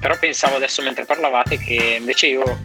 però 0.00 0.18
pensavo 0.18 0.56
adesso 0.56 0.82
mentre 0.82 1.04
parlavate 1.04 1.58
che 1.58 1.98
invece 2.00 2.26
io 2.28 2.58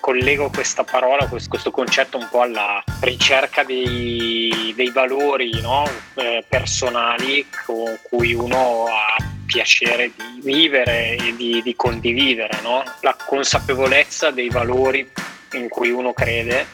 collego 0.00 0.48
questa 0.48 0.82
parola, 0.82 1.26
questo 1.26 1.70
concetto 1.70 2.16
un 2.16 2.28
po' 2.30 2.40
alla 2.40 2.82
ricerca 3.00 3.62
dei, 3.62 4.72
dei 4.74 4.90
valori 4.90 5.60
no? 5.60 5.86
eh, 6.14 6.44
personali 6.48 7.46
con 7.66 7.98
cui 8.02 8.32
uno 8.32 8.86
ha 8.86 9.16
piacere 9.44 10.12
di 10.16 10.40
vivere 10.42 11.16
e 11.16 11.36
di, 11.36 11.60
di 11.62 11.76
condividere, 11.76 12.60
no? 12.62 12.82
la 13.02 13.14
consapevolezza 13.14 14.30
dei 14.30 14.48
valori 14.48 15.08
in 15.52 15.68
cui 15.68 15.90
uno 15.90 16.12
crede 16.12 16.66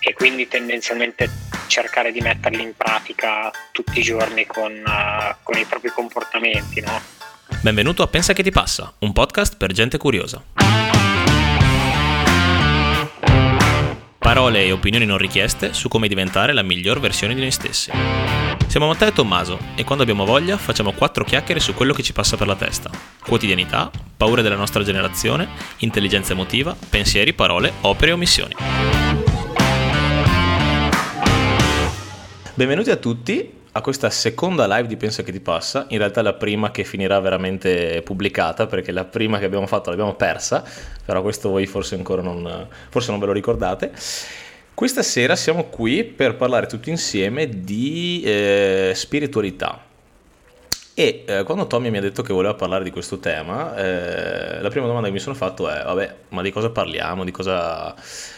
e 0.00 0.12
quindi 0.12 0.46
tendenzialmente 0.48 1.30
cercare 1.66 2.12
di 2.12 2.20
metterli 2.20 2.62
in 2.62 2.76
pratica 2.76 3.50
tutti 3.72 4.00
i 4.00 4.02
giorni 4.02 4.46
con, 4.46 4.72
uh, 4.72 5.34
con 5.42 5.58
i 5.58 5.64
propri 5.64 5.88
comportamenti. 5.88 6.80
No? 6.80 7.23
Benvenuto 7.46 8.02
a 8.02 8.06
Pensa 8.06 8.32
che 8.32 8.42
ti 8.42 8.50
passa, 8.50 8.94
un 9.00 9.12
podcast 9.12 9.58
per 9.58 9.70
gente 9.72 9.98
curiosa. 9.98 10.42
Parole 14.18 14.64
e 14.64 14.72
opinioni 14.72 15.04
non 15.04 15.18
richieste 15.18 15.74
su 15.74 15.88
come 15.88 16.08
diventare 16.08 16.54
la 16.54 16.62
miglior 16.62 17.00
versione 17.00 17.34
di 17.34 17.40
noi 17.40 17.50
stessi. 17.50 17.90
Siamo 18.66 18.86
Matteo 18.86 19.08
e 19.08 19.12
Tommaso 19.12 19.58
e 19.74 19.84
quando 19.84 20.02
abbiamo 20.02 20.24
voglia 20.24 20.56
facciamo 20.56 20.92
quattro 20.92 21.22
chiacchiere 21.24 21.60
su 21.60 21.74
quello 21.74 21.92
che 21.92 22.02
ci 22.02 22.14
passa 22.14 22.38
per 22.38 22.46
la 22.46 22.56
testa. 22.56 22.90
Quotidianità, 23.20 23.90
paure 24.16 24.40
della 24.40 24.56
nostra 24.56 24.82
generazione, 24.82 25.48
intelligenza 25.78 26.32
emotiva, 26.32 26.74
pensieri, 26.88 27.34
parole, 27.34 27.74
opere 27.82 28.10
e 28.10 28.14
omissioni. 28.14 28.54
Benvenuti 32.54 32.90
a 32.90 32.96
tutti 32.96 33.62
a 33.76 33.80
questa 33.80 34.08
seconda 34.08 34.68
live 34.68 34.86
di 34.86 34.96
Pensa 34.96 35.24
che 35.24 35.32
ti 35.32 35.40
passa, 35.40 35.86
in 35.88 35.98
realtà 35.98 36.22
la 36.22 36.34
prima 36.34 36.70
che 36.70 36.84
finirà 36.84 37.18
veramente 37.18 38.02
pubblicata, 38.02 38.66
perché 38.66 38.92
la 38.92 39.04
prima 39.04 39.38
che 39.40 39.46
abbiamo 39.46 39.66
fatto 39.66 39.90
l'abbiamo 39.90 40.14
persa, 40.14 40.62
però 41.04 41.22
questo 41.22 41.48
voi 41.48 41.66
forse 41.66 41.96
ancora 41.96 42.22
non, 42.22 42.68
forse 42.88 43.10
non 43.10 43.18
ve 43.18 43.26
lo 43.26 43.32
ricordate. 43.32 43.90
Questa 44.72 45.02
sera 45.02 45.34
siamo 45.34 45.64
qui 45.64 46.04
per 46.04 46.36
parlare 46.36 46.66
tutti 46.66 46.88
insieme 46.88 47.48
di 47.48 48.22
eh, 48.24 48.92
spiritualità. 48.94 49.82
E 50.96 51.24
eh, 51.26 51.42
quando 51.42 51.66
Tommy 51.66 51.90
mi 51.90 51.98
ha 51.98 52.00
detto 52.00 52.22
che 52.22 52.32
voleva 52.32 52.54
parlare 52.54 52.84
di 52.84 52.92
questo 52.92 53.18
tema, 53.18 53.74
eh, 53.74 54.60
la 54.60 54.68
prima 54.68 54.86
domanda 54.86 55.08
che 55.08 55.12
mi 55.12 55.18
sono 55.18 55.34
fatto 55.34 55.68
è, 55.68 55.82
vabbè, 55.82 56.14
ma 56.28 56.42
di 56.42 56.52
cosa 56.52 56.70
parliamo? 56.70 57.24
Di 57.24 57.32
cosa... 57.32 57.92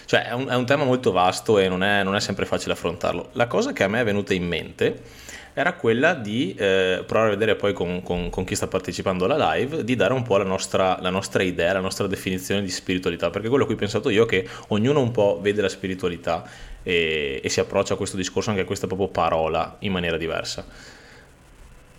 Cioè, 0.06 0.28
è 0.28 0.32
un, 0.32 0.48
è 0.48 0.54
un 0.54 0.64
tema 0.64 0.84
molto 0.84 1.12
vasto 1.12 1.58
e 1.58 1.68
non 1.68 1.82
è, 1.82 2.02
non 2.02 2.16
è 2.16 2.20
sempre 2.20 2.46
facile 2.46 2.72
affrontarlo. 2.72 3.28
La 3.32 3.46
cosa 3.46 3.74
che 3.74 3.84
a 3.84 3.88
me 3.88 4.00
è 4.00 4.04
venuta 4.04 4.32
in 4.32 4.46
mente 4.46 5.24
era 5.58 5.72
quella 5.72 6.12
di 6.12 6.54
eh, 6.54 7.02
provare 7.06 7.30
a 7.30 7.34
vedere 7.34 7.56
poi 7.56 7.72
con, 7.72 8.02
con, 8.02 8.28
con, 8.28 8.44
chi 8.44 8.54
sta 8.54 8.66
partecipando 8.66 9.24
alla 9.24 9.54
live, 9.54 9.84
di 9.84 9.96
dare 9.96 10.12
un 10.12 10.22
po' 10.22 10.36
la 10.36 10.44
nostra, 10.44 10.98
la 11.00 11.08
nostra, 11.08 11.42
idea, 11.42 11.72
la 11.72 11.80
nostra 11.80 12.06
definizione 12.06 12.60
di 12.60 12.68
spiritualità, 12.68 13.30
perché 13.30 13.48
quello 13.48 13.62
a 13.62 13.66
cui 13.66 13.74
ho 13.74 13.78
pensato 13.78 14.10
io 14.10 14.24
è 14.24 14.26
che 14.26 14.46
ognuno 14.68 15.00
un 15.00 15.12
po' 15.12 15.38
vede 15.40 15.62
la 15.62 15.70
spiritualità 15.70 16.46
e, 16.82 17.40
e 17.42 17.48
si 17.48 17.58
approccia 17.58 17.94
a 17.94 17.96
questo 17.96 18.18
discorso, 18.18 18.50
anche 18.50 18.60
a 18.60 18.64
questa 18.66 18.86
proprio 18.86 19.08
parola, 19.08 19.76
in 19.78 19.92
maniera 19.92 20.18
diversa. 20.18 20.62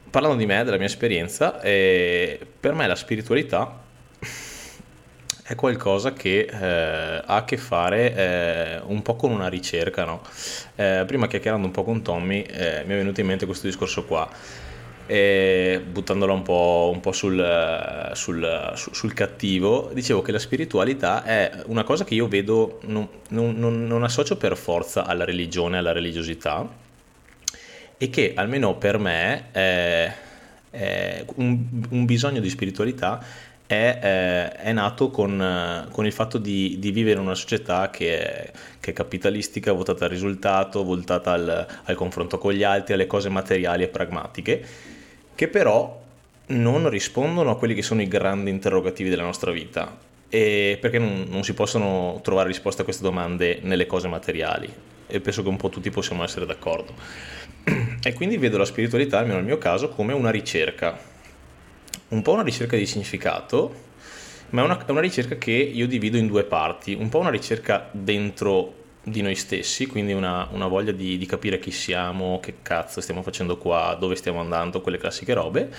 Parlando 0.08 0.38
di 0.38 0.46
me, 0.46 0.64
della 0.64 0.78
mia 0.78 0.86
esperienza, 0.86 1.60
eh, 1.60 2.40
per 2.60 2.76
me 2.76 2.86
la 2.86 2.96
spiritualità 2.96 3.86
è 5.48 5.56
qualcosa 5.56 6.12
che 6.12 6.42
eh, 6.42 7.22
ha 7.26 7.36
a 7.36 7.46
che 7.46 7.56
fare 7.56 8.14
eh, 8.14 8.82
un 8.86 9.02
po' 9.02 9.16
con 9.16 9.32
una 9.32 9.48
ricerca. 9.48 10.04
No? 10.04 10.22
Eh, 10.76 11.06
prima 11.08 11.28
chiacchierando 11.28 11.66
un 11.66 11.72
po' 11.72 11.86
con 11.86 12.02
Tommy 12.02 12.42
eh, 12.42 12.84
mi 12.86 12.94
è 12.94 12.98
venuto 12.98 13.22
in 13.22 13.28
mente 13.28 13.46
questo 13.46 13.66
discorso 13.66 14.04
qua. 14.04 14.30
E 15.06 15.82
buttandola 15.90 16.34
un 16.34 16.42
po', 16.42 16.92
un 16.94 17.00
po 17.00 17.14
sul, 17.14 18.12
sul, 18.12 18.74
sul, 18.76 19.14
cattivo, 19.14 19.90
dicevo 19.94 20.22
che 20.22 20.34
la 20.34 20.40
spiritualità 20.40 21.24
è 21.24 21.64
una 21.68 21.86
cosa 21.86 22.04
che 22.04 22.14
io 22.14 22.28
vedo, 22.28 22.80
non, 22.82 23.08
non, 23.30 23.88
non 23.88 24.04
associo 24.04 24.36
per 24.36 24.58
forza 24.58 25.06
alla 25.06 25.24
religione, 25.24 25.78
alla 25.78 25.94
religiosità, 25.94 26.70
e 27.98 28.10
che 28.10 28.34
almeno 28.36 28.76
per 28.76 28.98
me 28.98 29.46
è, 29.52 30.14
è 30.72 31.26
un, 31.36 31.58
un 31.90 32.04
bisogno 32.04 32.42
di 32.42 32.50
spiritualità 32.50 33.24
è, 33.68 34.00
eh, 34.02 34.52
è 34.64 34.72
nato 34.72 35.10
con, 35.10 35.40
eh, 35.40 35.92
con, 35.92 36.06
il 36.06 36.14
fatto 36.14 36.38
di, 36.38 36.78
di, 36.80 36.92
vivere 36.92 37.20
in 37.20 37.26
una 37.26 37.36
società 37.36 37.90
che 37.90 38.20
è, 38.20 38.52
che 38.80 38.92
è, 38.92 38.94
capitalistica, 38.94 39.74
votata 39.74 40.06
al 40.06 40.10
risultato, 40.10 40.84
voltata 40.84 41.34
al, 41.34 41.68
al, 41.84 41.96
confronto 41.96 42.38
con 42.38 42.54
gli 42.54 42.64
altri, 42.64 42.94
alle 42.94 43.08
cose 43.08 43.28
materiali 43.28 43.84
e 43.84 43.90
pragmatiche, 43.90 44.66
che 45.36 45.48
però 45.50 46.02
non 46.48 46.90
rispondono 46.90 47.52
a 47.52 47.58
quelli 47.58 47.74
che 47.74 47.82
sono 47.82 48.02
i 48.02 48.08
grandi 48.08 48.50
interrogativi 48.50 49.10
della 49.10 49.24
nostra 49.24 49.52
vita. 49.52 50.06
E 50.30 50.78
perché 50.80 50.98
non, 50.98 51.26
non 51.30 51.44
si 51.44 51.54
possono 51.54 52.20
trovare 52.24 52.48
risposte 52.48 52.82
a 52.82 52.86
queste 52.86 53.04
domande 53.04 53.60
nelle 53.64 53.86
cose 53.86 54.08
materiali? 54.08 54.74
E 55.08 55.20
penso 55.20 55.44
che 55.44 55.50
un 55.50 55.58
po' 55.58 55.70
tutti 55.70 55.90
possiamo 55.90 56.24
essere 56.24 56.46
d'accordo. 56.46 56.94
E 58.08 58.14
quindi 58.14 58.38
vedo 58.38 58.58
la 58.58 58.64
spiritualità, 58.64 59.18
almeno 59.18 59.38
nel 59.38 59.46
mio 59.46 59.58
caso, 59.58 59.90
come 59.90 60.14
una 60.14 60.30
ricerca 60.30 60.98
un 62.10 62.22
po' 62.22 62.34
una 62.34 62.44
ricerca 62.44 62.78
di 62.78 62.86
significato, 62.86 63.86
ma 64.50 64.62
è 64.62 64.66
una, 64.66 64.84
una 64.88 65.02
ricerca 65.02 65.36
che 65.36 65.52
io 65.52 65.88
divido 65.88 66.18
in 66.18 66.28
due 66.28 66.44
parti, 66.44 66.94
un 66.94 67.10
po' 67.10 67.20
una 67.20 67.30
ricerca 67.30 67.90
dentro 67.92 68.74
di 69.04 69.22
noi 69.22 69.36
stessi, 69.36 69.88
quindi 69.88 70.14
una, 70.14 70.48
una 70.52 70.68
voglia 70.68 70.92
di, 70.92 71.18
di, 71.18 71.26
capire 71.26 71.60
chi 71.60 71.72
siamo, 71.72 72.40
che 72.42 72.56
cazzo 72.62 73.00
stiamo 73.00 73.22
facendo 73.22 73.58
qua, 73.58 73.96
dove 74.00 74.16
stiamo 74.16 74.40
andando, 74.40 74.82
quelle 74.82 74.98
classiche 74.98 75.34
robe, 75.34 75.70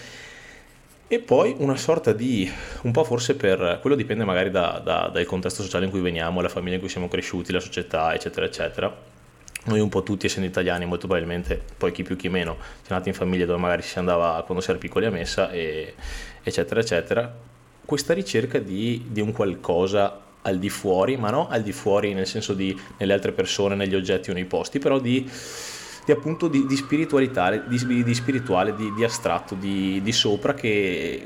e 1.07 1.19
poi 1.21 1.55
una 1.59 1.77
sorta 1.77 2.13
di, 2.13 2.51
un 2.83 2.93
po' 2.93 3.05
forse 3.05 3.35
per, 3.35 3.79
quello 3.81 3.97
dipende 3.97 4.25
magari 4.25 4.51
da, 4.51 4.81
da, 4.83 5.11
dal 5.13 5.25
contesto 5.25 5.63
sociale 5.63 5.87
in 5.87 5.91
cui 5.91 6.01
veniamo, 6.01 6.41
la 6.41 6.49
famiglia 6.49 6.75
in 6.75 6.81
cui 6.81 6.91
siamo 6.91 7.09
cresciuti, 7.09 7.53
la 7.53 7.61
società, 7.61 8.15
eccetera, 8.15 8.47
eccetera. 8.47 9.17
Noi 9.69 9.81
un 9.81 9.91
po' 9.91 10.03
tutti, 10.03 10.25
essendo 10.25 10.49
italiani, 10.49 10.87
molto 10.87 11.07
probabilmente, 11.07 11.63
poi 11.77 11.93
chi 11.93 12.03
più 12.03 12.17
chi 12.17 12.31
meno, 12.31 12.57
siamo 12.83 12.99
nati 12.99 13.11
in 13.11 13.15
famiglie 13.15 13.45
dove 13.45 13.61
magari 13.61 13.83
si 13.83 13.99
andava 13.99 14.43
quando 14.45 14.65
si 14.65 14.71
era 14.71 14.79
piccoli 14.79 15.05
a 15.05 15.11
messa, 15.11 15.51
e, 15.51 15.95
eccetera, 16.43 16.81
eccetera. 16.81 17.37
Questa 17.85 18.15
ricerca 18.15 18.59
di, 18.59 19.05
di 19.09 19.21
un 19.21 19.33
qualcosa 19.33 20.21
al 20.43 20.59
di 20.59 20.71
fuori, 20.71 21.19
ma 21.19 21.29
non 21.29 21.49
al 21.51 21.63
di 21.63 21.73
fuori 21.73 22.15
nel 22.15 22.27
senso 22.27 22.55
di 22.55 22.75
nelle 22.97 23.13
altre 23.13 23.33
persone, 23.33 23.75
negli 23.75 23.95
oggetti 23.95 24.31
o 24.31 24.33
nei 24.33 24.47
posti, 24.47 24.79
però 24.79 24.99
di, 24.99 25.31
appunto 26.09 26.49
di, 26.49 26.65
di 26.67 26.77
spiritualità, 26.77 27.55
di, 27.55 28.03
di 28.03 28.15
spirituale, 28.15 28.75
di, 28.75 29.05
astratto, 29.05 29.55
di, 29.55 30.01
sopra 30.13 30.55
che, 30.55 31.23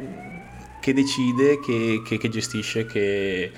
che 0.80 0.92
decide, 0.92 1.60
che, 1.60 2.02
che, 2.04 2.18
che 2.18 2.28
gestisce, 2.28 2.86
che, 2.86 3.52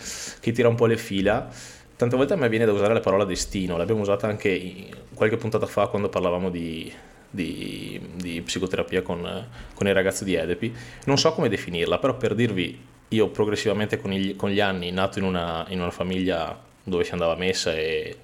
tira 0.53 0.69
un 0.69 0.75
po' 0.75 0.87
le 0.87 0.99
fila 0.99 1.49
tante 1.97 2.17
volte 2.17 2.33
a 2.35 2.37
me 2.37 2.49
viene 2.49 2.65
da 2.65 2.73
usare 2.73 2.93
la 2.93 3.01
parola 3.01 3.25
destino, 3.25 3.77
l'abbiamo 3.77 4.01
usata 4.01 4.27
anche 4.27 4.89
qualche 5.15 5.37
puntata 5.37 5.67
fa 5.67 5.87
quando 5.87 6.09
parlavamo 6.09 6.51
di, 6.51 6.93
di, 7.31 8.01
di 8.15 8.41
psicoterapia 8.43 9.03
con, 9.03 9.47
con, 9.75 9.87
il 9.87 9.95
ragazzo 9.95 10.25
di 10.25 10.35
Edepi. 10.35 10.75
Non 11.07 11.19
so 11.19 11.33
come 11.33 11.49
definirla, 11.49 11.99
però 11.99 12.17
per 12.17 12.35
dirvi, 12.35 12.79
io 13.09 13.29
progressivamente 13.29 14.01
con 14.01 14.11
gli, 14.11 14.35
con 14.37 14.51
gli 14.51 14.61
anni, 14.61 14.91
nato 14.91 15.19
in 15.19 15.25
una, 15.25 15.65
in 15.69 15.81
una, 15.81 15.91
famiglia 15.91 16.61
dove 16.83 17.05
si 17.05 17.13
andava 17.13 17.35
a 17.35 17.37
messa 17.37 17.75
e 17.75 18.17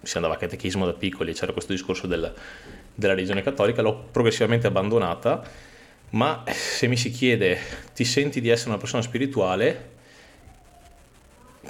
si 0.00 0.16
andava 0.16 0.34
a 0.34 0.38
catechismo 0.38 0.86
da 0.86 0.92
piccoli, 0.92 1.34
c'era 1.34 1.52
questo 1.52 1.72
discorso 1.72 2.06
del, 2.06 2.32
della 2.94 3.14
religione 3.14 3.42
cattolica, 3.42 3.82
l'ho 3.82 4.06
progressivamente 4.10 4.66
abbandonata, 4.66 5.42
ma 6.10 6.44
se 6.46 6.86
mi 6.86 6.96
si 6.96 7.10
chiede 7.10 7.58
ti 7.94 8.04
senti 8.04 8.40
di 8.40 8.48
essere 8.48 8.70
una 8.70 8.78
persona 8.78 9.02
spirituale, 9.02 9.96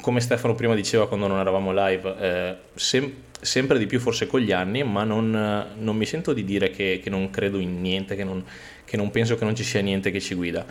come 0.01 0.21
Stefano 0.21 0.55
prima 0.55 0.75
diceva 0.75 1.09
quando 1.09 1.27
non 1.27 1.39
eravamo 1.39 1.73
live, 1.73 2.15
eh, 2.19 2.57
sem- 2.75 3.13
sempre 3.41 3.79
di 3.79 3.87
più 3.87 4.01
forse 4.01 4.27
con 4.27 4.41
gli 4.41 4.53
anni, 4.53 4.83
ma 4.83 5.05
non, 5.05 5.67
non 5.77 5.97
mi 5.97 6.07
sento 6.07 6.33
di 6.33 6.45
dire 6.45 6.71
che, 6.71 7.01
che, 7.03 7.11
non 7.11 7.31
credo 7.31 7.59
in 7.59 7.81
niente, 7.81 8.17
che 8.17 8.25
non, 8.25 8.45
che 8.85 8.97
non 8.97 9.11
penso 9.11 9.37
che 9.37 9.45
non 9.45 9.55
ci 9.55 9.65
sia 9.65 9.81
niente 9.81 10.11
che 10.11 10.21
ci 10.21 10.35
guida. 10.35 10.65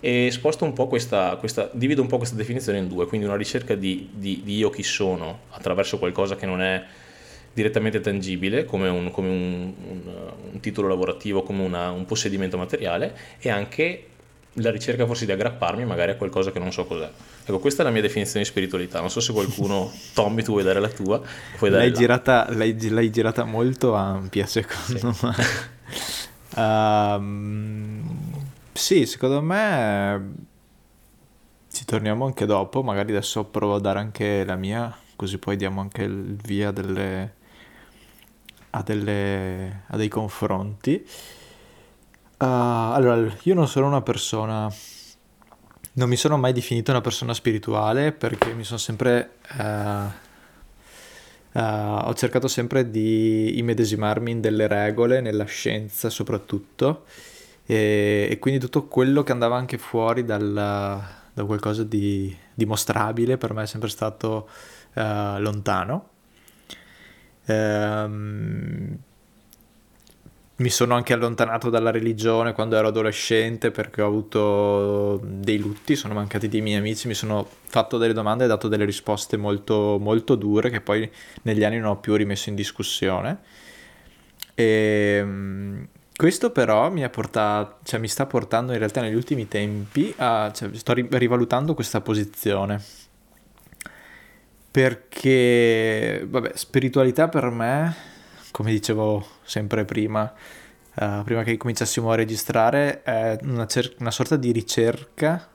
E 0.00 0.30
sposto 0.30 0.64
un 0.64 0.72
po' 0.72 0.86
questa, 0.86 1.36
questa 1.36 1.70
divido 1.72 2.02
un 2.02 2.08
po' 2.08 2.18
questa 2.18 2.36
definizione 2.36 2.78
in 2.78 2.88
due, 2.88 3.06
quindi 3.06 3.26
una 3.26 3.36
ricerca 3.36 3.74
di, 3.74 4.10
di, 4.12 4.42
di 4.44 4.56
io 4.56 4.70
chi 4.70 4.82
sono 4.82 5.40
attraverso 5.50 5.98
qualcosa 5.98 6.36
che 6.36 6.46
non 6.46 6.60
è 6.60 6.82
direttamente 7.52 8.00
tangibile, 8.00 8.64
come 8.64 8.88
un, 8.88 9.10
come 9.10 9.28
un, 9.28 9.72
un, 9.88 10.00
un 10.52 10.60
titolo 10.60 10.88
lavorativo, 10.88 11.42
come 11.42 11.62
una, 11.62 11.90
un 11.90 12.04
possedimento 12.04 12.58
materiale, 12.58 13.16
e 13.38 13.48
anche 13.48 14.06
la 14.58 14.70
ricerca 14.70 15.06
forse 15.06 15.26
di 15.26 15.32
aggrapparmi 15.32 15.84
magari 15.84 16.12
a 16.12 16.16
qualcosa 16.16 16.52
che 16.52 16.58
non 16.58 16.72
so 16.72 16.84
cos'è. 16.84 17.10
Ecco, 17.44 17.58
questa 17.58 17.82
è 17.82 17.84
la 17.84 17.90
mia 17.90 18.02
definizione 18.02 18.44
di 18.44 18.50
spiritualità. 18.50 19.00
Non 19.00 19.10
so 19.10 19.20
se 19.20 19.32
qualcuno, 19.32 19.92
Tommy, 20.14 20.42
tu 20.42 20.52
vuoi 20.52 20.62
dare 20.62 20.80
la 20.80 20.88
tua? 20.88 21.18
Dare 21.18 21.70
l'hai, 21.70 21.90
la... 21.90 21.96
Girata, 21.96 22.46
l'hai, 22.50 22.90
l'hai, 22.90 23.10
girata 23.10 23.44
molto 23.44 23.94
ampia, 23.94 24.46
secondo 24.46 25.12
sì. 25.12 25.26
me. 25.26 25.34
um, 26.62 28.18
sì, 28.72 29.06
secondo 29.06 29.40
me 29.40 30.34
ci 31.72 31.84
torniamo 31.84 32.24
anche 32.24 32.46
dopo. 32.46 32.82
Magari 32.82 33.10
adesso 33.10 33.44
provo 33.44 33.74
a 33.74 33.80
dare 33.80 33.98
anche 33.98 34.44
la 34.44 34.56
mia, 34.56 34.96
così 35.16 35.38
poi 35.38 35.56
diamo 35.56 35.80
anche 35.80 36.02
il 36.02 36.36
via 36.36 36.70
delle, 36.70 37.34
a, 38.70 38.82
delle, 38.82 39.82
a 39.88 39.96
dei 39.96 40.08
confronti. 40.08 41.04
Uh, 42.36 42.44
allora, 42.44 43.32
io 43.42 43.54
non 43.54 43.68
sono 43.68 43.86
una 43.86 44.02
persona 44.02 44.70
non 45.94 46.08
mi 46.08 46.16
sono 46.16 46.36
mai 46.36 46.52
definito 46.52 46.90
una 46.90 47.00
persona 47.00 47.34
spirituale 47.34 48.12
perché 48.12 48.52
mi 48.54 48.64
sono 48.64 48.78
sempre... 48.78 49.36
Uh, 49.56 50.10
uh, 51.58 52.06
ho 52.06 52.14
cercato 52.14 52.48
sempre 52.48 52.90
di 52.90 53.58
immedesimarmi 53.58 54.30
in 54.30 54.40
delle 54.40 54.66
regole, 54.66 55.20
nella 55.20 55.44
scienza 55.44 56.10
soprattutto, 56.10 57.04
e, 57.64 58.26
e 58.28 58.38
quindi 58.38 58.60
tutto 58.60 58.86
quello 58.86 59.22
che 59.22 59.32
andava 59.32 59.56
anche 59.56 59.78
fuori 59.78 60.24
dal, 60.24 60.52
da 60.52 61.44
qualcosa 61.44 61.84
di 61.84 62.36
dimostrabile 62.54 63.36
per 63.36 63.52
me 63.52 63.62
è 63.62 63.66
sempre 63.66 63.88
stato 63.88 64.48
uh, 64.94 65.38
lontano. 65.38 66.08
Um, 67.46 68.98
mi 70.56 70.70
sono 70.70 70.94
anche 70.94 71.12
allontanato 71.12 71.68
dalla 71.68 71.90
religione 71.90 72.52
quando 72.52 72.76
ero 72.76 72.88
adolescente 72.88 73.72
perché 73.72 74.02
ho 74.02 74.06
avuto 74.06 75.20
dei 75.24 75.58
lutti, 75.58 75.96
sono 75.96 76.14
mancati 76.14 76.48
dei 76.48 76.60
miei 76.60 76.78
amici, 76.78 77.08
mi 77.08 77.14
sono 77.14 77.46
fatto 77.66 77.98
delle 77.98 78.12
domande 78.12 78.44
e 78.44 78.46
dato 78.46 78.68
delle 78.68 78.84
risposte 78.84 79.36
molto, 79.36 79.98
molto 80.00 80.36
dure 80.36 80.70
che 80.70 80.80
poi 80.80 81.10
negli 81.42 81.64
anni 81.64 81.78
non 81.78 81.90
ho 81.90 81.96
più 81.98 82.14
rimesso 82.14 82.50
in 82.50 82.54
discussione. 82.54 83.38
E 84.54 85.16
ehm, 85.20 85.88
questo 86.14 86.50
però 86.52 86.88
mi, 86.88 87.08
portato, 87.10 87.78
cioè, 87.82 87.98
mi, 87.98 88.06
sta 88.06 88.26
portando 88.26 88.72
in 88.72 88.78
realtà 88.78 89.00
negli 89.00 89.14
ultimi 89.14 89.48
tempi 89.48 90.14
a... 90.18 90.52
Cioè, 90.54 90.72
sto 90.74 90.92
rivalutando 90.94 91.74
questa 91.74 92.00
posizione. 92.00 92.80
Perché, 94.70 96.24
vabbè, 96.28 96.52
spiritualità 96.54 97.28
per 97.28 97.50
me 97.50 98.12
come 98.54 98.70
dicevo 98.70 99.33
sempre 99.44 99.84
prima, 99.84 100.32
uh, 100.96 101.22
prima 101.24 101.42
che 101.42 101.56
cominciassimo 101.56 102.10
a 102.10 102.14
registrare, 102.14 103.02
è 103.02 103.38
una, 103.42 103.66
cer- 103.66 103.94
una 104.00 104.10
sorta 104.10 104.36
di 104.36 104.52
ricerca 104.52 105.48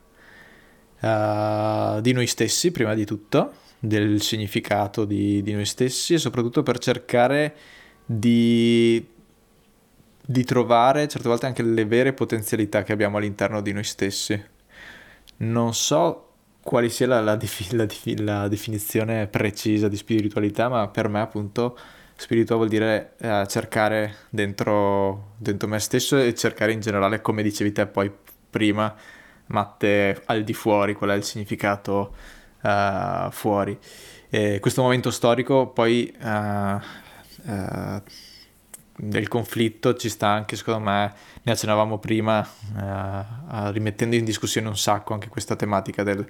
uh, 1.00 2.00
di 2.00 2.12
noi 2.12 2.26
stessi, 2.26 2.70
prima 2.70 2.94
di 2.94 3.04
tutto, 3.04 3.52
del 3.78 4.20
significato 4.20 5.04
di, 5.04 5.42
di 5.42 5.52
noi 5.52 5.64
stessi 5.64 6.14
e 6.14 6.18
soprattutto 6.18 6.62
per 6.62 6.78
cercare 6.78 7.54
di, 8.04 9.06
di 10.24 10.44
trovare 10.44 11.08
certe 11.08 11.28
volte 11.28 11.46
anche 11.46 11.62
le 11.62 11.84
vere 11.84 12.12
potenzialità 12.12 12.82
che 12.82 12.92
abbiamo 12.92 13.16
all'interno 13.16 13.60
di 13.60 13.72
noi 13.72 13.84
stessi. 13.84 14.42
Non 15.38 15.72
so 15.72 16.26
quale 16.62 16.90
sia 16.90 17.06
la, 17.06 17.20
la, 17.20 17.38
la, 17.70 17.86
la 18.18 18.48
definizione 18.48 19.26
precisa 19.28 19.88
di 19.88 19.96
spiritualità, 19.96 20.68
ma 20.68 20.88
per 20.88 21.08
me 21.08 21.20
appunto 21.20 21.78
spirituale 22.20 22.66
vuol 22.66 22.68
dire 22.68 23.14
eh, 23.18 23.46
cercare 23.48 24.16
dentro, 24.28 25.32
dentro, 25.38 25.66
me 25.66 25.78
stesso 25.78 26.18
e 26.18 26.34
cercare 26.34 26.70
in 26.72 26.80
generale, 26.80 27.22
come 27.22 27.42
dicevi 27.42 27.72
te 27.72 27.86
poi 27.86 28.12
prima, 28.50 28.94
Matte, 29.46 30.20
al 30.26 30.44
di 30.44 30.52
fuori, 30.52 30.92
qual 30.92 31.10
è 31.10 31.14
il 31.14 31.24
significato 31.24 32.14
uh, 32.60 33.30
fuori. 33.30 33.76
E 34.28 34.58
questo 34.60 34.82
momento 34.82 35.10
storico 35.10 35.68
poi 35.68 36.14
uh, 36.20 36.28
uh, 36.28 38.02
del 38.96 39.26
conflitto 39.26 39.94
ci 39.94 40.10
sta 40.10 40.28
anche, 40.28 40.56
secondo 40.56 40.80
me, 40.80 41.14
ne 41.42 41.52
accennavamo 41.52 41.98
prima, 41.98 42.46
rimettendo 43.70 44.14
in 44.14 44.26
discussione 44.26 44.68
un 44.68 44.76
sacco 44.76 45.14
anche 45.14 45.28
questa 45.28 45.56
tematica 45.56 46.02
del, 46.02 46.24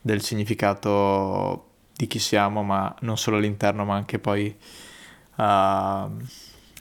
del 0.00 0.22
significato 0.22 1.70
di 1.96 2.06
chi 2.06 2.20
siamo, 2.20 2.62
ma 2.62 2.94
non 3.00 3.18
solo 3.18 3.38
all'interno, 3.38 3.84
ma 3.84 3.96
anche 3.96 4.20
poi 4.20 4.56
uh, 5.36 6.10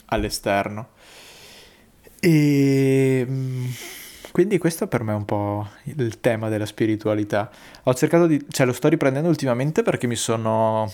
all'esterno. 0.06 0.90
E 2.20 3.26
mm, 3.28 3.66
quindi 4.32 4.58
questo 4.58 4.88
per 4.88 5.04
me 5.04 5.12
è 5.12 5.16
un 5.16 5.26
po' 5.26 5.68
il 5.84 6.20
tema 6.20 6.50
della 6.50 6.66
spiritualità. 6.66 7.50
Ho 7.84 7.94
cercato 7.94 8.28
di, 8.28 8.46
cioè 8.50 8.66
lo 8.66 8.74
sto 8.74 8.88
riprendendo 8.88 9.30
ultimamente 9.30 9.84
perché 9.84 10.08
mi 10.08 10.16
sono 10.16 10.92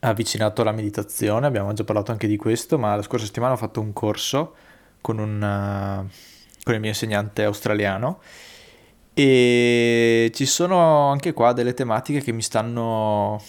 avvicinato 0.00 0.62
alla 0.62 0.72
meditazione, 0.72 1.46
abbiamo 1.46 1.72
già 1.72 1.84
parlato 1.84 2.12
anche 2.12 2.26
di 2.26 2.36
questo, 2.36 2.78
ma 2.78 2.94
la 2.96 3.02
scorsa 3.02 3.26
settimana 3.26 3.54
ho 3.54 3.56
fatto 3.56 3.80
un 3.80 3.92
corso 3.92 4.54
con, 5.00 5.18
un, 5.18 5.36
uh, 5.36 6.08
con 6.62 6.74
il 6.74 6.80
mio 6.80 6.90
insegnante 6.90 7.44
australiano 7.44 8.20
e 9.12 10.30
ci 10.34 10.46
sono 10.46 11.08
anche 11.10 11.32
qua 11.32 11.52
delle 11.52 11.74
tematiche 11.74 12.20
che 12.20 12.32
mi 12.32 12.42
stanno 12.42 13.42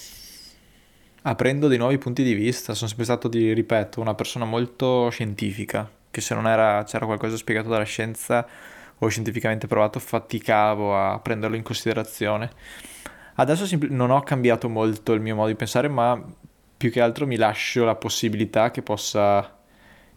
aprendo 1.23 1.67
dei 1.67 1.77
nuovi 1.77 1.97
punti 1.97 2.23
di 2.23 2.33
vista. 2.33 2.73
Sono 2.73 2.87
sempre 2.87 3.05
stato, 3.05 3.27
di, 3.27 3.53
ripeto, 3.53 4.01
una 4.01 4.15
persona 4.15 4.45
molto 4.45 5.09
scientifica, 5.09 5.89
che 6.09 6.21
se 6.21 6.33
non 6.33 6.47
era, 6.47 6.83
c'era 6.83 7.05
qualcosa 7.05 7.37
spiegato 7.37 7.69
dalla 7.69 7.83
scienza 7.83 8.47
o 8.97 9.07
scientificamente 9.07 9.67
provato, 9.67 9.99
faticavo 9.99 10.95
a 10.95 11.19
prenderlo 11.19 11.55
in 11.55 11.63
considerazione. 11.63 12.51
Adesso 13.35 13.77
non 13.89 14.11
ho 14.11 14.21
cambiato 14.21 14.69
molto 14.69 15.13
il 15.13 15.21
mio 15.21 15.35
modo 15.35 15.47
di 15.47 15.55
pensare, 15.55 15.87
ma 15.87 16.21
più 16.77 16.91
che 16.91 17.01
altro 17.01 17.25
mi 17.25 17.35
lascio 17.35 17.83
la 17.83 17.95
possibilità 17.95 18.71
che 18.71 18.81
possa 18.81 19.57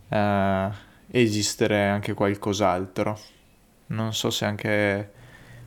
eh, 0.09 0.69
esistere 1.11 1.89
anche 1.89 2.13
qualcos'altro. 2.13 3.19
Non 3.87 4.13
so 4.13 4.31
se 4.31 4.45
anche 4.45 5.13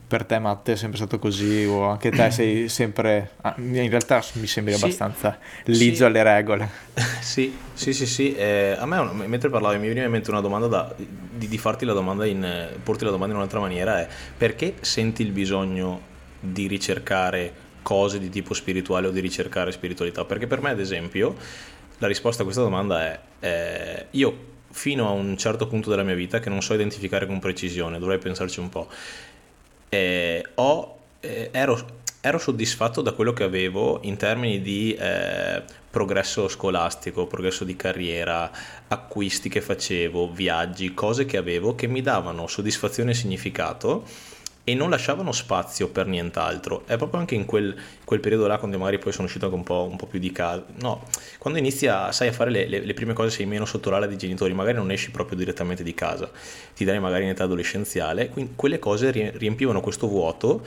per 0.08 0.24
te 0.24 0.38
Matte 0.38 0.72
è 0.72 0.76
sempre 0.76 0.96
stato 0.96 1.18
così 1.18 1.66
o 1.66 1.84
anche 1.84 2.10
te 2.10 2.30
sei 2.30 2.68
sempre 2.70 3.32
ah, 3.42 3.54
in 3.58 3.90
realtà 3.90 4.24
mi 4.32 4.46
sembri 4.46 4.74
sì, 4.74 4.82
abbastanza 4.82 5.38
ligio 5.64 5.96
sì. 5.96 6.04
alle 6.04 6.22
regole. 6.22 6.70
Sì 7.20 7.54
sì 7.74 7.92
sì 7.92 8.06
sì 8.06 8.34
eh, 8.34 8.74
a 8.78 8.86
me 8.86 9.26
mentre 9.26 9.50
parlavi 9.50 9.78
mi 9.78 9.88
veniva 9.88 10.06
in 10.06 10.10
mente 10.10 10.30
una 10.30 10.40
domanda 10.40 10.66
da, 10.66 10.94
di, 10.96 11.46
di, 11.46 11.58
farti 11.58 11.84
la 11.84 11.92
domanda 11.92 12.24
in 12.24 12.70
porti 12.82 13.04
la 13.04 13.10
domanda 13.10 13.34
in 13.34 13.40
un'altra 13.40 13.60
maniera 13.60 14.00
è 14.00 14.08
perché 14.36 14.76
senti 14.80 15.22
il 15.22 15.32
bisogno 15.32 16.00
di 16.40 16.66
ricercare 16.66 17.52
cose 17.82 18.18
di 18.18 18.30
tipo 18.30 18.54
spirituale 18.54 19.08
o 19.08 19.10
di 19.10 19.20
ricercare 19.20 19.72
spiritualità? 19.72 20.24
Perché 20.24 20.46
per 20.46 20.62
me 20.62 20.70
ad 20.70 20.80
esempio 20.80 21.36
la 21.98 22.06
risposta 22.06 22.42
a 22.42 22.44
questa 22.44 22.62
domanda 22.62 23.04
è 23.04 23.20
eh, 23.40 24.06
io 24.10 24.56
fino 24.70 25.08
a 25.08 25.10
un 25.10 25.36
certo 25.36 25.66
punto 25.66 25.90
della 25.90 26.02
mia 26.02 26.14
vita 26.14 26.40
che 26.40 26.48
non 26.48 26.62
so 26.62 26.74
identificare 26.74 27.26
con 27.26 27.38
precisione 27.38 27.98
dovrei 27.98 28.18
pensarci 28.18 28.60
un 28.60 28.68
po' 28.68 28.88
eh, 29.88 30.44
ho, 30.54 30.96
eh, 31.20 31.48
ero, 31.52 31.86
ero, 32.20 32.38
soddisfatto 32.38 33.00
da 33.00 33.12
quello 33.12 33.32
che 33.32 33.44
avevo 33.44 34.00
in 34.02 34.16
termini 34.16 34.60
di 34.60 34.94
eh, 34.94 35.62
progresso 35.90 36.48
scolastico, 36.48 37.26
progresso 37.26 37.64
di 37.64 37.76
carriera, 37.76 38.50
acquisti 38.88 39.48
che 39.48 39.60
facevo, 39.60 40.30
viaggi, 40.30 40.94
cose 40.94 41.24
che 41.24 41.36
avevo 41.36 41.74
che 41.74 41.86
mi 41.86 42.02
davano 42.02 42.46
soddisfazione 42.46 43.12
e 43.12 43.14
significato 43.14 44.04
e 44.68 44.74
non 44.74 44.90
lasciavano 44.90 45.32
spazio 45.32 45.88
per 45.88 46.06
nient'altro. 46.06 46.82
È 46.84 46.98
proprio 46.98 47.20
anche 47.20 47.34
in 47.34 47.46
quel, 47.46 47.74
quel 48.04 48.20
periodo 48.20 48.46
là, 48.46 48.58
quando 48.58 48.76
magari 48.76 48.98
poi 48.98 49.12
sono 49.12 49.24
uscito 49.24 49.46
anche 49.46 49.56
un 49.56 49.62
po', 49.62 49.88
un 49.90 49.96
po 49.96 50.04
più 50.04 50.18
di 50.18 50.30
casa. 50.30 50.62
No, 50.80 51.04
quando 51.38 51.58
inizi 51.58 51.86
a, 51.86 52.12
sai, 52.12 52.28
a 52.28 52.32
fare 52.32 52.50
le, 52.50 52.66
le, 52.68 52.80
le, 52.80 52.92
prime 52.92 53.14
cose, 53.14 53.30
sei 53.30 53.46
meno 53.46 53.64
sotto 53.64 53.88
l'ala 53.88 54.06
dei 54.06 54.18
genitori, 54.18 54.52
magari 54.52 54.76
non 54.76 54.90
esci 54.90 55.10
proprio 55.10 55.38
direttamente 55.38 55.82
di 55.82 55.94
casa, 55.94 56.30
ti 56.74 56.84
dai 56.84 57.00
magari 57.00 57.24
in 57.24 57.30
età 57.30 57.44
adolescenziale, 57.44 58.28
quindi 58.28 58.52
quelle 58.56 58.78
cose 58.78 59.10
riempivano 59.10 59.80
questo 59.80 60.06
vuoto 60.06 60.62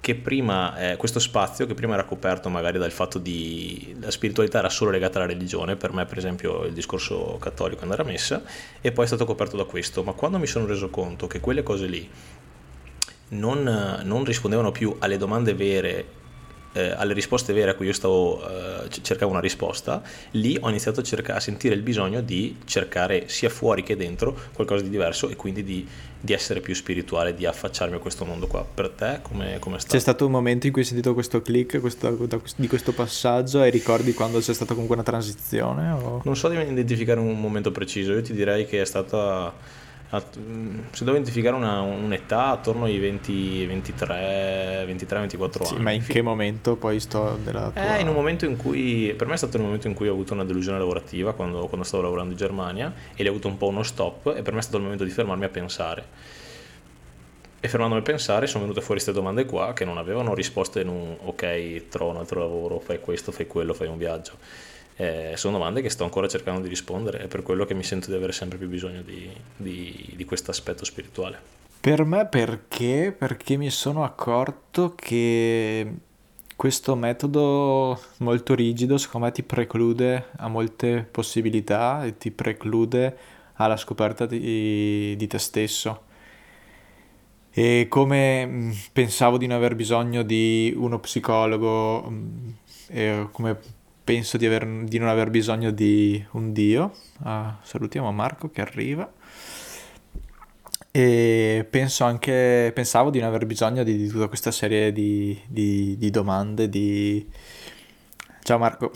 che 0.00 0.14
prima, 0.14 0.92
eh, 0.92 0.96
questo 0.96 1.18
spazio 1.18 1.66
che 1.66 1.74
prima 1.74 1.92
era 1.92 2.04
coperto 2.04 2.48
magari 2.48 2.78
dal 2.78 2.90
fatto 2.90 3.18
di 3.18 3.94
la 4.00 4.10
spiritualità 4.10 4.58
era 4.58 4.70
solo 4.70 4.90
legata 4.90 5.18
alla 5.18 5.26
religione, 5.26 5.76
per 5.76 5.92
me 5.92 6.06
per 6.06 6.16
esempio 6.16 6.64
il 6.64 6.72
discorso 6.72 7.36
cattolico 7.38 7.82
andare 7.82 8.00
a 8.00 8.06
messa, 8.06 8.42
e 8.80 8.92
poi 8.92 9.04
è 9.04 9.06
stato 9.06 9.26
coperto 9.26 9.58
da 9.58 9.64
questo, 9.64 10.02
ma 10.02 10.12
quando 10.12 10.38
mi 10.38 10.46
sono 10.46 10.64
reso 10.64 10.88
conto 10.88 11.26
che 11.26 11.40
quelle 11.40 11.62
cose 11.62 11.86
lì 11.86 12.08
non, 13.30 14.00
non 14.04 14.24
rispondevano 14.24 14.72
più 14.72 14.94
alle 14.98 15.16
domande 15.16 15.54
vere 15.54 16.18
eh, 16.72 16.90
alle 16.90 17.14
risposte 17.14 17.52
vere 17.52 17.72
a 17.72 17.74
cui 17.74 17.86
io 17.86 17.92
stavo 17.92 18.40
eh, 18.48 18.88
cercavo 19.02 19.30
una 19.30 19.40
risposta, 19.40 20.02
lì 20.32 20.56
ho 20.60 20.68
iniziato 20.68 21.00
a, 21.00 21.02
cercare, 21.02 21.38
a 21.38 21.40
sentire 21.40 21.74
il 21.74 21.82
bisogno 21.82 22.20
di 22.20 22.58
cercare 22.64 23.28
sia 23.28 23.48
fuori 23.48 23.82
che 23.82 23.96
dentro 23.96 24.36
qualcosa 24.52 24.82
di 24.82 24.90
diverso 24.90 25.28
e 25.28 25.36
quindi 25.36 25.64
di, 25.64 25.86
di 26.20 26.32
essere 26.32 26.60
più 26.60 26.74
spirituale, 26.74 27.34
di 27.34 27.46
affacciarmi 27.46 27.96
a 27.96 27.98
questo 27.98 28.24
mondo 28.24 28.46
qua. 28.46 28.64
Per 28.64 28.90
te 28.90 29.18
come, 29.22 29.58
come 29.58 29.76
è 29.76 29.78
stato? 29.80 29.94
C'è 29.94 30.00
stato 30.00 30.26
un 30.26 30.32
momento 30.32 30.66
in 30.66 30.72
cui 30.72 30.82
hai 30.82 30.86
sentito 30.86 31.12
questo 31.14 31.42
click 31.42 31.80
questo, 31.80 32.16
di 32.56 32.68
questo 32.68 32.92
passaggio 32.92 33.62
e 33.62 33.70
ricordi 33.70 34.14
quando 34.14 34.38
c'è 34.38 34.54
stata 34.54 34.72
comunque 34.72 34.96
una 34.96 35.04
transizione? 35.04 35.90
O... 35.90 36.20
Non 36.24 36.36
so 36.36 36.50
identificare 36.52 37.18
un 37.18 37.40
momento 37.40 37.72
preciso, 37.72 38.12
io 38.12 38.22
ti 38.22 38.32
direi 38.32 38.66
che 38.66 38.80
è 38.80 38.84
stata 38.84 39.52
se 40.18 41.04
devo 41.04 41.12
identificare 41.12 41.54
una, 41.54 41.82
un'età 41.82 42.46
attorno 42.46 42.86
ai 42.86 42.98
20, 42.98 43.64
23, 43.66 44.82
23 44.84 45.18
24 45.18 45.64
sì, 45.64 45.74
anni. 45.74 45.82
Ma 45.84 45.90
in 45.92 46.04
che 46.04 46.20
momento 46.20 46.74
poi 46.74 46.98
sto 46.98 47.38
della 47.44 47.70
tua... 47.70 47.96
Eh, 47.96 48.00
in 48.00 48.08
un 48.08 48.14
momento 48.14 48.44
in 48.44 48.56
cui, 48.56 49.14
per 49.16 49.28
me 49.28 49.34
è 49.34 49.36
stato 49.36 49.56
il 49.56 49.62
momento 49.62 49.86
in 49.86 49.94
cui 49.94 50.08
ho 50.08 50.12
avuto 50.12 50.32
una 50.32 50.44
delusione 50.44 50.78
lavorativa 50.78 51.32
quando, 51.32 51.66
quando 51.66 51.86
stavo 51.86 52.02
lavorando 52.02 52.32
in 52.32 52.38
Germania 52.38 52.92
e 53.14 53.22
lì 53.22 53.28
ho 53.28 53.30
avuto 53.30 53.46
un 53.46 53.56
po' 53.56 53.68
uno 53.68 53.84
stop 53.84 54.34
e 54.36 54.42
per 54.42 54.52
me 54.52 54.58
è 54.58 54.62
stato 54.62 54.78
il 54.78 54.82
momento 54.82 55.04
di 55.04 55.10
fermarmi 55.10 55.44
a 55.44 55.48
pensare. 55.48 56.04
E 57.60 57.68
fermandomi 57.68 58.00
a 58.00 58.04
pensare 58.04 58.48
sono 58.48 58.62
venute 58.62 58.80
fuori 58.80 59.00
queste 59.00 59.12
domande 59.12 59.44
qua 59.44 59.74
che 59.74 59.84
non 59.84 59.96
avevano 59.96 60.34
risposte 60.34 60.80
in 60.80 60.88
un 60.88 61.14
ok, 61.22 61.88
trovo 61.88 62.10
un 62.10 62.16
altro 62.16 62.40
lavoro, 62.40 62.80
fai 62.80 62.98
questo, 62.98 63.30
fai 63.30 63.46
quello, 63.46 63.74
fai 63.74 63.86
un 63.86 63.98
viaggio 63.98 64.32
eh, 65.00 65.32
sono 65.36 65.56
domande 65.56 65.80
che 65.80 65.88
sto 65.88 66.04
ancora 66.04 66.28
cercando 66.28 66.60
di 66.60 66.68
rispondere, 66.68 67.20
è 67.20 67.26
per 67.26 67.42
quello 67.42 67.64
che 67.64 67.72
mi 67.72 67.82
sento 67.82 68.10
di 68.10 68.16
avere 68.16 68.32
sempre 68.32 68.58
più 68.58 68.68
bisogno 68.68 69.00
di, 69.00 69.30
di, 69.56 70.12
di 70.14 70.24
questo 70.26 70.50
aspetto 70.50 70.84
spirituale. 70.84 71.40
Per 71.80 72.04
me 72.04 72.26
perché? 72.26 73.14
Perché 73.16 73.56
mi 73.56 73.70
sono 73.70 74.04
accorto 74.04 74.92
che 74.94 75.90
questo 76.54 76.96
metodo 76.96 77.98
molto 78.18 78.54
rigido, 78.54 78.98
secondo 78.98 79.28
me, 79.28 79.32
ti 79.32 79.42
preclude 79.42 80.26
a 80.36 80.48
molte 80.48 81.08
possibilità 81.10 82.04
e 82.04 82.18
ti 82.18 82.30
preclude 82.30 83.16
alla 83.54 83.78
scoperta 83.78 84.26
di, 84.26 85.16
di 85.16 85.26
te 85.26 85.38
stesso. 85.38 86.02
E 87.50 87.86
come 87.88 88.44
mm, 88.44 88.70
pensavo 88.92 89.38
di 89.38 89.46
non 89.46 89.56
aver 89.56 89.74
bisogno 89.74 90.22
di 90.22 90.74
uno 90.76 91.00
psicologo, 91.00 92.06
mm, 92.06 92.50
come 93.32 93.78
penso 94.10 94.36
di, 94.36 94.46
aver, 94.46 94.66
di 94.84 94.98
non 94.98 95.06
aver 95.06 95.30
bisogno 95.30 95.70
di 95.70 96.24
un 96.32 96.52
Dio, 96.52 96.96
ah, 97.22 97.58
salutiamo 97.62 98.10
Marco 98.10 98.50
che 98.50 98.60
arriva. 98.60 99.08
E 100.90 101.64
penso 101.70 102.02
anche, 102.02 102.72
pensavo 102.74 103.10
di 103.10 103.20
non 103.20 103.28
aver 103.28 103.46
bisogno 103.46 103.84
di, 103.84 103.96
di 103.96 104.08
tutta 104.08 104.26
questa 104.26 104.50
serie 104.50 104.90
di, 104.92 105.40
di, 105.46 105.96
di 105.96 106.10
domande, 106.10 106.68
di... 106.68 107.24
Ciao 108.42 108.58
Marco. 108.58 108.90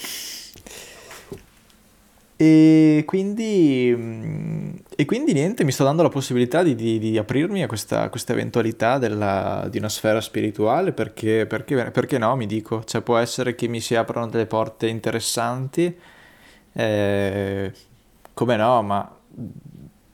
E 2.36 3.04
quindi, 3.06 3.94
mm, 3.96 4.74
e 4.96 5.04
quindi 5.04 5.32
niente, 5.32 5.62
mi 5.62 5.70
sto 5.70 5.84
dando 5.84 6.02
la 6.02 6.08
possibilità 6.08 6.64
di, 6.64 6.74
di, 6.74 6.98
di 6.98 7.16
aprirmi 7.16 7.62
a 7.62 7.68
questa, 7.68 8.08
questa 8.08 8.32
eventualità 8.32 8.98
della, 8.98 9.68
di 9.70 9.78
una 9.78 9.88
sfera 9.88 10.20
spirituale 10.20 10.92
perché, 10.92 11.46
perché, 11.46 11.90
perché, 11.92 12.18
no, 12.18 12.34
mi 12.34 12.46
dico, 12.46 12.82
cioè 12.84 13.02
può 13.02 13.18
essere 13.18 13.54
che 13.54 13.68
mi 13.68 13.80
si 13.80 13.94
aprono 13.94 14.26
delle 14.26 14.46
porte 14.46 14.88
interessanti, 14.88 15.96
eh, 16.72 17.72
come 18.34 18.56
no, 18.56 18.82
ma 18.82 19.16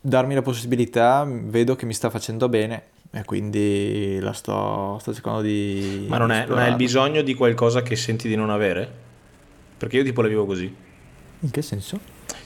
darmi 0.03 0.35
la 0.35 0.43
possibilità 0.43 1.27
vedo 1.27 1.75
che 1.75 1.87
mi 1.87 1.95
sta 1.95 2.11
facendo 2.11 2.51
bene 2.51 2.83
e 3.13 3.25
quindi 3.25 4.19
la 4.21 4.35
sto, 4.35 4.99
sto 5.01 5.15
cercando 5.15 5.41
di... 5.41 6.05
Ma 6.07 6.19
non 6.19 6.31
è, 6.31 6.45
non 6.47 6.59
è 6.59 6.69
il 6.69 6.77
bisogno 6.77 7.23
di 7.23 7.35
qualcosa 7.35 7.81
che 7.81 7.97
senti 7.97 8.29
di 8.29 8.37
non 8.37 8.51
avere? 8.51 8.89
Perché 9.79 9.97
io 9.97 10.05
tipo 10.05 10.21
la 10.21 10.29
vivo 10.29 10.45
così. 10.45 10.89
In 11.41 11.51
che 11.51 11.63
senso? 11.63 11.99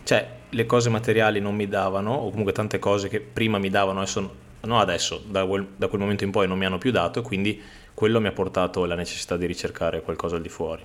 Cioè, 0.04 0.28
le 0.50 0.66
cose 0.66 0.88
materiali 0.88 1.40
non 1.40 1.54
mi 1.54 1.68
davano, 1.68 2.12
o 2.12 2.30
comunque 2.30 2.52
tante 2.52 2.78
cose 2.78 3.08
che 3.08 3.20
prima 3.20 3.58
mi 3.58 3.70
davano, 3.70 4.00
adesso, 4.00 4.34
no 4.60 4.78
adesso, 4.78 5.22
da 5.26 5.44
quel, 5.46 5.66
da 5.76 5.88
quel 5.88 6.00
momento 6.00 6.24
in 6.24 6.30
poi 6.30 6.46
non 6.46 6.58
mi 6.58 6.64
hanno 6.64 6.78
più 6.78 6.90
dato, 6.90 7.20
e 7.20 7.22
quindi 7.22 7.60
quello 7.92 8.20
mi 8.20 8.28
ha 8.28 8.32
portato 8.32 8.84
la 8.84 8.94
necessità 8.94 9.36
di 9.36 9.46
ricercare 9.46 10.02
qualcosa 10.02 10.36
al 10.36 10.42
di 10.42 10.48
fuori. 10.48 10.84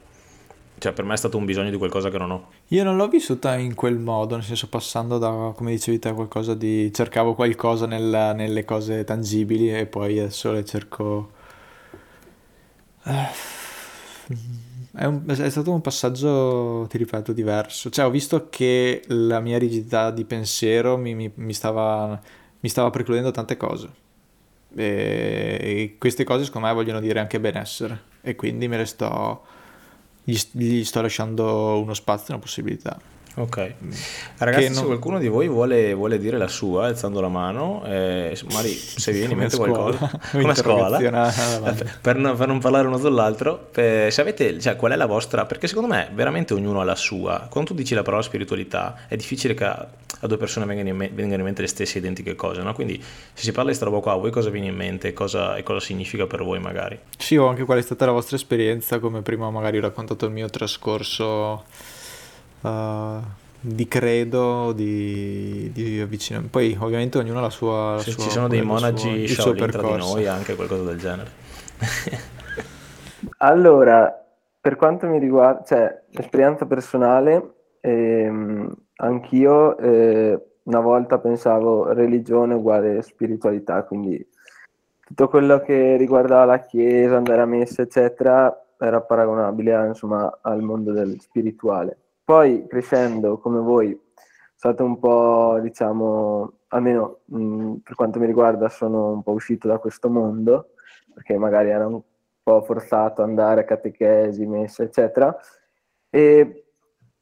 Cioè, 0.80 0.94
per 0.94 1.04
me 1.04 1.14
è 1.14 1.18
stato 1.18 1.38
un 1.38 1.46
bisogno 1.46 1.70
di 1.70 1.78
qualcosa 1.78 2.10
che 2.10 2.18
non 2.18 2.32
ho. 2.32 2.50
Io 2.70 2.84
non 2.84 2.96
l'ho 2.96 3.10
vissuta 3.10 3.58
in 3.58 3.76
quel 3.76 3.98
modo, 3.98 4.36
nel 4.36 4.46
senso 4.46 4.70
passando 4.70 5.18
da, 5.18 5.52
come 5.54 5.72
dicevi 5.72 6.00
te, 6.00 6.14
qualcosa 6.14 6.54
di... 6.56 6.92
cercavo 6.94 7.36
qualcosa 7.36 7.86
nella, 7.86 8.32
nelle 8.34 8.64
cose 8.64 9.04
tangibili 9.04 9.78
e 9.78 9.86
poi 9.86 10.20
adesso 10.20 10.52
le 10.52 10.64
cerco... 10.66 11.32
È, 15.00 15.06
un, 15.06 15.24
è, 15.26 15.50
stato 15.50 15.72
un 15.72 15.80
passaggio, 15.80 16.86
ti 16.90 16.98
ripeto, 16.98 17.32
diverso. 17.32 17.90
Cioè, 17.90 18.06
ho 18.06 18.10
visto 18.10 18.50
che 18.50 19.02
la 19.08 19.40
mia 19.40 19.58
rigidità 19.58 20.12
di 20.12 20.26
pensiero 20.26 20.98
mi, 20.98 21.16
mi, 21.16 21.32
mi, 21.36 21.54
stava, 21.54 22.20
mi 22.60 22.68
stava 22.68 22.90
precludendo 22.90 23.32
tante 23.32 23.56
cose. 23.56 23.90
E, 24.76 25.58
e, 25.62 25.96
queste 25.98 26.26
cose, 26.26 26.44
secondo 26.44 26.68
me, 26.68 26.74
vogliono 26.74 27.00
dire 27.00 27.22
anche 27.22 27.40
benessere. 27.40 28.08
E 28.20 28.36
quindi 28.36 28.68
me 28.68 28.76
le 28.76 28.86
sto 28.86 29.42
gli, 30.26 30.38
gli 30.52 30.84
sto 30.84 31.00
lasciando 31.00 31.80
uno 31.80 31.94
spazio, 31.94 32.34
una 32.34 32.44
possibilità. 32.44 33.00
Ok, 33.40 33.74
ragazzi, 34.40 34.66
non... 34.66 34.74
se 34.74 34.84
qualcuno 34.84 35.18
di 35.18 35.30
voi 35.30 35.48
vuole, 35.48 35.94
vuole, 35.94 36.20
dire 36.20 36.38
la 36.38 36.50
sua 36.50 36.88
alzando 36.88 37.22
la 37.22 37.30
mano, 37.30 37.84
eh, 37.86 38.38
magari 38.50 38.74
se 38.76 39.14
viene 39.14 39.32
in 39.32 39.40
mente 39.40 39.56
qualcosa, 39.56 40.12
come 40.32 40.54
scuola, 40.56 40.98
per 42.02 42.18
non, 42.18 42.36
per 42.36 42.48
non, 42.48 42.60
parlare 42.60 42.88
uno 42.88 42.98
dall'altro, 42.98 43.70
se 43.72 44.14
avete, 44.18 44.60
cioè, 44.60 44.76
qual 44.76 44.92
è 44.92 44.98
la 44.98 45.06
vostra, 45.06 45.46
perché 45.46 45.68
secondo 45.68 45.88
me 45.88 46.10
veramente 46.14 46.54
ognuno 46.54 46.82
ha 46.82 46.84
la 46.84 46.96
sua. 46.96 47.48
Quando 47.50 47.72
tu 47.72 47.76
dici 47.78 47.94
la 47.94 48.02
parola 48.02 48.22
spiritualità, 48.22 49.06
è 49.08 49.16
difficile 49.16 49.54
che 49.54 49.64
a, 49.64 49.88
a 50.20 50.28
due 50.28 50.38
persone 50.38 50.66
vengano 50.66 50.90
in, 50.90 50.98
me, 50.98 51.10
vengano 51.14 51.40
in, 51.40 51.46
mente 51.46 51.62
le 51.62 51.70
stesse 51.70 52.00
identiche 52.00 52.36
cose, 52.36 52.62
no? 52.62 52.74
Quindi 52.74 53.02
se 53.02 53.44
si 53.44 53.52
parla 53.52 53.72
di 53.72 53.78
questa 53.78 53.86
roba 53.86 54.02
qua, 54.02 54.14
a 54.14 54.18
voi 54.18 54.32
cosa 54.32 54.50
viene 54.50 54.68
in 54.68 54.76
mente? 54.76 55.14
Cosa, 55.14 55.56
e 55.56 55.64
cosa 55.64 55.80
significa 55.80 56.28
per 56.28 56.44
voi 56.44 56.60
magari? 56.60 57.00
Sì, 57.18 57.38
o 57.38 57.48
anche 57.48 57.64
qual 57.64 57.78
è 57.78 57.82
stata 57.82 58.06
la 58.06 58.12
vostra 58.12 58.36
esperienza, 58.36 59.00
come 59.00 59.22
prima 59.22 59.50
magari 59.50 59.78
ho 59.78 59.82
raccontato 59.82 60.26
il 60.26 60.34
mio 60.34 60.50
trascorso 60.50 61.64
uh, 62.62 63.22
di 63.60 63.88
credo, 63.88 64.72
di, 64.72 65.70
di 65.74 66.00
avvicinamento. 66.00 66.58
Poi 66.58 66.78
ovviamente 66.80 67.18
ognuno 67.18 67.40
ha 67.40 67.42
la 67.42 67.50
sua... 67.50 67.96
La 67.96 68.00
Se 68.00 68.12
sua 68.12 68.24
ci 68.24 68.30
sono 68.30 68.48
dei 68.48 68.62
monaci 68.62 69.28
suo, 69.28 69.54
tra 69.54 69.82
di 69.82 69.98
noi, 69.98 70.28
anche 70.28 70.56
qualcosa 70.56 70.84
del 70.84 70.98
genere. 70.98 71.30
allora, 73.40 74.26
per 74.62 74.76
quanto 74.76 75.08
mi 75.08 75.20
riguarda, 75.20 75.64
cioè, 75.66 76.02
esperienza 76.12 76.66
personale, 76.66 77.54
ehm, 77.82 78.74
anch'io 78.98 79.78
eh, 79.78 80.40
una 80.64 80.80
volta 80.80 81.20
pensavo 81.20 81.92
religione 81.94 82.54
uguale 82.54 83.02
spiritualità, 83.02 83.84
quindi 83.84 84.26
tutto 85.06 85.28
quello 85.28 85.60
che 85.60 85.98
riguardava 85.98 86.46
la 86.46 86.60
chiesa, 86.60 87.18
andare 87.18 87.42
a 87.42 87.46
messa, 87.46 87.82
eccetera, 87.82 88.66
era 88.78 89.02
paragonabile 89.02 89.88
insomma, 89.88 90.40
al 90.42 90.62
mondo 90.62 90.92
del 90.92 91.20
spirituale. 91.20 91.98
Poi 92.30 92.68
crescendo 92.68 93.40
come 93.40 93.60
voi, 93.60 94.00
state 94.54 94.84
un 94.84 95.00
po', 95.00 95.58
diciamo, 95.64 96.60
almeno 96.68 97.22
mh, 97.26 97.78
per 97.78 97.96
quanto 97.96 98.20
mi 98.20 98.28
riguarda, 98.28 98.70
sono 98.70 99.14
un 99.14 99.24
po' 99.24 99.32
uscito 99.32 99.68
da 99.68 99.80
questo 99.80 100.12
mondo, 100.12 100.74
perché 101.12 101.36
magari 101.40 101.70
era 101.72 101.88
un 101.88 102.00
po' 102.44 102.62
forzato 102.62 103.24
andare 103.24 103.62
a 103.62 103.64
catechesi, 103.64 104.46
messe, 104.46 104.84
eccetera. 104.84 105.36
E 106.12 106.66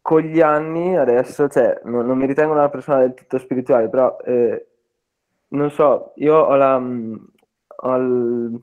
con 0.02 0.20
gli 0.20 0.42
anni 0.42 0.98
adesso, 0.98 1.48
cioè, 1.48 1.80
non, 1.86 2.06
non 2.06 2.18
mi 2.18 2.26
ritengo 2.26 2.52
una 2.52 2.68
persona 2.68 3.00
del 3.00 3.14
tutto 3.14 3.38
spirituale, 3.38 3.88
però 3.88 4.18
eh, 4.26 4.68
non 5.52 5.72
so, 5.72 6.12
io 6.16 6.36
ho, 6.36 6.56
la, 6.56 6.76
ho 6.76 7.96
il, 7.96 8.62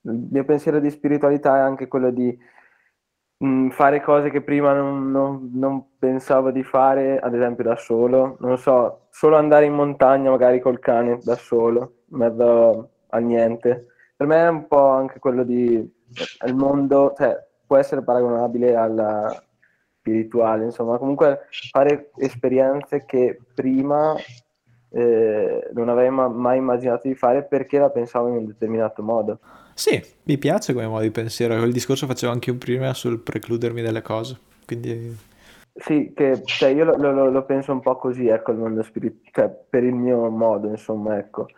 il 0.00 0.28
mio 0.32 0.44
pensiero 0.44 0.80
di 0.80 0.90
spiritualità 0.90 1.58
è 1.58 1.60
anche 1.60 1.86
quello 1.86 2.10
di 2.10 2.36
mh, 3.38 3.46
mm, 3.46 3.68
fare 3.70 4.00
cose 4.02 4.30
che 4.30 4.42
prima 4.42 4.72
non, 4.72 5.10
non, 5.10 5.50
non, 5.54 5.96
pensavo 5.98 6.50
di 6.50 6.62
fare, 6.62 7.18
ad 7.18 7.34
esempio 7.34 7.64
da 7.64 7.76
solo, 7.76 8.36
non 8.40 8.58
so, 8.58 9.06
solo 9.10 9.36
andare 9.36 9.66
in 9.66 9.74
montagna 9.74 10.30
magari 10.30 10.60
col 10.60 10.78
cane 10.78 11.18
da 11.22 11.36
solo, 11.36 12.02
in 12.10 12.18
mezzo 12.18 12.90
a 13.08 13.18
niente. 13.18 13.86
Per 14.16 14.26
me 14.26 14.36
è 14.44 14.48
un 14.48 14.66
po' 14.66 14.88
anche 14.88 15.18
quello 15.18 15.44
di 15.44 15.94
il 16.46 16.54
mondo, 16.54 17.14
cioè 17.16 17.36
può 17.66 17.76
essere 17.76 18.02
paragonabile 18.02 18.74
alla 18.74 19.30
spirituale, 19.98 20.64
insomma, 20.64 20.98
comunque 20.98 21.48
fare 21.70 22.10
esperienze 22.16 23.04
che 23.04 23.38
prima 23.54 24.14
eh, 24.90 25.70
non 25.72 25.88
avrei 25.88 26.10
ma- 26.10 26.28
mai 26.28 26.58
immaginato 26.58 27.08
di 27.08 27.14
fare 27.14 27.44
perché 27.44 27.78
la 27.78 27.90
pensavo 27.90 28.28
in 28.28 28.36
un 28.36 28.46
determinato 28.46 29.02
modo. 29.02 29.40
Sì, 29.78 30.02
mi 30.22 30.38
piace 30.38 30.72
come 30.72 30.86
modo 30.86 31.02
di 31.02 31.10
pensiero. 31.10 31.62
Il 31.62 31.70
discorso 31.70 32.06
facevo 32.06 32.32
anche 32.32 32.48
io 32.48 32.56
prima 32.56 32.94
sul 32.94 33.18
precludermi 33.20 33.82
delle 33.82 34.00
cose. 34.00 34.38
Quindi... 34.64 35.14
Sì, 35.74 36.14
che 36.14 36.40
cioè, 36.44 36.70
io 36.70 36.84
lo, 36.84 36.96
lo, 36.96 37.30
lo, 37.30 37.44
penso 37.44 37.72
un 37.72 37.80
po' 37.80 37.96
così, 37.96 38.26
ecco, 38.26 38.52
il 38.52 38.56
mondo 38.56 38.82
spirituale, 38.82 39.30
cioè, 39.32 39.64
per 39.68 39.84
il 39.84 39.94
mio 39.94 40.30
modo, 40.30 40.68
insomma, 40.68 41.18
ecco. 41.18 41.48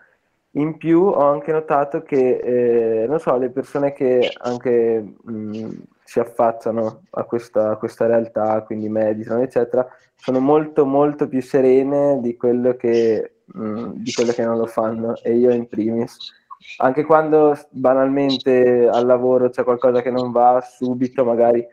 In 0.52 0.78
più 0.78 1.02
ho 1.04 1.30
anche 1.30 1.52
notato 1.52 2.02
che, 2.02 3.02
eh, 3.02 3.06
non 3.06 3.20
so, 3.20 3.36
le 3.38 3.50
persone 3.50 3.92
che 3.92 4.28
anche 4.38 5.14
mh, 5.22 5.68
si 6.02 6.18
affacciano 6.18 7.02
a 7.10 7.22
questa, 7.22 7.70
a 7.70 7.76
questa, 7.76 8.06
realtà, 8.06 8.62
quindi 8.62 8.88
meditano, 8.88 9.42
eccetera, 9.42 9.86
sono 10.16 10.40
molto, 10.40 10.84
molto 10.84 11.28
più 11.28 11.40
serene 11.40 12.18
di 12.20 12.36
quello 12.36 12.74
che, 12.74 13.34
mh, 13.44 13.90
di 13.92 14.12
quello 14.12 14.32
che 14.32 14.44
non 14.44 14.58
lo 14.58 14.66
fanno, 14.66 15.14
e 15.22 15.36
io 15.36 15.52
in 15.52 15.68
primis 15.68 16.34
anche 16.78 17.04
quando 17.04 17.56
banalmente 17.70 18.88
al 18.88 19.06
lavoro 19.06 19.50
c'è 19.50 19.64
qualcosa 19.64 20.02
che 20.02 20.10
non 20.10 20.32
va, 20.32 20.60
subito 20.60 21.24
magari 21.24 21.66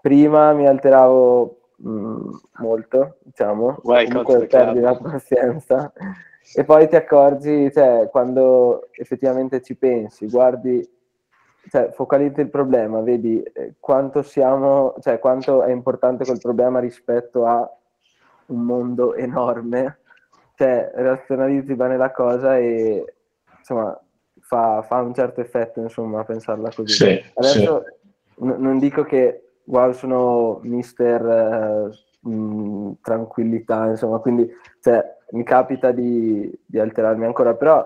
prima 0.00 0.52
mi 0.52 0.66
alteravo 0.66 1.58
mh, 1.76 1.90
mm, 1.90 2.30
molto, 2.58 3.16
diciamo, 3.22 3.80
Vai, 3.82 4.06
comunque 4.08 4.46
perdi 4.46 4.80
la 4.80 4.96
pazienza. 4.96 5.92
E 6.54 6.64
poi 6.64 6.88
ti 6.88 6.94
accorgi, 6.94 7.72
cioè, 7.72 8.08
quando 8.08 8.88
effettivamente 8.92 9.60
ci 9.62 9.74
pensi, 9.74 10.28
guardi, 10.28 10.88
cioè, 11.68 11.90
focalizzi 11.90 12.40
il 12.40 12.50
problema, 12.50 13.00
vedi 13.00 13.42
eh, 13.42 13.74
quanto 13.80 14.22
siamo, 14.22 14.94
cioè, 15.00 15.18
quanto 15.18 15.64
è 15.64 15.72
importante 15.72 16.24
quel 16.24 16.38
problema 16.38 16.78
rispetto 16.78 17.46
a 17.46 17.68
un 18.46 18.60
mondo 18.60 19.14
enorme, 19.16 19.98
cioè, 20.54 20.92
razionalizzi 20.94 21.74
bene 21.74 21.96
la 21.96 22.12
cosa 22.12 22.56
e 22.56 23.14
insomma 23.58 24.00
fa, 24.46 24.82
fa, 24.82 25.00
un 25.00 25.14
certo 25.14 25.40
effetto, 25.40 25.80
insomma, 25.80 26.24
pensarla 26.24 26.70
così. 26.74 26.92
Sì, 26.92 27.22
Adesso 27.34 27.84
sì. 27.84 28.04
N- 28.38 28.56
non 28.58 28.78
dico 28.78 29.02
che 29.04 29.60
wow, 29.64 29.92
sono 29.92 30.60
mister 30.62 31.24
eh, 31.24 32.28
mh, 32.28 32.92
tranquillità, 33.00 33.86
insomma, 33.86 34.18
quindi 34.18 34.48
cioè, 34.80 35.02
mi 35.30 35.42
capita 35.42 35.90
di, 35.92 36.50
di, 36.64 36.78
alterarmi 36.78 37.24
ancora, 37.24 37.54
però 37.54 37.84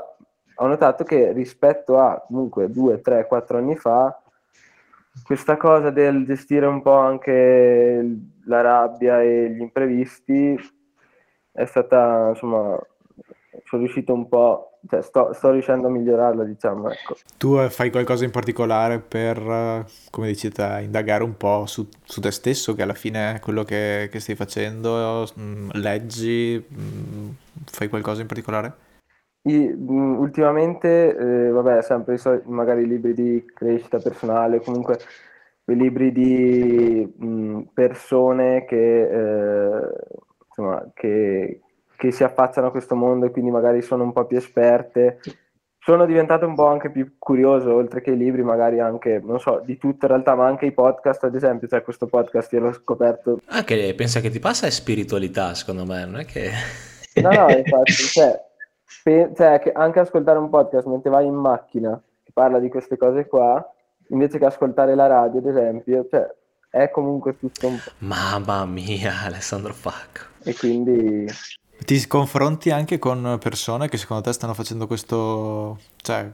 ho 0.55 0.67
notato 0.67 1.05
che 1.05 1.33
rispetto 1.33 1.99
a 1.99 2.23
comunque 2.27 2.71
due, 2.71 3.01
tre, 3.01 3.27
quattro 3.27 3.59
anni 3.59 3.77
fa, 3.77 4.21
questa 5.25 5.57
cosa 5.57 5.91
del 5.91 6.25
gestire 6.27 6.67
un 6.67 6.83
po' 6.83 6.97
anche 6.97 8.05
la 8.45 8.61
rabbia 8.61 9.23
e 9.23 9.51
gli 9.51 9.61
imprevisti 9.61 10.59
è 11.53 11.65
stata, 11.65 12.29
insomma, 12.31 12.79
sono 13.65 13.83
riuscito 13.83 14.13
un 14.13 14.29
po', 14.29 14.70
cioè 14.89 15.03
sto, 15.03 15.33
sto 15.33 15.51
riuscendo 15.51 15.89
a 15.89 15.91
migliorarla, 15.91 16.45
diciamo, 16.45 16.91
ecco. 16.91 17.17
Tu 17.37 17.59
eh, 17.59 17.71
fai 17.71 17.91
qualcosa 17.91 18.25
in 18.25 18.31
particolare 18.31 18.99
per, 18.99 19.39
eh, 19.39 19.85
come 20.11 20.29
dici 20.29 20.51
te, 20.51 20.81
indagare 20.83 21.23
un 21.23 21.37
po' 21.37 21.67
su, 21.67 21.89
su 22.03 22.21
te 22.21 22.31
stesso, 22.31 22.75
che 22.75 22.83
alla 22.83 22.95
fine 22.95 23.35
è 23.35 23.41
quello 23.41 23.63
che, 23.65 24.09
che 24.11 24.21
stai 24.21 24.35
facendo, 24.35 25.27
mm, 25.39 25.71
leggi, 25.75 26.65
mm, 26.73 27.29
fai 27.65 27.89
qualcosa 27.89 28.21
in 28.21 28.27
particolare? 28.27 28.75
I, 29.43 29.69
mh, 29.69 30.19
ultimamente, 30.19 31.17
eh, 31.17 31.51
vabbè, 31.51 31.83
sempre 31.83 32.19
soliti, 32.19 32.49
magari 32.49 32.87
libri 32.87 33.15
di 33.15 33.45
crescita 33.55 33.99
personale, 33.99 34.61
comunque 34.61 34.99
libri 35.65 36.13
di 36.13 37.13
mh, 37.17 37.61
persone 37.73 38.65
che, 38.65 39.03
eh, 39.03 39.91
insomma, 40.49 40.91
che, 40.95 41.61
che 42.01 42.13
si 42.13 42.25
affacciano 42.25 42.69
a 42.69 42.71
questo 42.71 42.97
mondo 42.97 43.27
e 43.27 43.31
quindi 43.31 43.51
magari 43.51 43.83
sono 43.83 44.05
un 44.05 44.15
po' 44.15 44.25
più 44.25 44.39
esperte. 44.39 45.21
Sono 45.79 46.07
diventato 46.07 46.47
un 46.47 46.55
po' 46.55 46.67
anche 46.67 46.91
più 46.91 47.17
curioso, 47.19 47.75
oltre 47.75 48.01
che 48.01 48.13
i 48.13 48.17
libri, 48.17 48.43
magari 48.43 48.81
anche, 48.81 49.21
non 49.23 49.39
so, 49.39 49.61
di 49.63 49.77
tutto 49.77 50.07
in 50.07 50.13
realtà, 50.13 50.35
ma 50.35 50.47
anche 50.47 50.65
i 50.65 50.73
podcast, 50.73 51.25
ad 51.25 51.35
esempio, 51.35 51.69
cioè 51.69 51.83
questo 51.83 52.07
podcast 52.07 52.51
io 52.55 52.61
l'ho 52.61 52.73
scoperto. 52.73 53.41
Anche 53.49 53.95
pensa 53.95 54.21
che 54.21 54.31
ti 54.31 54.39
passa 54.39 54.67
è 54.67 54.71
spiritualità, 54.71 55.53
secondo 55.53 55.85
me, 55.85 56.07
non 56.07 56.21
è 56.21 56.25
che... 56.25 56.51
No, 57.21 57.29
no, 57.29 57.51
infatti, 57.51 57.93
cioè, 57.93 58.41
pe- 59.03 59.33
cioè, 59.37 59.61
anche 59.75 60.01
ascoltare 60.01 60.39
un 60.39 60.49
podcast 60.49 60.87
mentre 60.87 61.11
vai 61.11 61.27
in 61.27 61.35
macchina 61.35 62.01
che 62.25 62.31
parla 62.33 62.59
di 62.59 62.71
queste 62.71 62.97
cose 62.97 63.27
qua, 63.27 63.63
invece 64.09 64.39
che 64.39 64.47
ascoltare 64.47 64.95
la 64.95 65.07
radio, 65.07 65.41
ad 65.41 65.47
esempio, 65.47 66.07
cioè, 66.11 66.27
è 66.71 66.91
comunque 66.91 67.39
tutto 67.39 67.67
un 67.67 67.77
po'. 67.77 67.91
Mamma 67.99 68.65
mia, 68.65 69.13
Alessandro 69.25 69.75
Facco. 69.75 70.21
E 70.45 70.55
quindi... 70.55 71.27
Ti 71.85 72.07
confronti 72.07 72.71
anche 72.71 72.99
con 72.99 73.39
persone 73.41 73.89
che 73.89 73.97
secondo 73.97 74.23
te 74.23 74.33
stanno 74.33 74.55
facendo 74.55 74.87
questo, 74.87 75.79
cioè, 75.97 76.31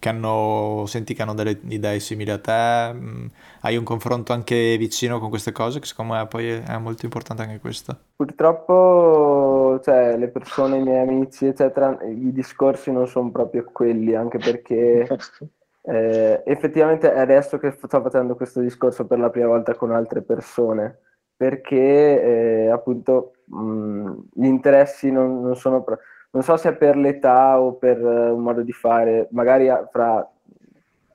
che 0.00 0.08
hanno, 0.08 0.84
senti 0.86 1.14
che 1.14 1.22
hanno 1.22 1.34
delle 1.34 1.60
idee 1.68 2.00
simili 2.00 2.30
a 2.30 2.38
te, 2.38 2.92
mm, 2.92 3.26
hai 3.60 3.76
un 3.76 3.84
confronto 3.84 4.32
anche 4.32 4.76
vicino 4.78 5.20
con 5.20 5.28
queste 5.28 5.52
cose, 5.52 5.78
che 5.78 5.86
secondo 5.86 6.14
me 6.14 6.26
poi 6.26 6.48
è 6.48 6.78
molto 6.78 7.04
importante 7.04 7.42
anche 7.42 7.60
questo. 7.60 7.96
Purtroppo, 8.16 9.78
cioè, 9.84 10.16
le 10.16 10.28
persone, 10.28 10.78
i 10.78 10.82
miei 10.82 11.00
amici, 11.00 11.46
eccetera, 11.46 11.98
i 12.02 12.32
discorsi 12.32 12.90
non 12.90 13.06
sono 13.06 13.30
proprio 13.30 13.64
quelli, 13.70 14.14
anche 14.14 14.38
perché 14.38 15.06
eh, 15.84 16.42
effettivamente 16.46 17.12
è 17.12 17.18
adesso 17.18 17.58
che 17.58 17.70
sto 17.72 18.00
facendo 18.00 18.34
questo 18.36 18.60
discorso 18.60 19.06
per 19.06 19.18
la 19.18 19.28
prima 19.28 19.48
volta 19.48 19.74
con 19.74 19.92
altre 19.92 20.22
persone, 20.22 20.98
perché 21.36 22.22
eh, 22.64 22.70
appunto 22.70 23.34
mh, 23.50 24.12
gli 24.34 24.46
interessi 24.46 25.10
non, 25.10 25.40
non 25.42 25.56
sono... 25.56 25.82
Pro- 25.82 25.98
non 26.32 26.42
so 26.42 26.56
se 26.56 26.70
è 26.70 26.72
per 26.74 26.96
l'età 26.96 27.60
o 27.60 27.74
per 27.74 28.00
uh, 28.00 28.34
un 28.34 28.42
modo 28.42 28.62
di 28.62 28.72
fare, 28.72 29.26
magari 29.32 29.68
fra, 29.90 30.28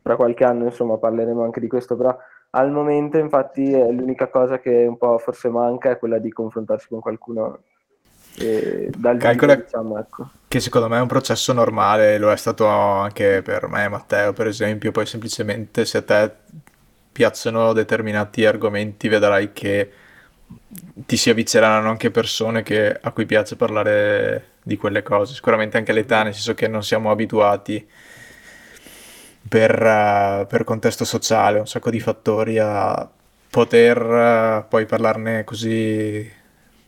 fra, 0.02 0.16
qualche 0.16 0.44
anno 0.44 0.66
insomma 0.66 0.98
parleremo 0.98 1.44
anche 1.44 1.62
di 1.62 1.68
questo, 1.68 1.96
però 1.96 2.18
al 2.52 2.72
momento 2.72 3.18
infatti 3.18 3.72
è 3.72 3.92
l'unica 3.92 4.28
cosa 4.28 4.60
che 4.60 4.86
un 4.86 4.98
po' 4.98 5.18
forse 5.18 5.50
manca 5.50 5.92
è 5.92 5.98
quella 5.98 6.18
di 6.18 6.32
confrontarsi 6.32 6.88
con 6.90 7.00
qualcuno 7.00 7.60
eh, 8.38 8.90
dal 8.96 9.18
Calcola 9.18 9.56
diciamo, 9.56 9.98
ecco. 9.98 10.30
che 10.48 10.60
secondo 10.60 10.90
me 10.90 10.98
è 10.98 11.02
un 11.02 11.08
processo 11.08 11.54
normale, 11.54 12.18
lo 12.18 12.32
è 12.32 12.38
stato 12.38 12.68
anche 12.68 13.42
per 13.42 13.68
me, 13.68 13.88
Matteo 13.88 14.34
per 14.34 14.48
esempio, 14.48 14.92
poi 14.92 15.06
semplicemente 15.06 15.86
se 15.86 16.00
a 16.00 16.04
te 16.04 16.32
piacciono 17.12 17.72
determinati 17.72 18.46
argomenti 18.46 19.08
vedrai 19.08 19.54
che 19.54 19.90
ti 21.06 21.18
si 21.18 21.30
avvicineranno 21.30 21.90
anche 21.90 22.12
persone 22.12 22.64
che, 22.64 22.98
a 23.00 23.12
cui 23.12 23.26
piace 23.26 23.56
parlare 23.56 24.54
di 24.64 24.78
quelle 24.78 25.04
cose. 25.04 25.34
Sicuramente 25.34 25.78
anche 25.78 25.94
l'età, 25.94 26.24
nel 26.24 26.34
senso 26.34 26.54
che 26.54 26.68
non 26.68 26.84
siamo 26.84 27.12
abituati 27.12 27.86
per, 29.48 29.72
uh, 29.82 30.48
per 30.48 30.64
contesto 30.64 31.06
sociale, 31.06 31.60
un 31.60 31.68
sacco 31.68 31.90
di 31.90 32.00
fattori 32.00 32.58
a 32.58 33.08
poter 33.50 34.02
uh, 34.02 34.68
poi 34.68 34.86
parlarne 34.86 35.44
così, 35.44 36.30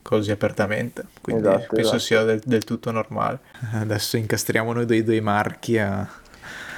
così 0.02 0.32
apertamente. 0.32 1.06
Quindi 1.22 1.48
esatto, 1.48 1.76
penso 1.76 1.96
esatto. 1.96 2.00
sia 2.00 2.24
del, 2.24 2.42
del, 2.44 2.64
tutto 2.64 2.92
normale. 2.92 3.40
Adesso 3.74 4.18
incastriamo 4.18 4.74
noi 4.74 4.86
dei 4.86 5.04
due 5.04 5.22
marchi 5.22 5.78
a 5.78 6.10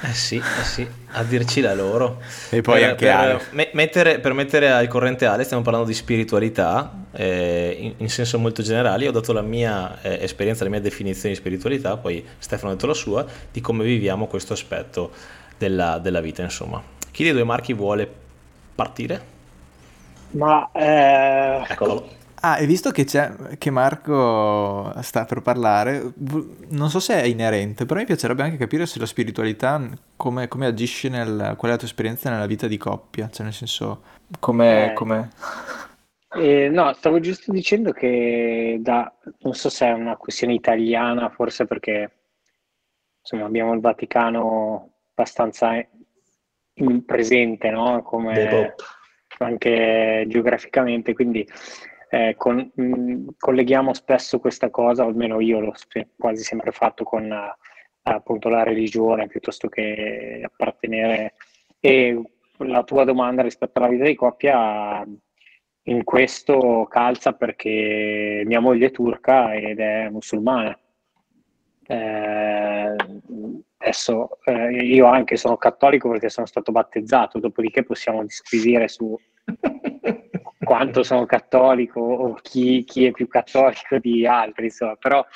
eh 0.02 0.14
sì, 0.14 0.36
eh 0.36 0.64
sì, 0.64 0.86
a 1.12 1.22
dirci 1.22 1.60
la 1.60 1.74
loro. 1.74 2.20
E 2.48 2.62
poi 2.62 2.80
per, 2.80 2.88
anche 2.88 3.04
per, 3.06 3.46
me, 3.50 3.68
mettere, 3.72 4.18
per 4.18 4.32
mettere 4.32 4.70
al 4.70 4.88
corrente 4.88 5.26
Ale, 5.26 5.44
stiamo 5.44 5.62
parlando 5.62 5.86
di 5.86 5.94
spiritualità 5.94 6.90
eh, 7.12 7.76
in, 7.78 7.94
in, 7.98 8.08
senso 8.08 8.38
molto 8.38 8.62
generale. 8.62 9.04
Io 9.04 9.10
ho 9.10 9.12
dato 9.12 9.32
la 9.32 9.42
mia 9.42 10.00
eh, 10.00 10.18
esperienza, 10.22 10.64
la 10.64 10.70
mia 10.70 10.80
definizione 10.80 11.34
di 11.34 11.40
spiritualità, 11.40 11.96
poi 11.98 12.24
Stefano 12.38 12.70
ha 12.70 12.74
detto 12.74 12.86
la 12.86 12.94
sua, 12.94 13.26
di 13.52 13.60
come 13.60 13.84
viviamo 13.84 14.26
questo 14.26 14.54
aspetto 14.54 15.10
della, 15.58 15.98
della 15.98 16.20
vita, 16.20 16.42
insomma. 16.42 16.82
Chi 17.10 17.22
dei 17.22 17.32
due 17.32 17.44
marchi 17.44 17.74
vuole 17.74 18.10
partire? 18.74 19.22
Ma... 20.30 20.70
Eh... 20.72 21.64
Eccolo. 21.68 22.18
Ah, 22.42 22.58
e 22.58 22.64
visto 22.64 22.90
che, 22.90 23.04
c'è, 23.04 23.58
che 23.58 23.70
Marco 23.70 24.92
sta 25.02 25.26
per 25.26 25.42
parlare, 25.42 26.12
non 26.68 26.88
so 26.88 26.98
se 26.98 27.20
è 27.20 27.26
inerente, 27.26 27.84
però 27.84 28.00
mi 28.00 28.06
piacerebbe 28.06 28.42
anche 28.42 28.56
capire 28.56 28.86
se 28.86 28.98
la 28.98 29.04
spiritualità 29.04 29.78
come, 30.16 30.48
come 30.48 30.66
agisce 30.66 31.10
nel, 31.10 31.54
qual 31.58 31.70
è 31.70 31.74
la 31.74 31.76
tua 31.76 31.86
esperienza 31.86 32.30
nella 32.30 32.46
vita 32.46 32.66
di 32.66 32.78
coppia, 32.78 33.28
cioè 33.28 33.44
nel 33.44 33.52
senso, 33.52 34.02
come... 34.38 34.94
Eh, 34.94 36.38
eh, 36.64 36.68
no, 36.70 36.92
stavo 36.94 37.20
giusto 37.20 37.52
dicendo 37.52 37.92
che 37.92 38.78
da, 38.80 39.12
non 39.40 39.52
so 39.52 39.68
se 39.68 39.86
è 39.86 39.92
una 39.92 40.16
questione 40.16 40.54
italiana, 40.54 41.28
forse 41.28 41.66
perché 41.66 42.10
insomma 43.20 43.44
abbiamo 43.44 43.74
il 43.74 43.80
Vaticano 43.80 44.92
abbastanza 45.10 45.72
in 46.74 47.04
presente, 47.04 47.68
no? 47.68 48.02
Come 48.02 48.74
anche 49.38 50.24
geograficamente, 50.28 51.14
quindi 51.14 51.46
eh, 52.10 52.34
con, 52.36 52.70
mh, 52.74 53.28
colleghiamo 53.38 53.94
spesso 53.94 54.40
questa 54.40 54.68
cosa, 54.68 55.04
o 55.04 55.08
almeno 55.08 55.38
io 55.40 55.60
l'ho 55.60 55.72
quasi 56.18 56.42
sempre 56.42 56.72
fatto 56.72 57.04
con 57.04 57.30
uh, 57.30 57.56
appunto 58.02 58.48
la 58.48 58.64
religione 58.64 59.28
piuttosto 59.28 59.68
che 59.68 60.40
appartenere. 60.44 61.34
E 61.78 62.20
la 62.58 62.82
tua 62.82 63.04
domanda 63.04 63.42
rispetto 63.42 63.78
alla 63.78 63.88
vita 63.88 64.04
di 64.04 64.14
coppia 64.16 65.06
in 65.84 66.04
questo 66.04 66.86
calza 66.90 67.32
perché 67.32 68.42
mia 68.44 68.60
moglie 68.60 68.88
è 68.88 68.90
turca 68.90 69.54
ed 69.54 69.78
è 69.78 70.08
musulmana. 70.10 70.76
Eh, 71.86 72.94
adesso 73.78 74.38
eh, 74.44 74.84
io 74.84 75.06
anche 75.06 75.36
sono 75.36 75.56
cattolico 75.56 76.10
perché 76.10 76.28
sono 76.28 76.46
stato 76.46 76.72
battezzato, 76.72 77.38
dopodiché 77.38 77.84
possiamo 77.84 78.22
disquisire 78.22 78.88
su 78.88 79.16
quanto 80.70 81.02
sono 81.02 81.26
cattolico 81.26 81.98
o 81.98 82.34
chi, 82.34 82.84
chi, 82.84 83.04
è 83.04 83.10
più 83.10 83.26
cattolico 83.26 83.98
di 83.98 84.24
altri, 84.24 84.66
insomma, 84.66 84.94
però 84.94 85.26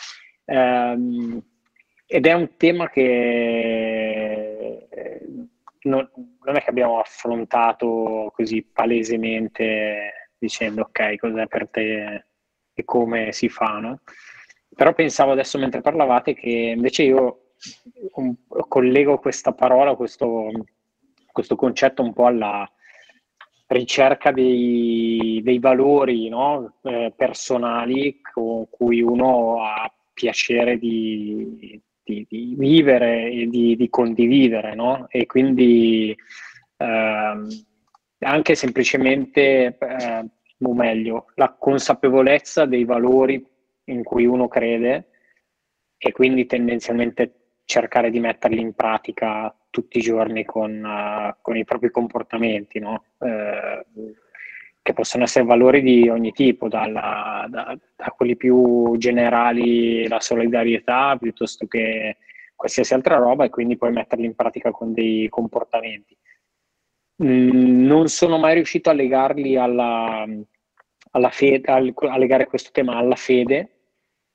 ehm, 0.44 1.42
ed 2.06 2.26
è 2.26 2.32
un 2.34 2.56
tema 2.56 2.88
che 2.88 4.86
eh, 4.88 5.26
non, 5.82 6.08
non, 6.40 6.56
è 6.56 6.62
che 6.62 6.70
abbiamo 6.70 7.00
affrontato 7.00 8.30
così 8.32 8.62
palesemente 8.62 10.30
dicendo 10.38 10.82
ok, 10.82 11.16
cos'è 11.16 11.48
per 11.48 11.68
te 11.68 12.26
e 12.72 12.84
come 12.84 13.32
si 13.32 13.48
fa, 13.48 13.80
no? 13.80 14.02
Però 14.72 14.94
pensavo 14.94 15.32
adesso 15.32 15.58
mentre 15.58 15.80
parlavate 15.80 16.34
che 16.34 16.48
invece 16.76 17.02
io 17.02 17.54
collego 18.68 19.18
questa 19.18 19.52
parola, 19.52 19.96
questo, 19.96 20.48
questo 21.32 21.56
concetto 21.56 22.02
un 22.02 22.12
po' 22.12 22.26
alla, 22.26 22.70
ricerca 23.66 24.30
dei, 24.30 25.40
dei 25.42 25.58
valori 25.58 26.28
no? 26.28 26.76
eh, 26.82 27.12
personali 27.16 28.20
con 28.20 28.68
cui 28.68 29.00
uno 29.00 29.62
ha 29.62 29.92
piacere 30.12 30.78
di, 30.78 31.80
di, 32.02 32.26
di 32.28 32.54
vivere 32.56 33.30
e 33.30 33.46
di, 33.48 33.74
di 33.76 33.88
condividere, 33.88 34.74
no? 34.74 35.06
E 35.08 35.26
quindi 35.26 36.14
ehm, 36.76 37.48
anche 38.20 38.54
semplicemente, 38.54 39.76
eh, 39.78 40.24
o 40.60 40.74
meglio, 40.74 41.26
la 41.34 41.54
consapevolezza 41.58 42.64
dei 42.64 42.84
valori 42.84 43.44
in 43.86 44.02
cui 44.02 44.24
uno 44.24 44.48
crede 44.48 45.08
e 45.98 46.12
quindi 46.12 46.46
tendenzialmente 46.46 47.52
cercare 47.64 48.10
di 48.10 48.20
metterli 48.20 48.60
in 48.60 48.74
pratica 48.74 49.54
tutti 49.74 49.98
i 49.98 50.02
giorni 50.02 50.44
con, 50.44 50.84
uh, 50.84 51.34
con 51.42 51.56
i 51.56 51.64
propri 51.64 51.90
comportamenti, 51.90 52.78
no? 52.78 53.06
eh, 53.18 53.84
che 54.80 54.92
possono 54.92 55.24
essere 55.24 55.44
valori 55.44 55.82
di 55.82 56.08
ogni 56.08 56.30
tipo, 56.30 56.68
dalla, 56.68 57.44
da, 57.50 57.76
da, 57.96 58.14
quelli 58.16 58.36
più 58.36 58.94
generali, 58.98 60.06
la 60.06 60.20
solidarietà, 60.20 61.16
piuttosto 61.16 61.66
che 61.66 62.18
qualsiasi 62.54 62.94
altra 62.94 63.16
roba 63.16 63.44
e 63.44 63.50
quindi 63.50 63.76
poi 63.76 63.90
metterli 63.90 64.26
in 64.26 64.36
pratica 64.36 64.70
con 64.70 64.92
dei 64.92 65.28
comportamenti. 65.28 66.16
Mm, 67.24 67.84
non 67.84 68.06
sono 68.06 68.38
mai 68.38 68.54
riuscito 68.54 68.90
a 68.90 68.92
legarli 68.92 69.56
alla, 69.56 70.24
alla 71.10 71.30
fede, 71.30 71.72
a 71.72 72.16
legare 72.16 72.46
questo 72.46 72.70
tema 72.70 72.94
alla 72.94 73.16
fede, 73.16 73.70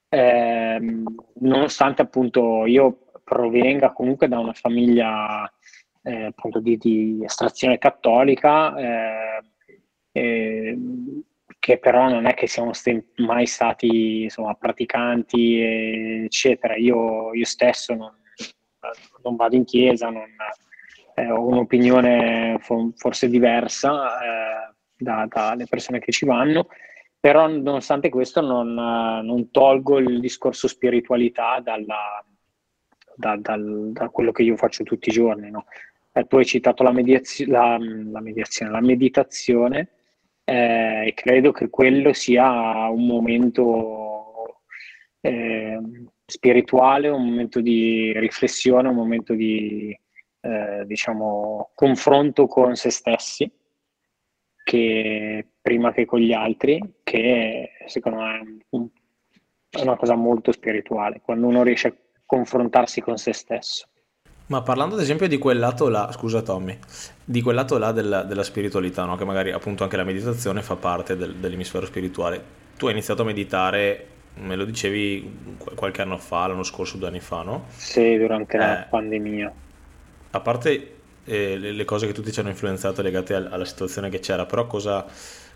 eh, 0.10 1.02
nonostante 1.36 2.02
appunto 2.02 2.66
io 2.66 3.09
provenga 3.30 3.94
comunque 3.94 4.28
da 4.28 4.40
una 4.40 4.54
famiglia 4.54 5.50
eh, 6.02 6.26
appunto 6.26 6.60
di, 6.60 6.78
di, 6.78 7.22
estrazione 7.24 7.78
cattolica, 7.78 8.76
eh, 8.76 9.44
ehm, 10.12 11.22
che 11.60 11.78
però 11.78 12.10
non 12.10 12.26
è 12.26 12.34
che 12.34 12.48
siamo 12.48 12.74
st- 12.74 13.04
mai 13.18 13.46
stati 13.46 14.24
insomma, 14.24 14.56
praticanti, 14.56 15.62
eccetera. 16.26 16.76
Io, 16.76 17.34
io 17.34 17.46
stesso 17.46 17.94
non, 17.94 18.12
non, 19.24 19.36
vado 19.36 19.56
in 19.56 19.66
chiesa, 19.66 20.10
non, 20.10 20.24
eh, 21.16 21.30
ho 21.30 21.46
un'opinione 21.46 22.58
forse 22.96 23.30
diversa 23.30 24.20
eh, 24.24 24.74
da, 24.98 25.28
dalle 25.30 25.66
persone 25.68 26.00
che 26.00 26.12
ci 26.12 26.26
vanno, 26.26 26.68
però 27.20 27.48
nonostante 27.48 28.10
questo 28.10 28.42
non, 28.42 28.74
non 28.74 29.52
tolgo 29.52 30.00
il 30.00 30.20
discorso 30.20 30.68
spiritualità 30.68 31.60
dalla, 31.60 32.24
da, 33.20 33.36
dal, 33.36 33.92
da, 33.92 34.10
quello 34.10 34.32
che 34.32 34.44
io 34.44 34.56
faccio 34.56 34.84
tutti 34.84 35.10
i 35.10 35.12
giorni. 35.12 35.52
No? 35.52 35.66
Eh, 36.14 36.26
tu 36.26 36.38
hai 36.38 36.46
citato 36.46 36.84
la, 36.84 36.92
mediazio- 36.92 37.48
la, 37.48 37.78
la, 37.78 38.22
mediazione, 38.22 38.72
la 38.72 38.82
meditazione 38.82 39.90
eh, 40.46 41.08
e 41.08 41.14
credo 41.14 41.52
che 41.52 41.70
quello 41.70 42.14
sia 42.14 42.88
un 42.88 43.06
momento 43.06 44.62
eh, 45.20 45.80
spirituale, 46.26 47.10
un 47.10 47.26
momento 47.26 47.60
di 47.60 48.14
riflessione, 48.18 48.88
un 48.88 48.96
momento 48.96 49.34
di 49.34 49.98
eh, 50.42 50.84
diciamo, 50.86 51.72
confronto 51.76 52.48
con 52.48 52.76
se 52.76 52.90
stessi 52.90 53.52
che 54.64 55.46
prima 55.62 55.92
che 55.92 56.06
con 56.06 56.20
gli 56.20 56.32
altri, 56.32 56.80
che 57.04 57.72
secondo 57.88 58.20
me 58.20 58.90
è 59.70 59.82
una 59.82 59.98
cosa 59.98 60.16
molto 60.16 60.52
spirituale, 60.52 61.22
quando 61.22 61.48
uno 61.48 61.64
riesce 61.64 61.88
a 61.88 61.94
confrontarsi 62.30 63.02
con 63.02 63.18
se 63.18 63.34
stesso. 63.34 63.88
Ma 64.48 64.62
parlando 64.62 64.94
ad 64.94 65.02
esempio 65.02 65.28
di 65.28 65.40
quel 65.40 65.58
lato 65.58 65.90
là, 65.90 66.12
scusa 66.12 66.44
Tommy, 66.44 66.78
di 67.26 67.42
quel 67.42 67.56
lato 67.56 67.80
là 67.80 67.92
della, 67.92 68.22
della 68.22 68.44
spiritualità, 68.44 69.06
no? 69.06 69.16
che 69.16 69.26
magari 69.26 69.52
appunto 69.52 69.82
anche 69.82 69.98
la 69.98 70.04
meditazione 70.04 70.62
fa 70.62 70.76
parte 70.76 71.18
del, 71.18 71.36
dell'emisfero 71.36 71.88
spirituale, 71.88 72.44
tu 72.78 72.86
hai 72.86 72.92
iniziato 72.92 73.24
a 73.24 73.26
meditare, 73.26 74.06
me 74.36 74.56
lo 74.56 74.66
dicevi 74.66 75.58
qualche 75.74 76.04
anno 76.04 76.20
fa, 76.20 76.46
l'anno 76.46 76.62
scorso, 76.62 76.98
due 76.98 77.08
anni 77.08 77.20
fa, 77.20 77.42
no? 77.42 77.66
Sì, 77.76 78.16
durante 78.18 78.58
eh, 78.58 78.60
la 78.60 78.88
pandemia. 78.88 79.54
A 80.30 80.40
parte 80.40 80.96
eh, 81.26 81.58
le, 81.58 81.72
le, 81.72 81.86
cose 81.86 82.06
che 82.06 82.14
tutti 82.14 82.32
ci 82.32 82.40
hanno 82.40 82.50
influenzato 82.50 83.02
legate 83.02 83.34
al, 83.34 83.50
alla 83.52 83.66
situazione 83.66 84.10
che 84.10 84.20
c'era, 84.20 84.46
però 84.46 84.68
cosa, 84.68 85.04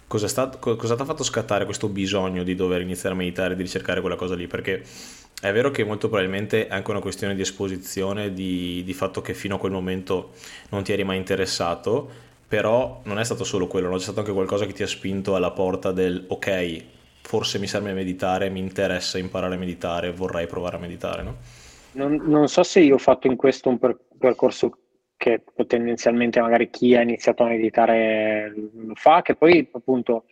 cosa, 0.08 0.28
stato, 0.28 0.76
cosa 0.76 0.96
ti 0.96 1.02
ha 1.04 1.06
fatto 1.06 1.24
scattare 1.24 1.66
questo 1.66 1.88
bisogno 1.88 2.42
di 2.42 2.56
dover 2.56 2.82
iniziare 2.82 3.14
a 3.14 3.18
meditare, 3.18 3.56
di 3.56 3.62
ricercare 3.62 4.02
quella 4.02 4.16
cosa 4.16 4.34
lì? 4.34 4.48
Perché 4.48 4.84
è 5.44 5.52
vero 5.52 5.72
che 5.72 5.84
molto 5.84 6.08
probabilmente 6.08 6.68
è 6.68 6.74
anche 6.74 6.92
una 6.92 7.02
questione 7.02 7.36
di 7.36 7.42
esposizione, 7.42 8.32
di, 8.32 8.82
di 8.86 8.94
fatto 8.94 9.20
che 9.20 9.34
fino 9.34 9.56
a 9.56 9.60
quel 9.60 9.74
momento 9.74 10.32
non 10.70 10.84
ti 10.84 10.94
eri 10.94 11.04
mai 11.04 11.18
interessato, 11.18 12.10
però 12.48 13.02
non 13.04 13.20
è 13.20 13.26
stato 13.26 13.44
solo 13.44 13.68
quello, 13.68 13.90
no? 13.90 13.98
c'è 13.98 14.04
stato 14.04 14.22
anche 14.22 14.32
qualcosa 14.32 14.66
che 14.66 14.72
ti 14.72 14.84
ha 14.84 14.88
spinto 14.88 15.36
alla 15.36 15.52
porta 15.52 15.92
del 15.92 16.24
ok, 16.30 16.84
forse 17.22 17.60
mi 17.60 17.68
serve 17.68 17.92
meditare, 17.92 18.50
mi 18.50 18.60
interessa 18.60 19.18
imparare 19.18 19.56
a 19.56 19.58
meditare, 19.58 20.14
vorrei 20.14 20.48
provare 20.48 20.78
a 20.78 20.80
meditare, 20.80 21.24
no? 21.24 21.36
Non, 21.94 22.22
non 22.24 22.48
so 22.48 22.64
se 22.64 22.80
io 22.80 22.96
ho 22.96 23.00
fatto 23.00 23.28
in 23.28 23.36
questo 23.36 23.68
un 23.68 23.80
per, 23.80 24.00
percorso 24.18 24.78
che 25.18 25.44
tendenzialmente 25.68 26.40
magari 26.40 26.70
chi 26.70 26.96
ha 26.96 27.02
iniziato 27.02 27.44
a 27.44 27.48
meditare 27.48 28.54
lo 28.74 28.96
fa, 28.96 29.22
che 29.22 29.36
poi 29.36 29.70
appunto, 29.74 30.24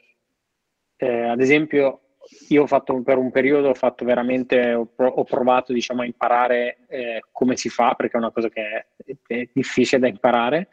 eh, 0.96 1.24
ad 1.24 1.42
esempio, 1.42 2.01
io 2.50 2.64
ho 2.64 2.68
fatto 2.68 3.02
per 3.02 3.18
un 3.18 3.32
periodo, 3.32 3.70
ho 3.70 3.74
fatto 3.74 4.06
veramente, 4.06 4.74
ho, 4.74 5.24
provato 5.24 5.74
diciamo 5.74 6.02
a 6.02 6.06
imparare 6.06 6.80
eh, 6.88 7.24
come 7.32 7.56
si 7.58 7.70
fa, 7.70 7.94
perché 7.96 8.16
è 8.16 8.20
una 8.20 8.32
cosa 8.32 8.50
che 8.50 8.62
è, 8.62 9.16
è 9.28 9.50
difficile 9.54 10.02
da 10.02 10.08
imparare. 10.08 10.70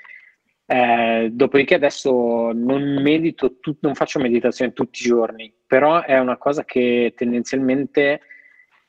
Eh, 0.67 1.31
dopodiché 1.33 1.77
adesso 1.77 2.53
non 2.53 3.01
medito, 3.01 3.59
tu, 3.59 3.77
non 3.81 3.95
faccio 3.95 4.19
meditazione 4.19 4.73
tutti 4.73 5.03
i 5.03 5.07
giorni, 5.07 5.53
però 5.67 6.03
è 6.03 6.19
una 6.19 6.37
cosa 6.37 6.65
che 6.65 7.15
tendenzialmente 7.17 8.21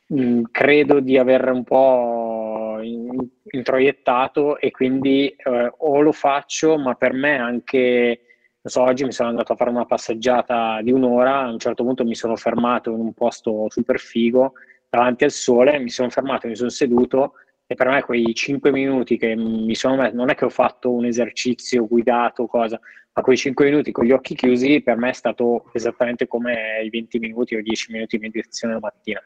mh, 0.07 0.41
credo 0.51 0.99
di 0.99 1.17
aver 1.17 1.49
un 1.51 1.63
po' 1.63 2.79
in, 2.81 3.27
introiettato 3.51 4.59
e 4.59 4.71
quindi 4.71 5.29
eh, 5.29 5.73
o 5.77 6.01
lo 6.01 6.11
faccio, 6.11 6.77
ma 6.77 6.95
per 6.95 7.13
me 7.13 7.37
anche, 7.37 8.21
so, 8.69 8.81
oggi 8.81 9.03
mi 9.03 9.11
sono 9.11 9.29
andato 9.29 9.53
a 9.53 9.55
fare 9.55 9.69
una 9.69 9.85
passeggiata 9.85 10.81
di 10.81 10.91
un'ora, 10.91 11.41
a 11.41 11.49
un 11.49 11.59
certo 11.59 11.83
punto 11.83 12.03
mi 12.05 12.15
sono 12.15 12.35
fermato 12.35 12.91
in 12.91 12.99
un 12.99 13.13
posto 13.13 13.67
super 13.69 13.99
figo 13.99 14.53
davanti 14.89 15.23
al 15.23 15.31
sole, 15.31 15.79
mi 15.79 15.89
sono 15.89 16.09
fermato, 16.09 16.47
mi 16.47 16.55
sono 16.55 16.69
seduto 16.69 17.33
e 17.67 17.75
per 17.75 17.87
me 17.87 18.01
quei 18.01 18.33
5 18.33 18.71
minuti 18.71 19.17
che 19.17 19.35
mi 19.35 19.75
sono 19.75 19.95
messo, 19.95 20.15
non 20.15 20.29
è 20.29 20.35
che 20.35 20.45
ho 20.45 20.49
fatto 20.49 20.91
un 20.91 21.05
esercizio 21.05 21.85
guidato, 21.85 22.47
cosa, 22.47 22.79
ma 23.13 23.21
quei 23.21 23.37
5 23.37 23.65
minuti 23.65 23.91
con 23.91 24.05
gli 24.05 24.11
occhi 24.11 24.33
chiusi 24.33 24.81
per 24.81 24.97
me 24.97 25.09
è 25.09 25.13
stato 25.13 25.69
esattamente 25.73 26.27
come 26.27 26.81
i 26.83 26.89
20 26.89 27.19
minuti 27.19 27.55
o 27.55 27.61
10 27.61 27.91
minuti 27.91 28.17
di 28.17 28.23
meditazione 28.23 28.73
la 28.73 28.79
mattina. 28.81 29.21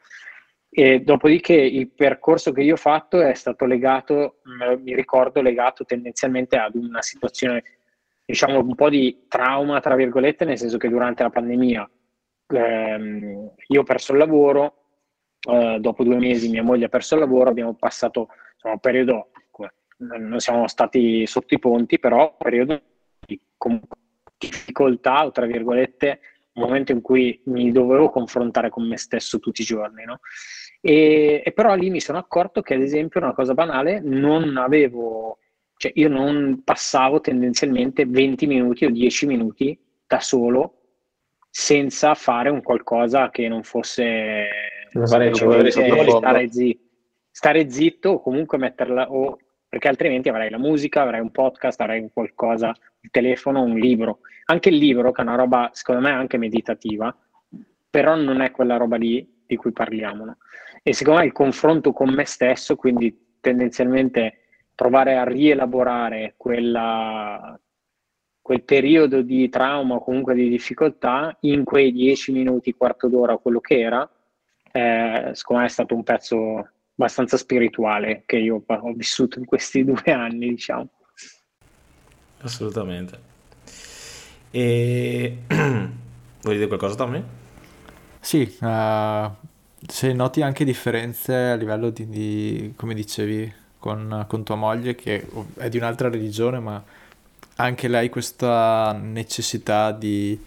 E 0.68 1.00
dopodiché 1.00 1.54
il 1.54 1.90
percorso 1.90 2.50
che 2.52 2.62
io 2.62 2.74
ho 2.74 2.76
fatto 2.76 3.20
è 3.20 3.32
stato 3.34 3.64
legato, 3.64 4.40
mi 4.82 4.94
ricordo, 4.94 5.40
legato 5.40 5.84
tendenzialmente 5.84 6.56
ad 6.56 6.74
una 6.74 7.00
situazione, 7.00 7.62
diciamo, 8.24 8.58
un 8.58 8.74
po' 8.74 8.88
di 8.88 9.24
trauma, 9.28 9.80
tra 9.80 9.94
virgolette, 9.94 10.44
nel 10.44 10.58
senso 10.58 10.78
che 10.78 10.88
durante 10.88 11.22
la 11.22 11.30
pandemia 11.30 11.90
ehm, 12.48 13.50
io 13.68 13.80
ho 13.80 13.84
perso 13.84 14.12
il 14.12 14.18
lavoro, 14.18 14.82
eh, 15.48 15.78
dopo 15.80 16.04
due 16.04 16.16
mesi 16.16 16.48
mia 16.48 16.62
moglie 16.62 16.86
ha 16.86 16.88
perso 16.88 17.14
il 17.14 17.20
lavoro, 17.20 17.50
abbiamo 17.50 17.74
passato 17.74 18.28
insomma, 18.54 18.74
un 18.74 18.80
periodo, 18.80 19.30
non 19.96 20.40
siamo 20.40 20.66
stati 20.68 21.26
sotto 21.26 21.54
i 21.54 21.58
ponti, 21.58 21.98
però 21.98 22.30
un 22.30 22.36
periodo 22.38 22.80
di 23.26 23.40
difficoltà, 24.36 25.30
tra 25.30 25.46
virgolette, 25.46 26.20
un 26.54 26.62
momento 26.62 26.92
in 26.92 27.00
cui 27.00 27.40
mi 27.46 27.72
dovevo 27.72 28.10
confrontare 28.10 28.70
con 28.70 28.86
me 28.86 28.96
stesso 28.96 29.38
tutti 29.38 29.62
i 29.62 29.64
giorni, 29.64 30.04
no? 30.04 30.20
E, 30.80 31.42
e, 31.44 31.52
però 31.52 31.74
lì 31.74 31.90
mi 31.90 32.00
sono 32.00 32.18
accorto 32.18 32.60
che, 32.60 32.74
ad 32.74 32.82
esempio, 32.82 33.20
una 33.20 33.32
cosa 33.32 33.54
banale, 33.54 34.00
non 34.00 34.56
avevo, 34.56 35.38
cioè 35.76 35.92
io 35.94 36.08
non 36.08 36.62
passavo 36.64 37.20
tendenzialmente 37.20 38.06
20 38.06 38.46
minuti 38.46 38.84
o 38.84 38.90
10 38.90 39.26
minuti 39.26 39.78
da 40.06 40.20
solo 40.20 40.80
senza 41.50 42.14
fare 42.14 42.48
un 42.48 42.62
qualcosa 42.62 43.30
che 43.30 43.48
non 43.48 43.62
fosse 43.62 44.46
fare, 44.90 45.32
cioè, 45.32 45.70
stare, 45.70 46.50
zitto, 46.50 46.84
stare 47.30 47.70
zitto 47.70 48.10
o 48.10 48.20
comunque 48.20 48.58
metterla 48.58 49.10
o 49.10 49.38
perché 49.74 49.88
altrimenti 49.88 50.28
avrai 50.28 50.50
la 50.50 50.58
musica, 50.58 51.02
avrai 51.02 51.18
un 51.18 51.32
podcast, 51.32 51.80
avrai 51.80 51.98
un 51.98 52.12
qualcosa, 52.12 52.72
il 53.00 53.10
telefono, 53.10 53.62
un 53.62 53.76
libro. 53.76 54.20
Anche 54.44 54.68
il 54.68 54.76
libro, 54.76 55.10
che 55.10 55.20
è 55.20 55.24
una 55.24 55.34
roba, 55.34 55.68
secondo 55.72 56.00
me, 56.00 56.10
anche 56.10 56.36
meditativa, 56.36 57.12
però 57.90 58.14
non 58.14 58.40
è 58.40 58.52
quella 58.52 58.76
roba 58.76 58.96
lì 58.96 59.42
di 59.44 59.56
cui 59.56 59.72
parliamo. 59.72 60.26
No? 60.26 60.36
E 60.80 60.92
secondo 60.92 61.18
me 61.18 61.26
il 61.26 61.32
confronto 61.32 61.92
con 61.92 62.08
me 62.10 62.24
stesso, 62.24 62.76
quindi 62.76 63.36
tendenzialmente 63.40 64.43
provare 64.74 65.16
a 65.16 65.24
rielaborare 65.24 66.34
quella, 66.36 67.58
quel 68.40 68.62
periodo 68.62 69.22
di 69.22 69.48
trauma 69.48 69.94
o 69.96 70.02
comunque 70.02 70.34
di 70.34 70.48
difficoltà 70.48 71.36
in 71.40 71.64
quei 71.64 71.92
dieci 71.92 72.32
minuti, 72.32 72.74
quarto 72.74 73.08
d'ora, 73.08 73.38
quello 73.38 73.60
che 73.60 73.80
era, 73.80 74.08
eh, 74.72 75.30
secondo 75.32 75.62
me 75.62 75.68
è 75.68 75.70
stato 75.70 75.94
un 75.94 76.02
pezzo 76.02 76.68
abbastanza 76.96 77.36
spirituale 77.36 78.22
che 78.26 78.36
io 78.36 78.62
ho 78.66 78.92
vissuto 78.92 79.38
in 79.38 79.44
questi 79.44 79.84
due 79.86 80.12
anni, 80.12 80.48
diciamo. 80.48 80.88
Assolutamente. 82.38 83.32
E 84.50 85.38
vuoi 85.48 86.54
dire 86.54 86.66
qualcosa 86.66 86.94
Tommy? 86.94 87.22
Sì, 88.20 88.40
uh, 88.60 89.30
se 89.86 90.12
noti 90.12 90.42
anche 90.42 90.64
differenze 90.64 91.34
a 91.34 91.54
livello 91.54 91.90
di, 91.90 92.08
di 92.08 92.72
come 92.76 92.94
dicevi, 92.94 93.52
con, 93.84 94.24
con, 94.26 94.44
tua 94.44 94.54
moglie 94.54 94.94
che 94.94 95.28
è 95.58 95.68
di 95.68 95.76
un'altra 95.76 96.08
religione, 96.08 96.58
ma 96.58 96.82
anche 97.56 97.86
lei 97.86 98.08
questa 98.08 98.98
necessità 98.98 99.92
di, 99.92 100.42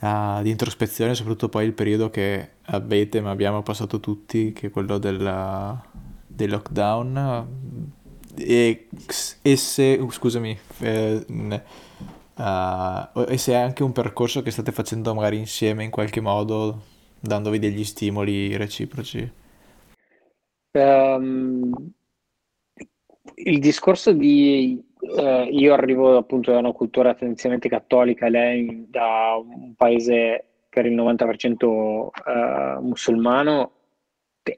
uh, 0.00 0.42
di 0.42 0.50
introspezione, 0.50 1.14
soprattutto 1.14 1.48
poi 1.48 1.64
il 1.64 1.72
periodo 1.72 2.10
che 2.10 2.50
avete, 2.64 3.22
ma 3.22 3.30
abbiamo 3.30 3.62
passato 3.62 3.98
tutti, 3.98 4.52
che 4.52 4.66
è 4.66 4.70
quello 4.70 4.98
della, 4.98 5.82
del 6.26 6.50
lockdown. 6.50 7.52
E, 8.36 8.88
e 9.40 9.56
se, 9.56 10.06
scusami, 10.10 10.58
eh, 10.80 11.24
uh, 11.26 11.60
e 13.26 13.38
se 13.38 13.52
è 13.52 13.56
anche 13.56 13.82
un 13.82 13.92
percorso 13.92 14.42
che 14.42 14.50
state 14.50 14.70
facendo 14.70 15.14
magari 15.14 15.38
insieme 15.38 15.82
in 15.82 15.90
qualche 15.90 16.20
modo, 16.20 16.82
dandovi 17.20 17.58
degli 17.58 17.84
stimoli 17.84 18.54
reciproci? 18.54 19.32
Um, 20.72 21.94
il 23.36 23.58
discorso 23.58 24.12
di 24.12 24.82
eh, 25.00 25.48
io 25.50 25.74
arrivo 25.74 26.16
appunto 26.16 26.50
da 26.50 26.58
una 26.58 26.72
cultura 26.72 27.14
tendenzialmente 27.14 27.68
cattolica, 27.68 28.28
lei 28.28 28.86
da 28.88 29.34
un 29.36 29.74
paese 29.74 30.44
per 30.68 30.86
il 30.86 30.94
90% 30.94 32.08
eh, 32.26 32.80
musulmano, 32.80 33.72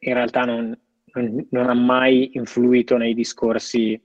in 0.01 0.15
realtà 0.15 0.45
non, 0.45 0.79
non, 1.13 1.47
non, 1.51 1.69
ha 1.69 1.75
mai 1.75 2.31
influito 2.35 2.97
nei 2.97 3.15
discorsi 3.15 4.01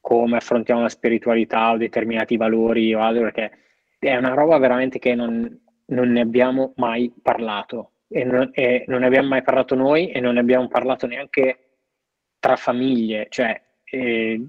come 0.00 0.36
affrontiamo 0.36 0.82
la 0.82 0.88
spiritualità 0.88 1.72
o 1.72 1.76
determinati 1.76 2.36
valori 2.36 2.94
o 2.94 3.00
altro, 3.00 3.22
perché 3.22 3.50
è 3.98 4.16
una 4.16 4.34
roba 4.34 4.56
veramente 4.58 4.98
che 4.98 5.14
non, 5.14 5.60
non 5.86 6.10
ne 6.10 6.20
abbiamo 6.20 6.72
mai 6.76 7.12
parlato. 7.22 7.92
E 8.12 8.24
non, 8.24 8.50
e 8.52 8.84
non, 8.88 9.00
ne 9.00 9.06
abbiamo 9.06 9.28
mai 9.28 9.42
parlato 9.42 9.76
noi 9.76 10.10
e 10.10 10.18
non 10.18 10.34
ne 10.34 10.40
abbiamo 10.40 10.66
parlato 10.66 11.06
neanche 11.06 11.69
tra 12.40 12.56
famiglie, 12.56 13.26
cioè 13.28 13.60
eh, 13.84 14.46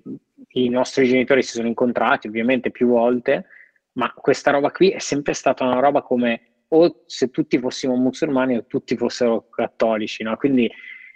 i 0.47 0.69
nostri 0.69 1.08
genitori 1.08 1.43
si 1.43 1.51
sono 1.51 1.67
incontrati 1.67 2.27
ovviamente 2.27 2.71
più 2.71 2.88
volte, 2.88 3.45
ma 3.93 4.12
questa 4.13 4.51
roba 4.51 4.71
qui 4.71 4.89
è 4.89 4.99
sempre 4.99 5.34
stata 5.34 5.63
una 5.63 5.80
roba 5.80 6.01
come 6.01 6.41
o 6.69 7.04
se 7.06 7.30
tutti 7.30 7.60
fossimo 7.60 7.95
musulmani 7.95 8.56
o 8.56 8.65
tutti 8.65 8.95
fossero 8.95 9.49
cattolici, 9.49 10.23
no? 10.23 10.38
quindi 10.38 10.71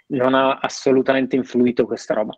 non 0.08 0.34
ha 0.34 0.58
assolutamente 0.58 1.34
influito 1.34 1.86
questa 1.86 2.14
roba. 2.14 2.34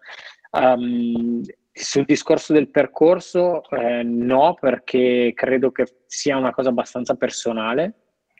Um, 0.52 1.42
sul 1.72 2.04
discorso 2.04 2.52
del 2.52 2.70
percorso, 2.70 3.68
eh, 3.70 4.02
no, 4.02 4.54
perché 4.58 5.32
credo 5.34 5.70
che 5.70 6.02
sia 6.06 6.36
una 6.36 6.52
cosa 6.52 6.70
abbastanza 6.70 7.14
personale, 7.14 7.94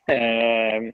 eh, 0.05 0.93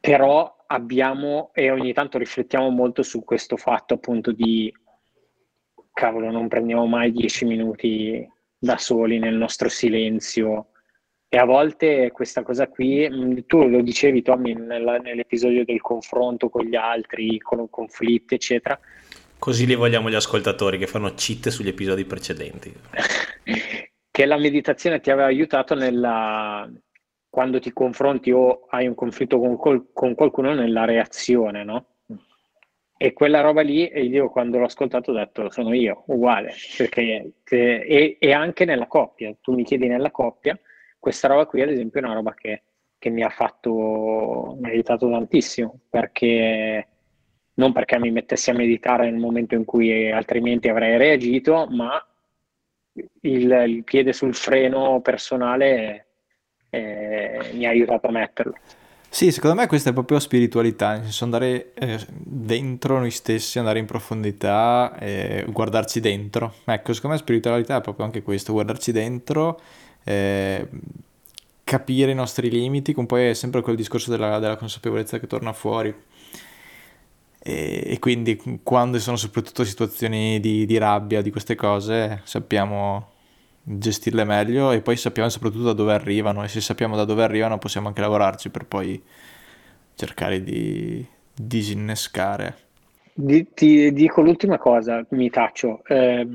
però 0.00 0.63
abbiamo 0.74 1.50
e 1.54 1.70
ogni 1.70 1.92
tanto 1.92 2.18
riflettiamo 2.18 2.68
molto 2.70 3.02
su 3.02 3.24
questo 3.24 3.56
fatto 3.56 3.94
appunto 3.94 4.32
di 4.32 4.72
cavolo, 5.92 6.30
non 6.30 6.48
prendiamo 6.48 6.86
mai 6.86 7.12
dieci 7.12 7.44
minuti 7.44 8.28
da 8.58 8.76
soli 8.76 9.18
nel 9.18 9.34
nostro 9.34 9.68
silenzio. 9.68 10.68
E 11.28 11.38
a 11.38 11.44
volte 11.44 12.10
questa 12.12 12.42
cosa 12.42 12.68
qui, 12.68 13.08
mm, 13.08 13.38
tu 13.46 13.66
lo 13.66 13.80
dicevi 13.80 14.22
Tommy 14.22 14.54
nella, 14.54 14.98
nell'episodio 14.98 15.64
del 15.64 15.80
confronto 15.80 16.48
con 16.48 16.64
gli 16.64 16.76
altri, 16.76 17.38
con 17.38 17.68
conflitti, 17.70 18.34
eccetera. 18.34 18.78
Così 19.38 19.66
li 19.66 19.74
vogliamo 19.74 20.10
gli 20.10 20.14
ascoltatori 20.14 20.78
che 20.78 20.86
fanno 20.86 21.12
cheat 21.14 21.48
sugli 21.48 21.68
episodi 21.68 22.04
precedenti. 22.04 22.72
che 24.10 24.26
la 24.26 24.38
meditazione 24.38 25.00
ti 25.00 25.10
aveva 25.10 25.26
aiutato 25.26 25.74
nella, 25.74 26.70
quando 27.34 27.58
ti 27.58 27.72
confronti 27.72 28.30
o 28.30 28.66
hai 28.68 28.86
un 28.86 28.94
conflitto 28.94 29.40
con, 29.40 29.56
col, 29.56 29.88
con 29.92 30.14
qualcuno 30.14 30.54
nella 30.54 30.84
reazione, 30.84 31.64
no? 31.64 31.86
E 32.96 33.12
quella 33.12 33.40
roba 33.40 33.60
lì, 33.60 33.90
io 33.92 34.30
quando 34.30 34.58
l'ho 34.58 34.66
ascoltato 34.66 35.10
ho 35.10 35.14
detto 35.14 35.50
sono 35.50 35.74
io, 35.74 36.04
uguale, 36.06 36.54
perché, 36.76 37.32
e, 37.42 38.16
e, 38.20 38.32
anche 38.32 38.64
nella 38.64 38.86
coppia, 38.86 39.34
tu 39.40 39.52
mi 39.52 39.64
chiedi 39.64 39.88
nella 39.88 40.12
coppia, 40.12 40.56
questa 40.96 41.26
roba 41.26 41.46
qui 41.46 41.60
ad 41.60 41.70
esempio 41.70 42.00
è 42.00 42.04
una 42.04 42.14
roba 42.14 42.34
che, 42.34 42.62
che 42.98 43.10
mi 43.10 43.24
ha 43.24 43.30
fatto, 43.30 44.56
mi 44.60 44.68
ha 44.68 44.70
aiutato 44.70 45.10
tantissimo, 45.10 45.80
perché 45.90 46.86
non 47.54 47.72
perché 47.72 47.98
mi 47.98 48.12
mettessi 48.12 48.50
a 48.50 48.54
meditare 48.54 49.10
nel 49.10 49.18
momento 49.18 49.56
in 49.56 49.64
cui 49.64 50.08
altrimenti 50.08 50.68
avrei 50.68 50.96
reagito, 50.96 51.66
ma 51.68 52.00
il, 53.22 53.64
il 53.66 53.82
piede 53.82 54.12
sul 54.12 54.36
freno 54.36 55.00
personale 55.00 56.03
eh, 56.74 57.50
mi 57.52 57.66
ha 57.66 57.70
aiutato 57.70 58.06
a 58.08 58.10
metterlo. 58.10 58.54
Sì, 59.14 59.30
secondo 59.30 59.54
me 59.54 59.68
questa 59.68 59.90
è 59.90 59.92
proprio 59.92 60.18
spiritualità, 60.18 60.94
nel 60.94 61.02
senso 61.02 61.22
andare 61.22 61.72
eh, 61.74 62.04
dentro 62.08 62.98
noi 62.98 63.12
stessi, 63.12 63.60
andare 63.60 63.78
in 63.78 63.86
profondità 63.86 64.98
e 64.98 65.44
guardarci 65.48 66.00
dentro. 66.00 66.54
Ecco, 66.64 66.92
secondo 66.92 67.14
me 67.14 67.22
spiritualità 67.22 67.76
è 67.76 67.80
proprio 67.80 68.06
anche 68.06 68.22
questo, 68.22 68.52
guardarci 68.52 68.90
dentro, 68.90 69.60
eh, 70.02 70.66
capire 71.62 72.10
i 72.10 72.14
nostri 72.16 72.50
limiti, 72.50 72.92
con 72.92 73.06
poi 73.06 73.28
è 73.28 73.34
sempre 73.34 73.60
quel 73.60 73.76
discorso 73.76 74.10
della, 74.10 74.40
della 74.40 74.56
consapevolezza 74.56 75.20
che 75.20 75.28
torna 75.28 75.52
fuori. 75.52 75.94
E, 77.38 77.82
e, 77.86 77.98
quindi 78.00 78.40
quando 78.64 78.98
sono 78.98 79.16
soprattutto 79.16 79.62
situazioni 79.62 80.40
di, 80.40 80.66
di 80.66 80.76
rabbia, 80.76 81.22
di 81.22 81.30
queste 81.30 81.54
cose, 81.54 82.22
sappiamo 82.24 83.12
gestirle 83.66 84.24
meglio 84.24 84.72
e 84.72 84.82
poi 84.82 84.96
sappiamo 84.96 85.30
soprattutto 85.30 85.64
da 85.64 85.72
dove 85.72 85.94
arrivano 85.94 86.44
e 86.44 86.48
se 86.48 86.60
sappiamo 86.60 86.96
da 86.96 87.04
dove 87.04 87.22
arrivano 87.22 87.56
possiamo 87.56 87.88
anche 87.88 88.02
lavorarci 88.02 88.50
per 88.50 88.66
poi 88.66 89.02
cercare 89.94 90.42
di 90.42 91.04
disinnescare. 91.32 92.56
Di, 93.14 93.52
ti 93.54 93.92
dico 93.92 94.20
l'ultima 94.20 94.58
cosa, 94.58 95.04
mi 95.10 95.30
taccio. 95.30 95.82
Eh, 95.86 96.26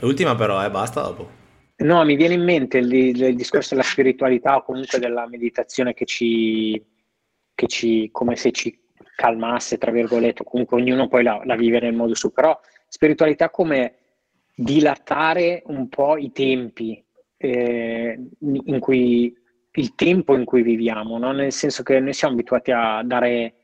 l'ultima 0.00 0.34
però, 0.34 0.64
eh, 0.64 0.70
basta 0.70 1.02
dopo. 1.02 1.38
No, 1.76 2.04
mi 2.04 2.16
viene 2.16 2.34
in 2.34 2.42
mente 2.42 2.78
il, 2.78 2.92
il, 2.92 3.34
discorso 3.36 3.74
della 3.74 3.86
spiritualità 3.86 4.56
o 4.56 4.62
comunque 4.62 4.98
della 4.98 5.26
meditazione 5.26 5.94
che 5.94 6.04
ci, 6.04 6.82
che 7.54 7.66
ci 7.66 8.10
come 8.12 8.36
se 8.36 8.50
ci 8.52 8.78
calmasse, 9.14 9.78
tra 9.78 9.90
virgolette, 9.90 10.44
comunque 10.44 10.78
ognuno 10.78 11.08
poi 11.08 11.22
la, 11.22 11.40
la 11.44 11.56
vive 11.56 11.80
nel 11.80 11.94
modo 11.94 12.14
suo, 12.14 12.30
però 12.30 12.58
spiritualità 12.86 13.50
come 13.50 13.99
dilatare 14.60 15.62
un 15.66 15.88
po' 15.88 16.18
i 16.18 16.32
tempi 16.32 17.02
eh, 17.38 18.20
in 18.40 18.78
cui 18.78 19.34
il 19.72 19.94
tempo 19.94 20.36
in 20.36 20.44
cui 20.44 20.62
viviamo, 20.62 21.16
no? 21.16 21.32
nel 21.32 21.52
senso 21.52 21.82
che 21.82 21.98
noi 21.98 22.12
siamo 22.12 22.34
abituati 22.34 22.70
a 22.70 23.02
dare 23.02 23.54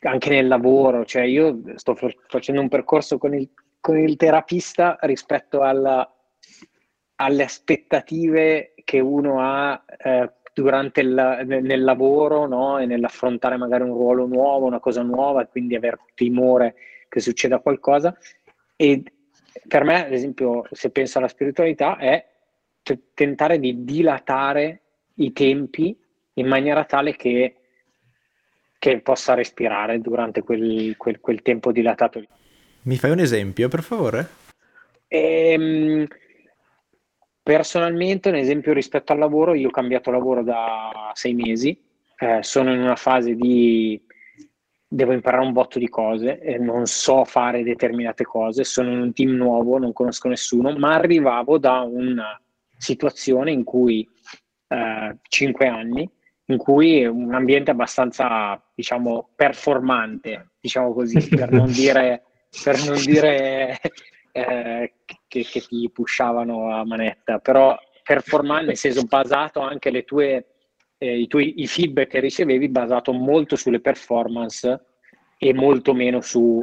anche 0.00 0.28
nel 0.28 0.46
lavoro, 0.46 1.06
cioè 1.06 1.22
io 1.22 1.62
sto 1.76 1.96
facendo 2.28 2.60
un 2.60 2.68
percorso 2.68 3.16
con 3.16 3.34
il, 3.34 3.48
con 3.80 3.98
il 3.98 4.16
terapista 4.16 4.98
rispetto 5.02 5.62
alla, 5.62 6.06
alle 7.16 7.42
aspettative 7.42 8.74
che 8.84 9.00
uno 9.00 9.40
ha 9.40 9.82
eh, 9.96 10.30
durante 10.52 11.00
il 11.00 11.44
nel 11.46 11.82
lavoro 11.82 12.46
no? 12.46 12.78
e 12.78 12.84
nell'affrontare 12.84 13.56
magari 13.56 13.84
un 13.84 13.94
ruolo 13.94 14.26
nuovo, 14.26 14.66
una 14.66 14.80
cosa 14.80 15.00
nuova 15.00 15.42
e 15.42 15.48
quindi 15.48 15.74
aver 15.74 15.98
timore 16.14 16.74
che 17.08 17.20
succeda 17.20 17.60
qualcosa 17.60 18.14
e 18.76 19.02
per 19.66 19.84
me, 19.84 20.06
ad 20.06 20.12
esempio, 20.12 20.64
se 20.70 20.90
penso 20.90 21.18
alla 21.18 21.28
spiritualità, 21.28 21.96
è 21.96 22.24
t- 22.82 22.98
tentare 23.14 23.58
di 23.58 23.84
dilatare 23.84 24.80
i 25.16 25.32
tempi 25.32 25.96
in 26.34 26.46
maniera 26.46 26.84
tale 26.84 27.14
che, 27.16 27.54
che 28.78 29.00
possa 29.00 29.34
respirare 29.34 30.00
durante 30.00 30.42
quel, 30.42 30.96
quel, 30.96 31.20
quel, 31.20 31.42
tempo 31.42 31.72
dilatato. 31.72 32.22
Mi 32.82 32.96
fai 32.96 33.12
un 33.12 33.20
esempio, 33.20 33.68
per 33.68 33.82
favore? 33.82 34.28
Ehm, 35.08 36.06
personalmente, 37.42 38.28
un 38.28 38.36
esempio 38.36 38.72
rispetto 38.72 39.12
al 39.12 39.18
lavoro, 39.18 39.54
io 39.54 39.68
ho 39.68 39.70
cambiato 39.70 40.10
lavoro 40.10 40.42
da 40.42 41.12
sei 41.14 41.34
mesi, 41.34 41.80
eh, 42.18 42.42
sono 42.42 42.72
in 42.72 42.80
una 42.80 42.96
fase 42.96 43.34
di 43.34 44.00
devo 44.94 45.12
imparare 45.12 45.44
un 45.44 45.52
botto 45.52 45.80
di 45.80 45.88
cose, 45.88 46.38
e 46.38 46.56
non 46.56 46.86
so 46.86 47.24
fare 47.24 47.64
determinate 47.64 48.24
cose, 48.24 48.62
sono 48.62 48.92
in 48.92 49.00
un 49.00 49.12
team 49.12 49.32
nuovo, 49.32 49.76
non 49.78 49.92
conosco 49.92 50.28
nessuno, 50.28 50.72
ma 50.76 50.94
arrivavo 50.94 51.58
da 51.58 51.80
una 51.80 52.40
situazione 52.76 53.50
in 53.50 53.64
cui 53.64 54.08
eh, 54.68 55.16
5 55.20 55.66
anni, 55.66 56.08
in 56.46 56.56
cui 56.58 57.04
un 57.04 57.34
ambiente 57.34 57.72
abbastanza, 57.72 58.62
diciamo, 58.72 59.30
performante, 59.34 60.52
diciamo 60.60 60.92
così, 60.92 61.28
per 61.28 61.50
non 61.50 61.70
dire, 61.72 62.22
per 62.62 62.84
non 62.84 62.96
dire 63.04 63.80
eh, 64.30 64.92
che, 65.26 65.42
che 65.42 65.60
ti 65.60 65.90
pushavano 65.92 66.72
a 66.72 66.84
manetta, 66.84 67.38
però 67.38 67.76
performante 68.04 68.66
nel 68.66 68.76
senso 68.76 69.02
basato 69.04 69.58
anche 69.60 69.90
le 69.90 70.04
tue 70.04 70.53
eh, 71.04 71.18
i, 71.18 71.26
tuoi, 71.26 71.60
i 71.60 71.66
feedback 71.66 72.08
che 72.08 72.20
ricevevi 72.20 72.68
basato 72.68 73.12
molto 73.12 73.56
sulle 73.56 73.80
performance 73.80 74.84
e 75.36 75.52
molto 75.52 75.92
meno 75.92 76.20
su 76.20 76.62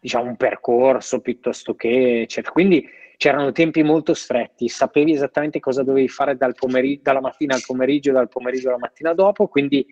diciamo, 0.00 0.30
un 0.30 0.36
percorso 0.36 1.20
piuttosto 1.20 1.74
che 1.74 2.22
eccetera. 2.22 2.52
Quindi 2.52 2.88
c'erano 3.18 3.52
tempi 3.52 3.82
molto 3.82 4.14
stretti, 4.14 4.68
sapevi 4.68 5.12
esattamente 5.12 5.60
cosa 5.60 5.82
dovevi 5.82 6.08
fare 6.08 6.36
dal 6.36 6.54
pomeriggio, 6.54 7.02
dalla 7.02 7.20
mattina 7.20 7.54
al 7.54 7.62
pomeriggio, 7.66 8.12
dal 8.12 8.28
pomeriggio 8.28 8.68
alla 8.68 8.78
mattina 8.78 9.12
dopo, 9.12 9.48
quindi 9.48 9.86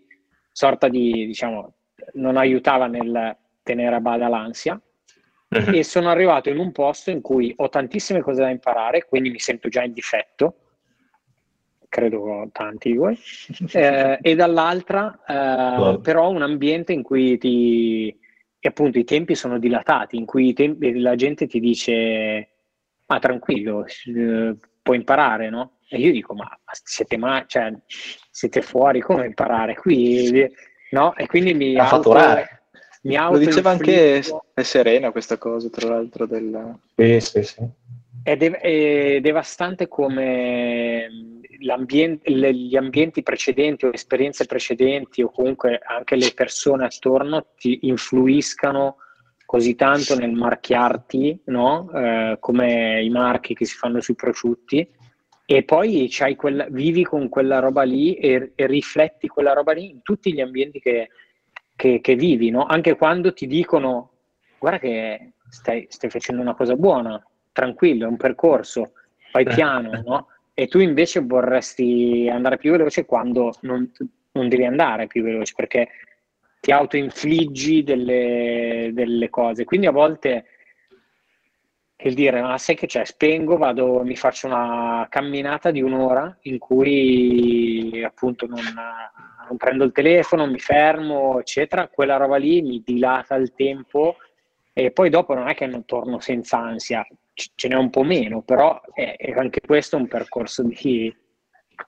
sorta 0.52 0.88
di, 0.88 1.26
diciamo, 1.26 1.74
non 2.14 2.36
aiutava 2.36 2.86
nel 2.86 3.36
tenere 3.62 3.96
a 3.96 4.00
bada 4.00 4.28
l'ansia. 4.28 4.80
Uh-huh. 5.48 5.74
E 5.74 5.84
sono 5.84 6.08
arrivato 6.08 6.48
in 6.48 6.58
un 6.58 6.72
posto 6.72 7.10
in 7.10 7.20
cui 7.20 7.52
ho 7.56 7.68
tantissime 7.68 8.20
cose 8.20 8.42
da 8.42 8.50
imparare, 8.50 9.04
quindi 9.04 9.30
mi 9.30 9.38
sento 9.38 9.68
già 9.68 9.82
in 9.82 9.92
difetto, 9.92 10.63
credo 11.94 12.48
tanti 12.50 12.90
di 12.90 12.96
voi, 12.96 13.16
eh, 13.72 14.18
e 14.20 14.34
dall'altra 14.34 15.16
eh, 15.24 16.00
però 16.00 16.30
un 16.30 16.42
ambiente 16.42 16.92
in 16.92 17.04
cui 17.04 17.38
ti, 17.38 18.18
appunto 18.62 18.98
i 18.98 19.04
tempi 19.04 19.36
sono 19.36 19.60
dilatati, 19.60 20.16
in 20.16 20.24
cui 20.24 20.52
tempi, 20.54 20.98
la 20.98 21.14
gente 21.14 21.46
ti 21.46 21.60
dice 21.60 22.48
ma 23.06 23.20
tranquillo, 23.20 23.86
eh, 23.86 24.56
puoi 24.82 24.96
imparare, 24.96 25.50
no? 25.50 25.78
E 25.88 25.98
io 25.98 26.10
dico 26.10 26.34
ma 26.34 26.48
siete, 26.82 27.16
ma- 27.16 27.44
cioè, 27.46 27.72
siete 27.86 28.60
fuori, 28.60 29.00
come 29.00 29.26
imparare? 29.26 29.76
Qui, 29.76 30.50
no? 30.90 31.14
E 31.14 31.28
quindi 31.28 31.54
mi... 31.54 31.78
A 31.78 31.84
fatturare. 31.84 32.62
mi 33.02 33.14
Lo 33.16 33.38
diceva 33.38 33.70
anche 33.70 34.22
Serena 34.62 35.12
questa 35.12 35.36
cosa, 35.38 35.68
tra 35.68 35.90
l'altro. 35.90 36.26
Del... 36.26 36.76
Sì, 36.96 37.20
sì, 37.20 37.42
sì. 37.44 37.68
È, 38.24 38.36
de- 38.36 38.58
è 38.58 39.20
devastante 39.20 39.86
come 39.86 41.08
gli 41.58 41.68
ambienti 42.76 43.22
precedenti 43.22 43.84
o 43.84 43.88
le 43.88 43.94
esperienze 43.94 44.46
precedenti 44.46 45.22
o 45.22 45.30
comunque 45.30 45.78
anche 45.84 46.16
le 46.16 46.32
persone 46.34 46.86
attorno 46.86 47.48
ti 47.56 47.80
influiscano 47.82 48.96
così 49.44 49.74
tanto 49.74 50.16
nel 50.16 50.32
marchiarti, 50.32 51.42
no? 51.44 51.90
eh, 51.94 52.38
come 52.40 53.02
i 53.02 53.10
marchi 53.10 53.54
che 53.54 53.66
si 53.66 53.76
fanno 53.76 54.00
sui 54.00 54.14
prosciutti, 54.14 54.88
e 55.46 55.62
poi 55.64 56.10
quella, 56.36 56.66
vivi 56.70 57.04
con 57.04 57.28
quella 57.28 57.58
roba 57.58 57.82
lì 57.82 58.14
e, 58.14 58.52
e, 58.54 58.66
rifletti 58.66 59.28
quella 59.28 59.52
roba 59.52 59.72
lì 59.72 59.90
in 59.90 60.02
tutti 60.02 60.32
gli 60.32 60.40
ambienti 60.40 60.80
che, 60.80 61.10
che, 61.76 62.00
che 62.00 62.14
vivi, 62.14 62.48
no? 62.48 62.64
anche 62.64 62.96
quando 62.96 63.34
ti 63.34 63.46
dicono 63.46 64.12
guarda 64.58 64.78
che 64.78 65.32
stai, 65.50 65.86
stai, 65.90 66.08
facendo 66.08 66.40
una 66.40 66.54
cosa 66.54 66.74
buona, 66.74 67.22
tranquillo, 67.54 68.04
è 68.04 68.08
un 68.08 68.18
percorso, 68.18 68.92
vai 69.32 69.44
piano, 69.54 70.02
no? 70.04 70.28
e 70.52 70.66
tu 70.66 70.78
invece 70.78 71.20
vorresti 71.20 72.28
andare 72.30 72.58
più 72.58 72.72
veloce 72.72 73.06
quando 73.06 73.54
non, 73.62 73.90
non 74.32 74.48
devi 74.48 74.66
andare 74.66 75.06
più 75.06 75.22
veloce 75.22 75.54
perché 75.56 75.88
ti 76.60 76.70
autoinfliggi 76.70 77.82
delle, 77.82 78.90
delle 78.92 79.30
cose. 79.30 79.64
Quindi 79.64 79.86
a 79.86 79.90
volte 79.90 80.46
il 81.96 82.14
dire, 82.14 82.40
ma 82.40 82.56
sai 82.58 82.74
che 82.74 82.86
c'è, 82.86 83.04
spengo, 83.04 83.56
vado, 83.56 84.02
mi 84.04 84.16
faccio 84.16 84.46
una 84.46 85.06
camminata 85.08 85.70
di 85.70 85.82
un'ora 85.82 86.36
in 86.42 86.58
cui 86.58 88.02
appunto 88.04 88.46
non, 88.46 88.60
non 89.48 89.56
prendo 89.56 89.84
il 89.84 89.92
telefono, 89.92 90.46
mi 90.46 90.58
fermo, 90.58 91.38
eccetera, 91.40 91.88
quella 91.88 92.16
roba 92.16 92.36
lì 92.36 92.62
mi 92.62 92.82
dilata 92.84 93.34
il 93.36 93.54
tempo 93.54 94.16
e 94.74 94.90
poi 94.90 95.08
dopo 95.08 95.32
non 95.34 95.48
è 95.48 95.54
che 95.54 95.66
non 95.66 95.86
torno 95.86 96.20
senza 96.20 96.58
ansia, 96.58 97.06
ce 97.32 97.68
n'è 97.68 97.76
un 97.76 97.90
po' 97.90 98.02
meno, 98.02 98.42
però 98.42 98.80
è, 98.92 99.14
è 99.16 99.30
anche 99.30 99.60
questo 99.60 99.96
un 99.96 100.08
percorso 100.08 100.62
di, 100.62 101.14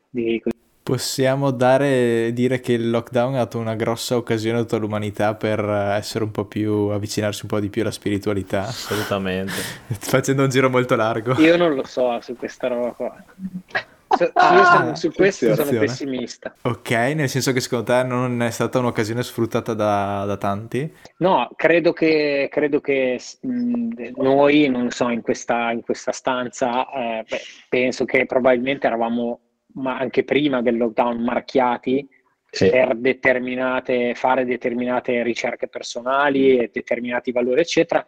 di 0.09 0.43
Possiamo 0.87 1.51
dare, 1.51 2.33
dire 2.33 2.61
che 2.61 2.75
il 2.75 2.91
lockdown 2.91 3.35
ha 3.35 3.39
dato 3.39 3.59
una 3.59 3.75
grossa 3.75 4.17
occasione 4.17 4.59
a 4.59 4.61
tutta 4.61 4.77
l'umanità 4.77 5.35
per 5.35 5.69
essere 5.69 6.23
un 6.23 6.31
po' 6.31 6.45
più, 6.45 6.73
avvicinarsi 6.91 7.41
un 7.43 7.49
po' 7.49 7.59
di 7.59 7.71
più 7.71 7.83
alla 7.83 7.91
spiritualità. 7.91 8.69
Assolutamente. 8.69 9.53
Facendo 9.99 10.45
un 10.45 10.49
giro 10.49 10.71
molto 10.71 10.95
largo. 10.95 11.41
Io 11.41 11.57
non 11.57 11.75
lo 11.75 11.85
so 11.85 12.21
su 12.21 12.37
questa 12.37 12.69
roba 12.69 12.91
qua. 12.91 13.25
Io 14.25 14.31
ah, 14.35 14.95
su 14.95 15.11
questo 15.13 15.55
sono 15.55 15.79
pessimista. 15.79 16.55
Ok, 16.63 16.91
nel 16.91 17.29
senso 17.29 17.53
che 17.53 17.61
secondo 17.61 17.85
te 17.85 18.03
non 18.03 18.43
è 18.43 18.51
stata 18.51 18.79
un'occasione 18.79 19.23
sfruttata 19.23 19.75
da, 19.75 20.25
da 20.27 20.37
tanti? 20.37 20.93
No, 21.19 21.51
credo 21.57 21.93
che, 21.93 22.49
credo 22.51 22.81
che 22.81 23.21
mh, 23.41 24.13
noi, 24.17 24.69
non 24.69 24.91
so, 24.91 25.09
in 25.09 25.23
questa, 25.23 25.71
in 25.71 25.83
questa 25.83 26.13
stanza, 26.13 26.89
eh, 26.91 27.25
beh, 27.29 27.41
penso 27.69 28.05
che 28.05 28.27
probabilmente 28.27 28.87
eravamo 28.87 29.41
ma 29.77 29.99
anche 29.99 30.25
prima 30.25 30.63
del 30.63 30.77
lockdown 30.77 31.23
marchiati 31.23 32.09
sì. 32.51 32.71
per 32.71 32.97
determinate, 32.97 34.15
fare 34.15 34.45
determinate 34.45 35.23
ricerche 35.23 35.69
personali 35.69 36.57
e 36.57 36.71
determinati 36.73 37.33
valori, 37.33 37.61
eccetera. 37.61 38.07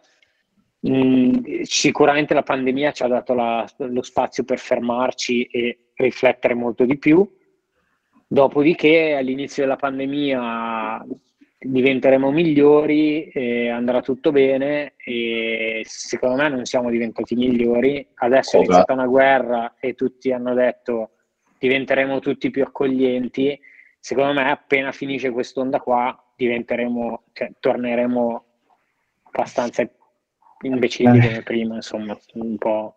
Mm, 0.87 1.61
sicuramente 1.63 2.33
la 2.33 2.41
pandemia 2.41 2.91
ci 2.91 3.03
ha 3.03 3.07
dato 3.07 3.33
la, 3.33 3.67
lo 3.77 4.01
spazio 4.01 4.45
per 4.45 4.59
fermarci 4.59 5.43
e 5.43 5.88
riflettere 5.99 6.53
molto 6.53 6.85
di 6.85 6.97
più. 6.97 7.27
Dopodiché 8.27 9.15
all'inizio 9.15 9.63
della 9.63 9.75
pandemia 9.75 11.05
diventeremo 11.61 12.31
migliori, 12.31 13.31
andrà 13.71 14.01
tutto 14.01 14.31
bene 14.31 14.93
e 14.97 15.81
secondo 15.85 16.41
me 16.41 16.49
non 16.49 16.65
siamo 16.65 16.89
diventati 16.89 17.35
migliori. 17.35 18.07
Adesso 18.13 18.57
è 18.57 18.59
iniziata 18.59 18.93
una 18.93 19.07
guerra 19.07 19.75
e 19.79 19.95
tutti 19.95 20.31
hanno 20.31 20.53
detto 20.53 21.11
diventeremo 21.57 22.19
tutti 22.19 22.49
più 22.49 22.63
accoglienti. 22.63 23.59
Secondo 23.99 24.33
me, 24.33 24.49
appena 24.49 24.91
finisce 24.93 25.31
quest'onda 25.31 25.79
qua, 25.79 26.17
diventeremo, 26.35 27.23
cioè, 27.33 27.51
torneremo 27.59 28.45
abbastanza 29.23 29.87
imbecilli 30.61 31.17
eh. 31.17 31.21
come 31.21 31.43
prima, 31.43 31.75
insomma, 31.75 32.17
un 32.35 32.57
po'. 32.57 32.95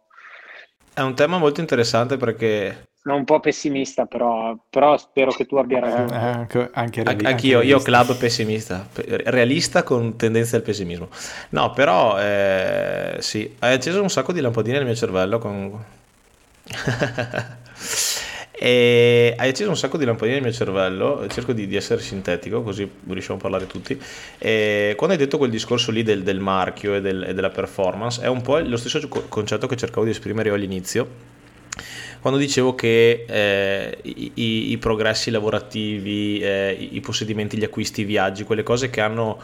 È 0.94 1.00
un 1.00 1.14
tema 1.14 1.38
molto 1.38 1.60
interessante 1.60 2.16
perché 2.16 2.90
sono 3.02 3.16
un 3.16 3.24
po' 3.24 3.40
pessimista, 3.40 4.06
però, 4.06 4.56
però 4.70 4.96
spero 4.96 5.32
che 5.32 5.44
tu 5.44 5.56
abbia 5.56 5.80
ragione. 5.80 6.12
Eh, 6.12 6.16
anche, 6.16 6.70
anche 6.72 7.02
reali- 7.02 7.24
Anch'io, 7.24 7.56
anche 7.58 7.68
io 7.68 7.80
club 7.80 8.16
pessimista, 8.16 8.88
realista 8.94 9.82
con 9.82 10.16
tendenza 10.16 10.54
al 10.54 10.62
pessimismo. 10.62 11.08
No, 11.50 11.72
però 11.72 12.20
eh, 12.20 13.16
sì, 13.18 13.56
hai 13.58 13.74
acceso 13.74 14.00
un 14.00 14.08
sacco 14.08 14.32
di 14.32 14.40
lampadine 14.40 14.76
nel 14.76 14.86
mio 14.86 14.94
cervello 14.94 15.38
con... 15.38 15.84
E 18.54 19.34
hai 19.38 19.48
acceso 19.48 19.70
un 19.70 19.76
sacco 19.76 19.98
di 19.98 20.04
lampadine 20.04 20.34
nel 20.34 20.44
mio 20.44 20.52
cervello, 20.52 21.26
cerco 21.26 21.52
di, 21.52 21.66
di, 21.66 21.74
essere 21.74 22.00
sintetico 22.00 22.62
così 22.62 22.88
riusciamo 23.08 23.36
a 23.40 23.42
parlare 23.42 23.66
tutti. 23.66 24.00
E 24.38 24.94
quando 24.96 25.16
hai 25.16 25.20
detto 25.20 25.36
quel 25.36 25.50
discorso 25.50 25.90
lì 25.90 26.04
del, 26.04 26.22
del 26.22 26.38
marchio 26.38 26.94
e, 26.94 27.00
del, 27.00 27.24
e, 27.24 27.34
della 27.34 27.50
performance, 27.50 28.22
è 28.22 28.28
un 28.28 28.40
po' 28.40 28.60
lo 28.60 28.76
stesso 28.76 29.08
concetto 29.08 29.66
che 29.66 29.74
cercavo 29.74 30.04
di 30.04 30.12
esprimere 30.12 30.50
io 30.50 30.54
all'inizio 30.54 31.31
quando 32.22 32.38
dicevo 32.38 32.76
che 32.76 33.24
eh, 33.26 33.98
i, 34.02 34.70
i, 34.70 34.78
progressi 34.78 35.32
lavorativi, 35.32 36.38
eh, 36.38 36.88
i, 36.92 37.00
possedimenti, 37.00 37.58
gli 37.58 37.64
acquisti, 37.64 38.02
i 38.02 38.04
viaggi, 38.04 38.44
quelle 38.44 38.62
cose 38.62 38.90
che, 38.90 39.00
hanno, 39.00 39.40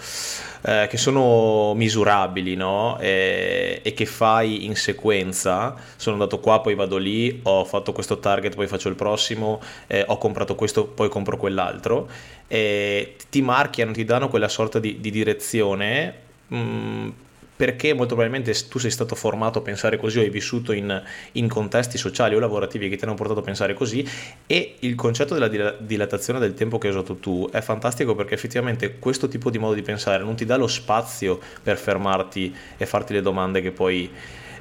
eh, 0.63 0.87
che 0.89 0.97
sono 0.97 1.75
misurabili 1.75 2.55
no? 2.55 2.97
e, 3.01 3.81
e, 3.83 3.95
che 3.95 4.07
fai 4.07 4.65
in 4.65 4.77
sequenza, 4.77 5.75
sono 5.97 6.15
andato 6.15 6.39
qua, 6.39 6.61
poi 6.61 6.77
vado 6.77 6.99
lì, 6.99 7.41
ho 7.43 7.65
fatto 7.65 7.91
questo 7.91 8.21
target, 8.21 8.55
poi 8.55 8.69
faccio 8.69 8.89
il 8.89 8.95
prossimo, 8.95 9.61
eh, 9.89 10.05
ho 10.07 10.17
comprato 10.17 10.55
questo, 10.55 10.85
poi 10.87 11.09
compro 11.09 11.37
quell'altro, 11.37 12.09
ti 12.47 13.43
marchiano, 13.43 13.91
ti 13.91 14.05
danno 14.05 14.29
quella 14.29 14.49
sorta 14.49 14.79
di, 14.79 15.01
di 15.01 15.11
direzione. 15.11 16.15
Mh, 16.47 16.57
mm, 16.57 17.09
perché 17.59 17.93
molto 17.93 18.15
probabilmente 18.15 18.55
tu 18.69 18.79
sei 18.79 18.93
stato 18.93 19.17
formato 19.17 19.59
a 19.59 19.63
pensare 19.63 19.97
così 19.97 20.21
o 20.21 20.23
hai 20.23 20.31
vissuto 20.31 20.71
in, 20.71 21.03
in, 21.33 21.49
contesti 21.49 21.99
sociali 21.99 22.37
o 22.37 22.39
lavorativi 22.39 22.89
che 22.89 22.97
ti 22.97 23.05
hanno 23.05 23.15
portato 23.15 23.41
a 23.41 23.43
pensare 23.43 23.75
così 23.75 24.09
e 24.47 24.77
il 24.79 24.95
concetto 24.95 25.35
della 25.35 25.49
dilatazione 25.49 26.39
del 26.39 26.55
tempo 26.55 26.79
che 26.79 26.87
hai 26.87 26.93
usato 26.93 27.17
tu 27.17 27.49
è 27.51 27.61
fantastico 27.61 28.15
perché 28.15 28.35
effettivamente 28.35 29.01
questo 29.01 29.27
tipo 29.27 29.51
di 29.51 29.59
modo 29.59 29.75
di 29.75 29.83
pensare 29.83 30.23
non 30.23 30.37
ti 30.37 30.45
dà 30.45 30.55
lo 30.55 30.69
spazio 30.69 31.41
per 31.61 31.79
fermarti 31.79 32.55
e 32.77 32.87
farti 32.87 33.13
le 33.13 33.23
domande 33.23 33.61
che 33.61 33.73
poi 33.73 34.09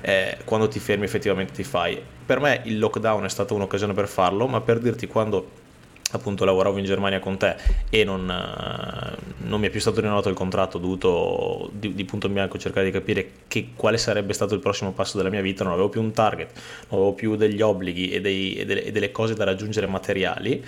eh, 0.02 0.38
quando 0.44 0.68
ti 0.68 0.80
fermi 0.80 1.06
effettivamente 1.06 1.54
ti 1.54 1.64
fai. 1.64 2.02
Per 2.26 2.40
me 2.40 2.62
il 2.66 2.80
lockdown 2.80 3.26
è 3.26 3.30
stata 3.30 3.54
un'occasione 3.54 3.94
per 3.94 4.08
farlo, 4.08 4.48
ma 4.48 4.60
per 4.62 4.80
dirti 4.80 5.06
quando 5.06 5.66
appunto 6.12 6.46
lavoravo 6.46 6.78
in 6.78 6.86
Germania 6.86 7.20
con 7.20 7.38
te 7.38 7.56
e 7.90 8.04
non, 8.04 8.30
eh, 8.30 9.18
non, 9.40 9.60
mi 9.60 9.68
è 9.68 9.70
più 9.70 9.80
stato 9.80 10.00
rinnovato 10.00 10.30
il 10.30 10.36
contratto, 10.36 10.78
ho 10.78 10.80
dovuto 10.80 11.70
di, 11.74 11.94
di, 11.94 12.06
punto 12.06 12.28
in 12.28 12.34
bianco 12.34 12.58
cercare 12.58 12.86
di 12.86 12.92
capire 12.92 13.32
che, 13.48 13.70
quale 13.76 13.98
sarebbe 13.98 14.34
stato 14.34 14.54
il 14.54 14.60
prossimo 14.60 14.94
passo 14.94 15.18
della 15.18 15.30
mia 15.30 15.42
vita, 15.42 15.64
non 15.64 15.74
avevo 15.74 15.90
più 15.90 16.02
un 16.02 16.12
target, 16.12 16.52
non 16.90 17.00
avevo 17.00 17.14
più 17.14 17.36
degli 17.36 17.62
obblighi 17.62 18.12
e, 18.12 18.22
dei, 18.22 18.56
e, 18.56 18.66
delle, 18.66 18.84
e 18.86 18.92
delle, 18.92 19.12
cose 19.12 19.34
da 19.34 19.44
raggiungere 19.44 19.88
materiali, 19.88 20.64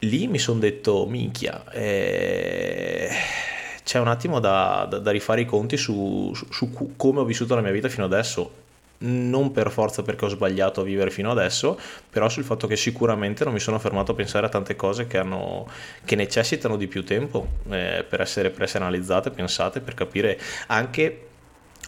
lì 0.00 0.26
mi 0.26 0.38
sono 0.38 0.58
detto 0.58 1.06
minchia, 1.06 1.64
eh, 1.70 3.10
c'è 3.82 3.98
un 3.98 4.08
attimo 4.08 4.40
da, 4.40 4.86
da, 4.88 4.98
da, 4.98 5.10
rifare 5.10 5.42
i 5.42 5.44
conti 5.46 5.76
su, 5.76 6.32
su, 6.34 6.46
su 6.50 6.92
come 6.96 7.20
ho 7.20 7.24
vissuto 7.24 7.54
la 7.54 7.62
mia 7.62 7.70
vita 7.70 7.88
fino 7.88 8.04
adesso 8.04 8.64
non 8.98 9.52
per 9.52 9.70
forza 9.70 10.02
perché 10.02 10.24
ho 10.24 10.28
sbagliato 10.28 10.80
a 10.80 10.84
vivere 10.84 11.10
fino 11.10 11.30
adesso, 11.30 11.78
però 12.10 12.28
sul 12.28 12.44
fatto 12.44 12.66
che 12.66 12.76
sicuramente 12.76 13.44
non 13.44 13.52
mi 13.52 13.60
sono 13.60 13.78
fermato 13.78 14.12
a 14.12 14.14
pensare 14.14 14.46
a 14.46 14.48
tante 14.48 14.76
cose 14.76 15.06
che, 15.06 15.18
hanno, 15.18 15.68
che 16.04 16.16
necessitano 16.16 16.76
di 16.76 16.86
più 16.86 17.04
tempo 17.04 17.46
eh, 17.70 18.04
per, 18.08 18.20
essere, 18.20 18.50
per 18.50 18.62
essere 18.62 18.84
analizzate, 18.84 19.30
pensate, 19.30 19.80
per 19.80 19.94
capire 19.94 20.38
anche, 20.68 21.26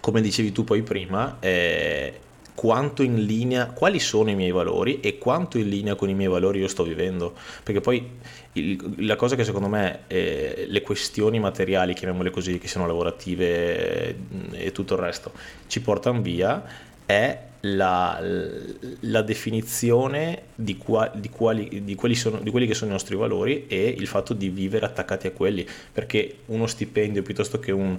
come 0.01 0.21
dicevi 0.21 0.53
tu 0.53 0.65
poi 0.65 0.83
prima, 0.83 1.37
eh, 1.41 2.21
quanto 2.59 3.05
in 3.05 3.25
linea, 3.25 3.67
quali 3.67 4.01
sono 4.01 4.31
i 4.31 4.35
miei 4.35 4.51
valori 4.51 4.99
e 4.99 5.17
quanto 5.17 5.59
in 5.59 5.69
linea 5.69 5.95
con 5.95 6.09
i 6.09 6.15
miei 6.15 6.29
valori 6.29 6.59
io 6.59 6.67
sto 6.67 6.83
vivendo. 6.83 7.37
Perché 7.63 7.81
poi 7.81 8.05
il, 8.55 9.07
la 9.07 9.15
cosa 9.15 9.37
che 9.37 9.45
secondo 9.45 9.69
me 9.69 10.01
eh, 10.09 10.67
le 10.69 10.83
questioni 10.83 11.39
materiali, 11.39 11.95
chiamiamole 11.95 12.31
così, 12.31 12.59
che 12.59 12.67
siano 12.67 12.89
lavorative 12.89 14.17
e 14.51 14.73
tutto 14.73 14.95
il 14.95 15.01
resto, 15.01 15.31
ci 15.69 15.81
portano 15.81 16.21
via 16.21 16.87
è 17.09 17.39
la, 17.61 18.21
la 19.01 19.23
definizione 19.23 20.43
di, 20.55 20.77
qua, 20.77 21.11
di, 21.15 21.31
quali, 21.31 21.83
di, 21.83 21.95
quelli 21.95 22.15
sono, 22.15 22.39
di 22.41 22.51
quelli 22.51 22.67
che 22.67 22.75
sono 22.75 22.91
i 22.91 22.93
nostri 22.93 23.17
valori 23.17 23.67
e 23.67 23.89
il 23.97 24.07
fatto 24.07 24.35
di 24.35 24.51
vivere 24.51 24.85
attaccati 24.85 25.27
a 25.27 25.31
quelli, 25.31 25.67
perché 25.91 26.41
uno 26.47 26.67
stipendio 26.67 27.23
piuttosto 27.23 27.59
che 27.59 27.73
un 27.73 27.99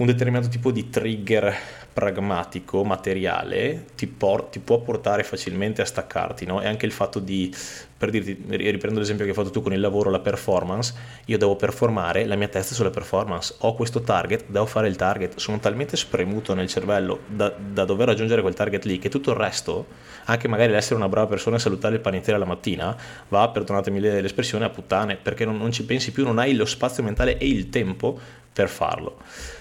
un 0.00 0.06
determinato 0.06 0.48
tipo 0.48 0.70
di 0.70 0.88
trigger 0.88 1.54
pragmatico, 1.92 2.84
materiale, 2.84 3.84
ti, 3.96 4.06
por- 4.06 4.44
ti 4.44 4.58
può 4.58 4.80
portare 4.80 5.22
facilmente 5.24 5.82
a 5.82 5.84
staccarti, 5.84 6.46
no? 6.46 6.62
E 6.62 6.66
anche 6.66 6.86
il 6.86 6.92
fatto 6.92 7.18
di, 7.18 7.54
per 7.98 8.08
dirti, 8.08 8.42
riprendo 8.48 8.98
l'esempio 8.98 9.26
che 9.26 9.32
hai 9.32 9.36
fatto 9.36 9.50
tu 9.50 9.60
con 9.60 9.74
il 9.74 9.80
lavoro, 9.80 10.08
la 10.08 10.20
performance, 10.20 10.94
io 11.26 11.36
devo 11.36 11.54
performare, 11.54 12.24
la 12.24 12.36
mia 12.36 12.48
testa 12.48 12.74
sulla 12.74 12.88
performance, 12.88 13.54
ho 13.58 13.74
questo 13.74 14.00
target, 14.00 14.44
devo 14.46 14.64
fare 14.64 14.88
il 14.88 14.96
target, 14.96 15.36
sono 15.36 15.58
talmente 15.58 15.98
spremuto 15.98 16.54
nel 16.54 16.68
cervello 16.68 17.20
da, 17.26 17.50
da 17.50 17.84
dover 17.84 18.06
raggiungere 18.06 18.40
quel 18.40 18.54
target 18.54 18.86
lì 18.86 18.98
che 18.98 19.10
tutto 19.10 19.32
il 19.32 19.36
resto, 19.36 19.86
anche 20.24 20.48
magari 20.48 20.72
l'essere 20.72 20.94
una 20.94 21.10
brava 21.10 21.26
persona 21.26 21.56
e 21.56 21.58
salutare 21.58 21.96
il 21.96 22.00
panettiere 22.00 22.38
la 22.38 22.46
mattina, 22.46 22.96
va, 23.28 23.50
perdonatemi 23.50 24.00
l'espressione, 24.00 24.64
a 24.64 24.70
puttane, 24.70 25.16
perché 25.16 25.44
non, 25.44 25.58
non 25.58 25.70
ci 25.72 25.84
pensi 25.84 26.10
più, 26.10 26.24
non 26.24 26.38
hai 26.38 26.54
lo 26.54 26.64
spazio 26.64 27.02
mentale 27.02 27.36
e 27.36 27.46
il 27.46 27.68
tempo 27.68 28.18
per 28.50 28.70
farlo 28.70 29.18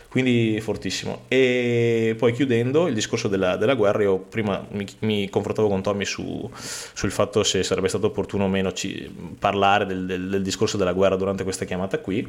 quindi 0.09 0.59
fortissimo. 0.59 1.25
E 1.27 2.15
poi 2.17 2.33
chiudendo 2.33 2.87
il 2.87 2.93
discorso 2.93 3.27
della, 3.27 3.55
della 3.55 3.75
guerra, 3.75 4.01
io 4.01 4.17
prima 4.17 4.65
mi, 4.71 4.85
mi 4.99 5.29
confrontavo 5.29 5.67
con 5.67 5.81
Tommy 5.81 6.05
su, 6.05 6.49
sul 6.53 7.11
fatto 7.11 7.43
se 7.43 7.63
sarebbe 7.63 7.87
stato 7.87 8.07
opportuno 8.07 8.45
o 8.45 8.47
meno 8.47 8.73
ci, 8.73 9.09
parlare 9.37 9.85
del, 9.85 10.05
del, 10.05 10.29
del 10.29 10.41
discorso 10.41 10.77
della 10.77 10.93
guerra 10.93 11.15
durante 11.15 11.43
questa 11.43 11.65
chiamata 11.65 11.99
qui, 11.99 12.27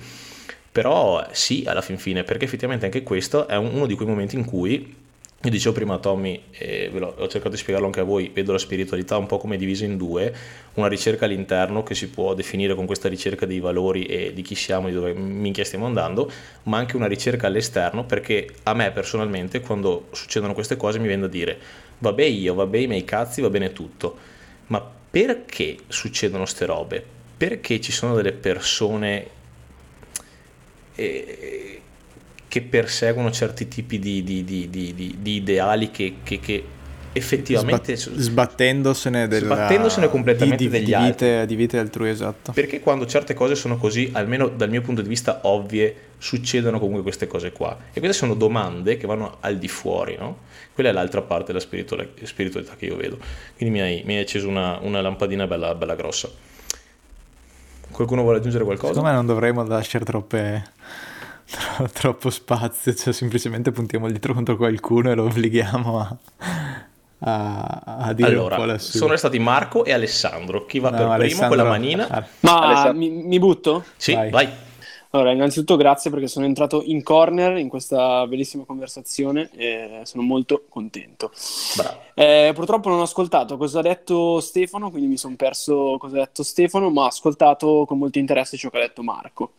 però 0.70 1.26
sì, 1.32 1.64
alla 1.66 1.80
fin 1.80 1.98
fine, 1.98 2.22
perché 2.22 2.44
effettivamente 2.44 2.84
anche 2.84 3.02
questo 3.02 3.48
è 3.48 3.56
uno 3.56 3.86
di 3.86 3.94
quei 3.94 4.06
momenti 4.06 4.36
in 4.36 4.44
cui 4.44 5.08
io 5.42 5.50
dicevo 5.50 5.74
prima 5.74 5.94
a 5.94 5.98
Tommy, 5.98 6.38
e 6.50 6.90
ve 6.92 6.98
l'ho, 6.98 7.14
ho 7.16 7.26
cercato 7.26 7.50
di 7.50 7.56
spiegarlo 7.56 7.86
anche 7.86 8.00
a 8.00 8.04
voi, 8.04 8.30
vedo 8.32 8.52
la 8.52 8.58
spiritualità 8.58 9.16
un 9.16 9.24
po' 9.24 9.38
come 9.38 9.56
divisa 9.56 9.86
in 9.86 9.96
due, 9.96 10.34
una 10.74 10.86
ricerca 10.86 11.24
all'interno 11.24 11.82
che 11.82 11.94
si 11.94 12.10
può 12.10 12.34
definire 12.34 12.74
con 12.74 12.84
questa 12.84 13.08
ricerca 13.08 13.46
dei 13.46 13.58
valori 13.58 14.04
e 14.04 14.34
di 14.34 14.42
chi 14.42 14.54
siamo, 14.54 14.88
di 14.88 14.94
dove 14.94 15.14
minchia 15.14 15.64
stiamo 15.64 15.86
andando, 15.86 16.30
ma 16.64 16.76
anche 16.76 16.96
una 16.96 17.06
ricerca 17.06 17.46
all'esterno 17.46 18.04
perché 18.04 18.48
a 18.64 18.74
me 18.74 18.90
personalmente 18.90 19.60
quando 19.60 20.08
succedono 20.10 20.52
queste 20.52 20.76
cose 20.76 20.98
mi 20.98 21.06
viene 21.06 21.22
da 21.22 21.28
dire 21.28 21.58
vabbè 22.00 22.24
io, 22.24 22.52
vabbè 22.52 22.76
i 22.76 22.86
miei 22.86 23.04
cazzi, 23.04 23.40
va 23.40 23.48
bene 23.48 23.72
tutto, 23.72 24.16
ma 24.66 24.86
perché 25.10 25.76
succedono 25.88 26.44
ste 26.44 26.66
robe? 26.66 27.02
Perché 27.36 27.80
ci 27.80 27.92
sono 27.92 28.14
delle 28.14 28.32
persone... 28.32 29.38
E, 30.94 31.79
che 32.50 32.62
perseguono 32.62 33.30
certi 33.30 33.68
tipi 33.68 34.00
di, 34.00 34.24
di, 34.24 34.42
di, 34.42 34.68
di 34.68 35.34
ideali 35.36 35.92
che, 35.92 36.16
che, 36.24 36.40
che 36.40 36.64
effettivamente 37.12 37.94
Sbat- 37.94 38.18
sbattendosene, 38.18 39.28
della, 39.28 39.54
sbattendosene 39.54 40.08
completamente 40.08 40.64
di, 40.64 40.68
degli 40.68 40.86
vite, 40.86 40.96
altri. 40.96 41.46
di 41.46 41.54
vite 41.54 41.78
altrui 41.78 42.08
esatto. 42.08 42.50
Perché 42.50 42.80
quando 42.80 43.06
certe 43.06 43.34
cose 43.34 43.54
sono 43.54 43.76
così 43.76 44.10
almeno 44.14 44.48
dal 44.48 44.68
mio 44.68 44.80
punto 44.80 45.00
di 45.00 45.08
vista 45.08 45.42
ovvie 45.44 45.94
succedono 46.18 46.80
comunque 46.80 47.02
queste 47.02 47.28
cose 47.28 47.52
qua. 47.52 47.76
E 47.92 48.00
queste 48.00 48.18
sono 48.18 48.34
domande 48.34 48.96
che 48.96 49.06
vanno 49.06 49.36
al 49.38 49.56
di 49.56 49.68
fuori 49.68 50.16
no? 50.18 50.38
quella 50.74 50.88
è 50.88 50.92
l'altra 50.92 51.22
parte 51.22 51.52
della 51.52 51.60
spiritualità 51.60 52.74
che 52.76 52.86
io 52.86 52.96
vedo. 52.96 53.16
Quindi 53.56 53.78
mi 53.78 53.80
hai, 53.80 54.02
mi 54.04 54.16
hai 54.16 54.22
acceso 54.22 54.48
una, 54.48 54.76
una 54.80 55.00
lampadina 55.00 55.46
bella, 55.46 55.76
bella 55.76 55.94
grossa. 55.94 56.28
Qualcuno 57.92 58.22
vuole 58.22 58.38
aggiungere 58.38 58.64
qualcosa? 58.64 58.94
secondo 58.94 59.08
me 59.08 59.14
non 59.14 59.26
dovremmo 59.26 59.62
lasciare 59.62 60.04
troppe 60.04 60.64
troppo 61.92 62.30
spazio, 62.30 62.94
cioè 62.94 63.12
semplicemente 63.12 63.72
puntiamo 63.72 64.06
il 64.06 64.12
dito 64.12 64.32
contro 64.32 64.56
qualcuno 64.56 65.10
e 65.10 65.14
lo 65.14 65.24
obblighiamo 65.24 65.98
a, 65.98 66.16
a, 67.18 67.82
a 67.98 68.12
dire 68.12 68.28
allora, 68.28 68.56
un 68.56 68.60
po' 68.60 68.66
la 68.66 68.78
sua. 68.78 68.98
sono 68.98 69.16
stati 69.16 69.38
Marco 69.38 69.84
e 69.84 69.92
Alessandro. 69.92 70.64
Chi 70.66 70.78
va 70.78 70.90
no, 70.90 70.96
per 70.96 71.06
Alessandro... 71.06 71.48
primo 71.48 71.48
con 71.48 71.56
la 71.56 71.64
manina? 71.64 72.28
Ma 72.40 72.92
mi, 72.92 73.10
mi, 73.10 73.38
butto? 73.38 73.84
Sì, 73.96 74.14
vai. 74.14 74.30
vai. 74.30 74.48
Allora, 75.12 75.32
innanzitutto 75.32 75.74
grazie 75.74 76.08
perché 76.08 76.28
sono 76.28 76.46
entrato 76.46 76.82
in 76.84 77.02
corner 77.02 77.56
in 77.56 77.68
questa 77.68 78.24
bellissima 78.28 78.62
conversazione 78.62 79.50
e 79.56 80.02
sono 80.04 80.22
molto 80.22 80.66
contento. 80.68 81.32
Eh, 82.14 82.52
purtroppo 82.54 82.90
non 82.90 83.00
ho 83.00 83.02
ascoltato 83.02 83.56
cosa 83.56 83.80
ha 83.80 83.82
detto 83.82 84.38
Stefano, 84.38 84.90
quindi 84.90 85.08
mi 85.08 85.16
sono 85.16 85.34
perso 85.34 85.96
cosa 85.98 86.16
ha 86.16 86.20
detto 86.20 86.44
Stefano, 86.44 86.90
ma 86.90 87.02
ho 87.02 87.06
ascoltato 87.06 87.86
con 87.88 87.98
molto 87.98 88.20
interesse 88.20 88.56
ciò 88.56 88.70
che 88.70 88.76
ha 88.76 88.82
detto 88.82 89.02
Marco. 89.02 89.54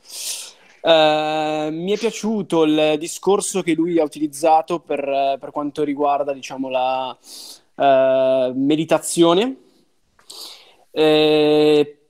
Uh, 0.82 1.72
mi 1.72 1.92
è 1.92 1.98
piaciuto 1.98 2.64
il 2.64 2.96
discorso 2.98 3.62
che 3.62 3.74
lui 3.74 4.00
ha 4.00 4.04
utilizzato 4.04 4.80
per, 4.80 5.38
per 5.40 5.52
quanto 5.52 5.84
riguarda 5.84 6.34
diciamo, 6.34 6.70
la 6.70 7.16
uh, 7.76 8.54
meditazione. 8.56 9.58
Eh, 10.92 12.02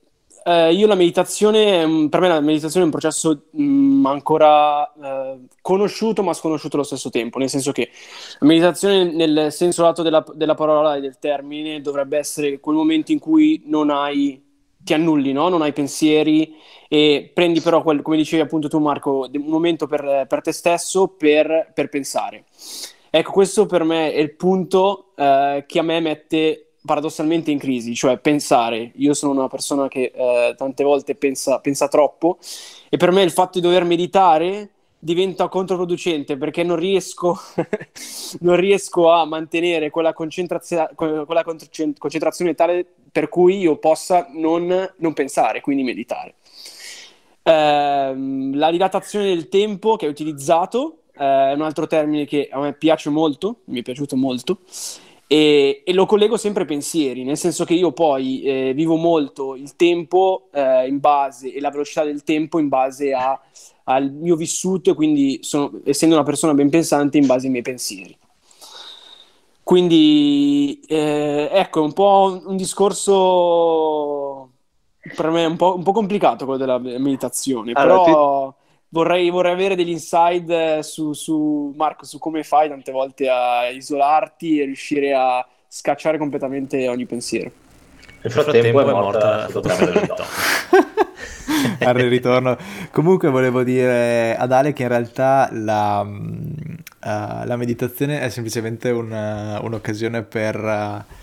eh, 0.44 0.72
io 0.72 0.86
la 0.86 0.94
meditazione, 0.96 2.08
per 2.08 2.20
me 2.20 2.28
la 2.28 2.40
meditazione 2.40 2.82
è 2.82 2.86
un 2.86 2.90
processo 2.90 3.44
mh, 3.50 3.62
mm, 3.62 4.06
ancora 4.06 4.92
eh, 4.92 5.38
conosciuto 5.60 6.22
ma 6.22 6.32
sconosciuto 6.32 6.76
allo 6.76 6.84
stesso 6.84 7.10
tempo, 7.10 7.38
nel 7.38 7.48
senso 7.48 7.70
che 7.70 7.90
la 8.40 8.46
meditazione 8.46 9.04
nel 9.04 9.52
senso 9.52 9.82
lato 9.82 10.02
della, 10.02 10.24
della 10.34 10.54
parola 10.54 10.96
e 10.96 11.00
del 11.00 11.18
termine 11.18 11.80
dovrebbe 11.80 12.18
essere 12.18 12.58
quel 12.58 12.76
momento 12.76 13.12
in 13.12 13.20
cui 13.20 13.62
non 13.66 13.90
hai, 13.90 14.42
ti 14.84 14.94
annulli, 14.94 15.32
no? 15.32 15.48
non 15.48 15.62
hai 15.62 15.72
pensieri 15.72 16.54
e 16.88 17.30
prendi 17.32 17.60
però, 17.60 17.82
quel, 17.82 18.02
come 18.02 18.16
dicevi 18.16 18.42
appunto 18.42 18.68
tu 18.68 18.78
Marco, 18.78 19.28
un 19.32 19.44
momento 19.46 19.86
per, 19.86 20.26
per 20.28 20.40
te 20.40 20.52
stesso 20.52 21.08
per, 21.08 21.70
per, 21.74 21.88
pensare. 21.88 22.44
Ecco, 23.10 23.32
questo 23.32 23.66
per 23.66 23.84
me 23.84 24.12
è 24.12 24.18
il 24.18 24.34
punto 24.34 25.12
eh, 25.16 25.64
che 25.66 25.78
a 25.78 25.82
me 25.82 26.00
mette 26.00 26.72
paradossalmente 26.84 27.50
in 27.50 27.58
crisi, 27.58 27.94
cioè 27.94 28.18
pensare. 28.18 28.92
Io 28.96 29.14
sono 29.14 29.32
una 29.32 29.48
persona 29.48 29.88
che 29.88 30.12
eh, 30.14 30.54
tante 30.56 30.84
volte 30.84 31.14
pensa, 31.14 31.60
pensa 31.60 31.88
troppo 31.88 32.38
e 32.88 32.96
per 32.96 33.10
me 33.10 33.22
il 33.22 33.30
fatto 33.30 33.58
di 33.58 33.66
dover 33.66 33.84
meditare 33.84 34.70
diventa 35.04 35.48
controproducente 35.48 36.36
perché 36.36 36.62
non 36.62 36.76
riesco, 36.76 37.36
non 38.38 38.54
riesco 38.54 39.10
a 39.10 39.24
mantenere 39.24 39.90
quella, 39.90 40.12
concentrazio- 40.12 40.90
quella 40.94 41.42
concentrazione 41.42 42.54
tale 42.54 42.86
per 43.10 43.28
cui 43.28 43.58
io 43.58 43.78
possa 43.78 44.28
non, 44.30 44.94
non 44.98 45.12
pensare, 45.12 45.60
quindi 45.60 45.82
meditare. 45.82 46.34
Ehm, 47.42 48.56
la 48.56 48.70
dilatazione 48.70 49.26
del 49.26 49.48
tempo 49.48 49.96
che 49.96 50.04
hai 50.04 50.12
utilizzato 50.12 50.98
eh, 51.14 51.50
è 51.50 51.52
un 51.52 51.62
altro 51.62 51.88
termine 51.88 52.24
che 52.24 52.48
a 52.48 52.60
me 52.60 52.72
piace 52.72 53.10
molto, 53.10 53.62
mi 53.64 53.80
è 53.80 53.82
piaciuto 53.82 54.14
molto. 54.14 54.60
E, 55.26 55.82
e, 55.84 55.92
lo 55.94 56.06
collego 56.06 56.36
sempre 56.36 56.62
ai 56.62 56.68
pensieri, 56.68 57.24
nel 57.24 57.38
senso 57.38 57.64
che 57.64 57.74
io 57.74 57.90
poi 57.90 58.42
eh, 58.42 58.72
vivo 58.72 58.94
molto 58.94 59.56
il 59.56 59.74
tempo 59.74 60.48
eh, 60.52 60.86
in 60.86 61.00
base 61.00 61.52
e 61.52 61.60
la 61.60 61.70
velocità 61.70 62.04
del 62.04 62.22
tempo 62.22 62.60
in 62.60 62.68
base 62.68 63.12
a, 63.14 63.40
al 63.84 64.12
mio 64.12 64.36
vissuto 64.36 64.90
e 64.90 64.94
quindi 64.94 65.40
sono, 65.42 65.80
essendo 65.84 66.14
una 66.14 66.24
persona 66.24 66.54
ben 66.54 66.70
pensante 66.70 67.18
in 67.18 67.26
base 67.26 67.46
ai 67.46 67.52
miei 67.52 67.62
pensieri. 67.62 68.16
Quindi 69.62 70.80
eh, 70.86 71.48
ecco, 71.52 71.80
è 71.80 71.84
un 71.84 71.92
po' 71.92 72.42
un 72.44 72.56
discorso 72.56 74.50
per 75.14 75.30
me 75.30 75.44
un 75.44 75.56
po', 75.56 75.74
un 75.76 75.82
po 75.82 75.92
complicato 75.92 76.44
quello 76.44 76.58
della 76.58 76.78
meditazione, 76.78 77.72
allora, 77.74 78.02
però 78.02 78.48
ti... 78.48 78.54
vorrei, 78.88 79.30
vorrei, 79.30 79.52
avere 79.52 79.74
degli 79.74 79.90
inside 79.90 80.82
su, 80.82 81.12
su, 81.12 81.72
Marco, 81.76 82.04
su 82.04 82.18
come 82.18 82.44
fai 82.44 82.68
tante 82.68 82.92
volte 82.92 83.28
a 83.28 83.68
isolarti 83.68 84.60
e 84.60 84.64
riuscire 84.64 85.12
a 85.12 85.46
scacciare 85.66 86.18
completamente 86.18 86.88
ogni 86.88 87.06
pensiero. 87.06 87.61
Nel 88.22 88.32
frattempo, 88.32 88.80
è 88.80 88.84
morta 88.84 89.36
la 89.36 89.48
fotografia 89.48 89.86
al 91.80 91.94
ritorno. 91.94 92.56
Comunque 92.92 93.30
volevo 93.30 93.62
dire 93.62 94.36
ad 94.36 94.52
Ale 94.52 94.72
che 94.72 94.82
in 94.82 94.88
realtà 94.88 95.48
la, 95.52 96.00
uh, 96.00 96.86
la 97.00 97.56
meditazione 97.56 98.20
è 98.20 98.28
semplicemente 98.28 98.90
un, 98.90 99.10
uh, 99.10 99.64
un'occasione 99.64 100.22
per... 100.22 100.56
Uh, 100.56 101.20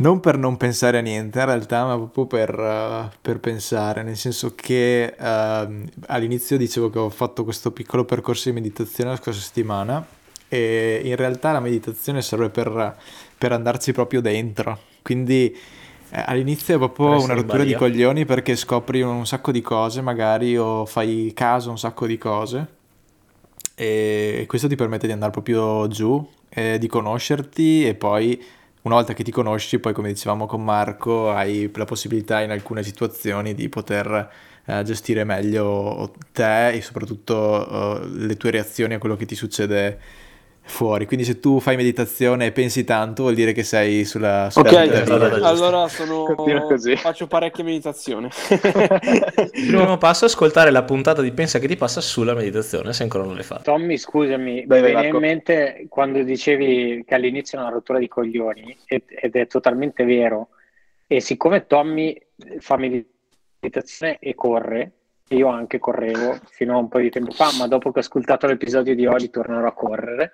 non 0.00 0.20
per 0.20 0.38
non 0.38 0.56
pensare 0.56 0.96
a 0.96 1.02
niente 1.02 1.40
in 1.40 1.44
realtà, 1.44 1.84
ma 1.84 1.94
proprio 1.94 2.26
per, 2.26 2.58
uh, 2.58 3.10
per 3.20 3.38
pensare, 3.38 4.02
nel 4.02 4.16
senso 4.16 4.54
che 4.54 5.14
uh, 5.18 5.84
all'inizio 6.06 6.56
dicevo 6.56 6.88
che 6.88 6.98
ho 6.98 7.10
fatto 7.10 7.44
questo 7.44 7.70
piccolo 7.70 8.04
percorso 8.06 8.48
di 8.48 8.54
meditazione 8.54 9.10
la 9.10 9.16
scorsa 9.16 9.40
settimana 9.40 10.04
e 10.48 11.02
in 11.04 11.16
realtà 11.16 11.52
la 11.52 11.60
meditazione 11.60 12.22
serve 12.22 12.48
per, 12.48 12.96
per 13.36 13.52
andarci 13.52 13.92
proprio 13.92 14.22
dentro, 14.22 14.78
quindi 15.02 15.56
eh, 16.12 16.24
all'inizio 16.26 16.74
è 16.74 16.78
proprio 16.78 17.22
una 17.22 17.34
rottura 17.34 17.64
di 17.64 17.74
coglioni 17.74 18.24
perché 18.24 18.56
scopri 18.56 19.00
un 19.00 19.26
sacco 19.26 19.52
di 19.52 19.60
cose 19.60 20.00
magari 20.00 20.56
o 20.56 20.84
fai 20.84 21.32
caso 21.34 21.68
a 21.68 21.72
un 21.72 21.78
sacco 21.78 22.06
di 22.06 22.18
cose. 22.18 22.78
E 23.74 24.44
questo 24.46 24.68
ti 24.68 24.76
permette 24.76 25.06
di 25.06 25.12
andare 25.12 25.30
proprio 25.30 25.88
giù, 25.88 26.26
eh, 26.50 26.78
di 26.78 26.86
conoscerti 26.86 27.86
e 27.86 27.94
poi 27.94 28.42
una 28.82 28.94
volta 28.94 29.12
che 29.12 29.22
ti 29.22 29.30
conosci, 29.30 29.78
poi 29.78 29.92
come 29.92 30.08
dicevamo 30.08 30.46
con 30.46 30.64
Marco, 30.64 31.30
hai 31.30 31.70
la 31.74 31.84
possibilità 31.84 32.40
in 32.40 32.50
alcune 32.50 32.82
situazioni 32.82 33.54
di 33.54 33.68
poter 33.68 34.30
eh, 34.64 34.82
gestire 34.82 35.24
meglio 35.24 36.12
te 36.32 36.70
e 36.70 36.80
soprattutto 36.80 37.34
uh, 37.34 38.06
le 38.06 38.36
tue 38.36 38.50
reazioni 38.50 38.94
a 38.94 38.98
quello 38.98 39.16
che 39.16 39.26
ti 39.26 39.34
succede 39.34 39.98
fuori. 40.62 41.06
Quindi 41.06 41.24
se 41.24 41.40
tu 41.40 41.60
fai 41.60 41.76
meditazione 41.76 42.46
e 42.46 42.52
pensi 42.52 42.84
tanto, 42.84 43.22
vuol 43.22 43.34
dire 43.34 43.52
che 43.52 43.62
sei 43.62 44.04
sulla, 44.04 44.48
sulla 44.50 44.70
Ok, 44.70 45.04
giusta. 45.04 45.48
allora 45.48 45.88
sono... 45.88 46.24
Continua 46.24 46.62
così. 46.62 46.96
faccio 46.96 47.26
parecchia 47.26 47.64
meditazione. 47.64 48.28
Il 49.52 49.66
primo 49.66 49.98
passo 49.98 50.24
è 50.24 50.28
ascoltare 50.28 50.70
la 50.70 50.84
puntata 50.84 51.22
di 51.22 51.32
Pensa 51.32 51.58
che 51.58 51.66
ti 51.66 51.76
passa 51.76 52.00
sulla 52.00 52.34
meditazione, 52.34 52.92
se 52.92 53.02
ancora 53.02 53.24
non 53.24 53.34
l'hai 53.34 53.44
fatto. 53.44 53.62
Tommy, 53.62 53.96
scusami, 53.96 54.64
mi 54.66 54.80
viene 54.80 55.06
in 55.08 55.16
mente 55.16 55.86
quando 55.88 56.22
dicevi 56.22 57.04
che 57.06 57.14
all'inizio 57.14 57.58
è 57.58 57.62
una 57.62 57.70
rottura 57.70 57.98
di 57.98 58.08
coglioni, 58.08 58.76
ed, 58.86 59.02
ed 59.08 59.34
è 59.36 59.46
totalmente 59.46 60.04
vero. 60.04 60.48
E 61.06 61.20
siccome 61.20 61.66
Tommy 61.66 62.16
fa 62.58 62.76
meditazione 62.76 64.18
e 64.20 64.34
corre, 64.34 64.92
io 65.30 65.48
anche 65.48 65.78
correvo 65.78 66.38
fino 66.50 66.74
a 66.74 66.78
un 66.78 66.88
po' 66.88 66.98
di 66.98 67.10
tempo 67.10 67.32
fa, 67.32 67.50
ma 67.58 67.66
dopo 67.66 67.90
che 67.92 67.98
ho 67.98 68.02
ascoltato 68.02 68.46
l'episodio 68.46 68.94
di 68.94 69.06
oggi 69.06 69.30
tornerò 69.30 69.66
a 69.66 69.72
correre, 69.72 70.32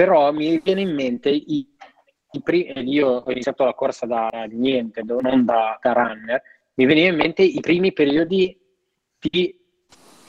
però 0.00 0.32
mi 0.32 0.58
viene 0.64 0.80
in 0.80 0.94
mente 0.94 1.28
i, 1.28 1.68
i 2.30 2.40
primi, 2.42 2.90
io 2.90 3.06
ho 3.06 3.30
iniziato 3.30 3.64
la 3.64 3.74
corsa 3.74 4.06
da 4.06 4.30
niente, 4.48 5.02
non 5.02 5.44
da, 5.44 5.78
da 5.78 5.92
runner, 5.92 6.42
mi 6.76 6.86
veniva 6.86 7.08
in 7.08 7.16
mente 7.16 7.42
i 7.42 7.60
primi 7.60 7.92
periodi 7.92 8.58
di 9.18 9.54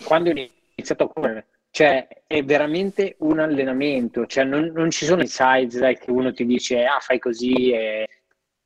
quando 0.04 0.30
ho 0.30 0.34
iniziato 0.34 1.06
a 1.06 1.08
correre. 1.08 1.48
Cioè, 1.70 2.06
è 2.28 2.44
veramente 2.44 3.16
un 3.20 3.40
allenamento, 3.40 4.26
cioè 4.26 4.44
non, 4.44 4.74
non 4.76 4.92
ci 4.92 5.06
sono 5.06 5.22
i 5.22 5.28
sides 5.28 5.80
dai, 5.80 5.98
che 5.98 6.12
uno 6.12 6.34
ti 6.34 6.46
dice, 6.46 6.84
ah, 6.84 7.00
fai 7.00 7.20
così, 7.20 7.72
e... 7.72 8.10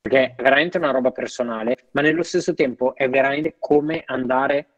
perché 0.00 0.34
è 0.36 0.42
veramente 0.42 0.78
una 0.78 0.90
roba 0.90 1.12
personale, 1.12 1.86
ma 1.92 2.00
nello 2.00 2.24
stesso 2.24 2.52
tempo 2.52 2.96
è 2.96 3.08
veramente 3.08 3.54
come 3.60 4.02
andare 4.06 4.70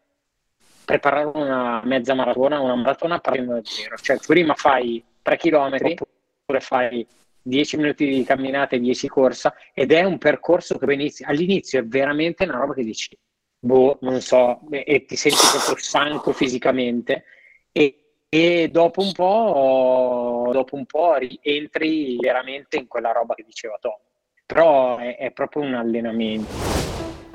preparare 0.85 1.31
una 1.33 1.81
mezza 1.85 2.13
maratona, 2.13 2.59
una 2.59 2.75
maratona 2.75 3.17
partendo 3.17 3.53
da 3.53 3.61
zero. 3.63 3.95
Cioè, 3.97 4.19
prima 4.27 4.53
fai 4.53 5.03
3 5.23 5.37
km 5.37 6.17
oppure 6.49 6.59
fai 6.59 7.05
10 7.41 7.77
minuti 7.77 8.07
di 8.07 8.23
camminata 8.23 8.75
e 8.75 8.79
10 8.79 9.07
corsa 9.07 9.53
ed 9.73 9.91
è 9.91 10.03
un 10.03 10.17
percorso 10.17 10.77
che 10.77 10.91
inizia. 10.91 11.27
All'inizio 11.27 11.79
è 11.79 11.85
veramente 11.85 12.43
una 12.43 12.57
roba 12.57 12.73
che 12.73 12.83
dici, 12.83 13.15
boh, 13.59 13.99
non 14.01 14.19
so, 14.19 14.61
e, 14.71 14.83
e 14.85 15.05
ti 15.05 15.15
senti 15.15 15.37
proprio 15.51 15.75
stanco 15.77 16.33
fisicamente 16.33 17.23
e, 17.71 18.03
e 18.27 18.69
dopo 18.71 19.01
un 19.01 19.11
po', 19.11 20.49
dopo 20.51 20.75
un 20.75 20.85
po' 20.85 21.15
rientri 21.15 22.17
veramente 22.17 22.77
in 22.77 22.87
quella 22.87 23.11
roba 23.11 23.35
che 23.35 23.43
diceva 23.43 23.77
Tom. 23.79 23.97
Però 24.45 24.97
è, 24.97 25.17
è 25.17 25.31
proprio 25.31 25.63
un 25.63 25.75
allenamento. 25.75 26.88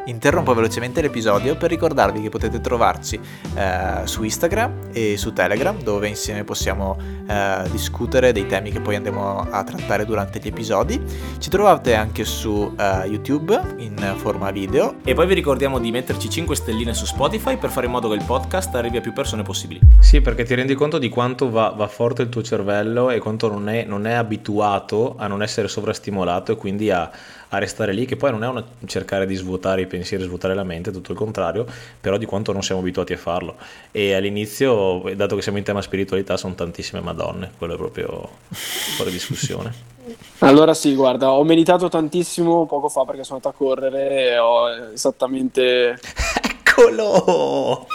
Interrompo 0.07 0.53
velocemente 0.53 1.01
l'episodio 1.01 1.57
per 1.57 1.71
ricordarvi 1.71 2.21
che 2.21 2.29
potete 2.29 2.61
trovarci 2.61 3.19
eh, 3.55 4.03
su 4.05 4.23
Instagram 4.23 4.91
e 4.93 5.17
su 5.17 5.33
Telegram 5.33 5.81
dove 5.83 6.09
insieme 6.09 6.45
possiamo 6.45 6.99
eh, 7.27 7.63
discutere 7.71 8.33
dei 8.33 8.47
temi 8.47 8.71
che 8.71 8.81
poi 8.81 8.97
andremo 8.97 9.49
a 9.51 9.65
trattare 9.65 10.05
durante 10.05 10.41
gli 10.41 10.49
episodi. 10.49 11.01
Ci 11.39 11.49
trovate 11.49 11.95
anche 11.95 12.25
su 12.25 12.75
eh, 12.79 13.07
YouTube 13.07 13.59
in 13.79 14.15
forma 14.17 14.51
video. 14.51 14.97
E 15.05 15.15
poi 15.15 15.27
vi 15.27 15.35
ricordiamo 15.35 15.79
di 15.79 15.91
metterci 15.91 16.29
5 16.29 16.55
stelline 16.55 16.93
su 16.93 17.07
Spotify 17.07 17.57
per 17.57 17.71
fare 17.71 17.87
in 17.87 17.93
modo 17.93 18.09
che 18.09 18.17
il 18.17 18.25
podcast 18.25 18.75
arrivi 18.75 18.99
a 18.99 19.01
più 19.01 19.15
persone 19.15 19.43
possibili. 19.43 19.81
Sì, 20.01 20.21
perché 20.21 20.45
ti 20.45 20.55
rendi 20.55 20.75
conto 20.75 20.99
di 20.99 21.09
quanto 21.09 21.51
va, 21.51 21.71
va 21.71 21.89
forte 21.89 22.23
il 22.23 22.29
tuo 22.29 22.43
cervello 22.43 23.11
e 23.11 23.19
quanto 23.21 23.49
non 23.49 23.71
è, 23.71 23.85
non 23.85 24.07
è 24.07 24.13
abituato 24.13 25.15
a 25.17 25.27
non 25.27 25.43
essere 25.43 25.67
sovrastimolato 25.69 26.53
e 26.53 26.57
quindi 26.57 26.91
a, 26.91 27.11
a 27.49 27.59
restare 27.59 27.93
lì, 27.93 28.05
che 28.05 28.17
poi 28.17 28.31
non 28.31 28.45
è 28.45 28.49
una, 28.49 28.65
cercare 28.87 29.27
di 29.27 29.35
svuotare 29.35 29.83
i 29.83 29.87
pensieri, 29.87 30.25
svuotare 30.25 30.55
la 30.55 30.65
mente, 30.65 30.91
tutto 30.91 31.13
il 31.13 31.19
contrario, 31.19 31.67
però 32.01 32.17
di 32.17 32.27
quanto 32.27 32.53
non 32.53 32.63
siamo 32.63 32.81
abituati 32.81 33.13
a 33.13 33.19
farlo. 33.19 33.57
E 33.91 34.15
all'inizio, 34.15 35.03
dato 35.15 35.37
che 35.37 35.43
siamo 35.43 35.59
in 35.59 35.65
tema 35.65 35.83
spiritualità, 35.83 36.37
sono 36.37 36.55
tantissime 36.55 37.01
madonne, 37.01 37.53
quello 37.57 37.75
è 37.75 37.77
proprio 37.77 38.29
fuori 38.49 39.11
discussione. 39.11 39.93
Allora 40.41 40.75
sì, 40.75 40.95
guarda, 40.95 41.31
ho 41.31 41.45
meditato 41.45 41.89
tantissimo 41.89 42.67
poco 42.67 42.91
fa 42.91 43.07
perché 43.07 43.25
sono 43.25 43.41
andato 43.43 43.55
a 43.55 43.57
correre 43.57 44.33
e 44.33 44.39
ho 44.39 44.69
esattamente... 44.93 45.99
Eccolo! 46.77 47.87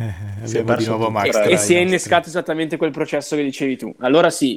Eh, 0.00 0.58
abbiamo 0.58 0.76
di 0.76 0.86
nuovo. 0.86 1.10
Max. 1.10 1.34
E, 1.34 1.52
e 1.52 1.56
si 1.58 1.74
è 1.74 1.78
innescato 1.78 2.28
esattamente 2.28 2.78
quel 2.78 2.90
processo 2.90 3.36
che 3.36 3.42
dicevi 3.42 3.76
tu. 3.76 3.94
Allora 3.98 4.30
sì, 4.30 4.56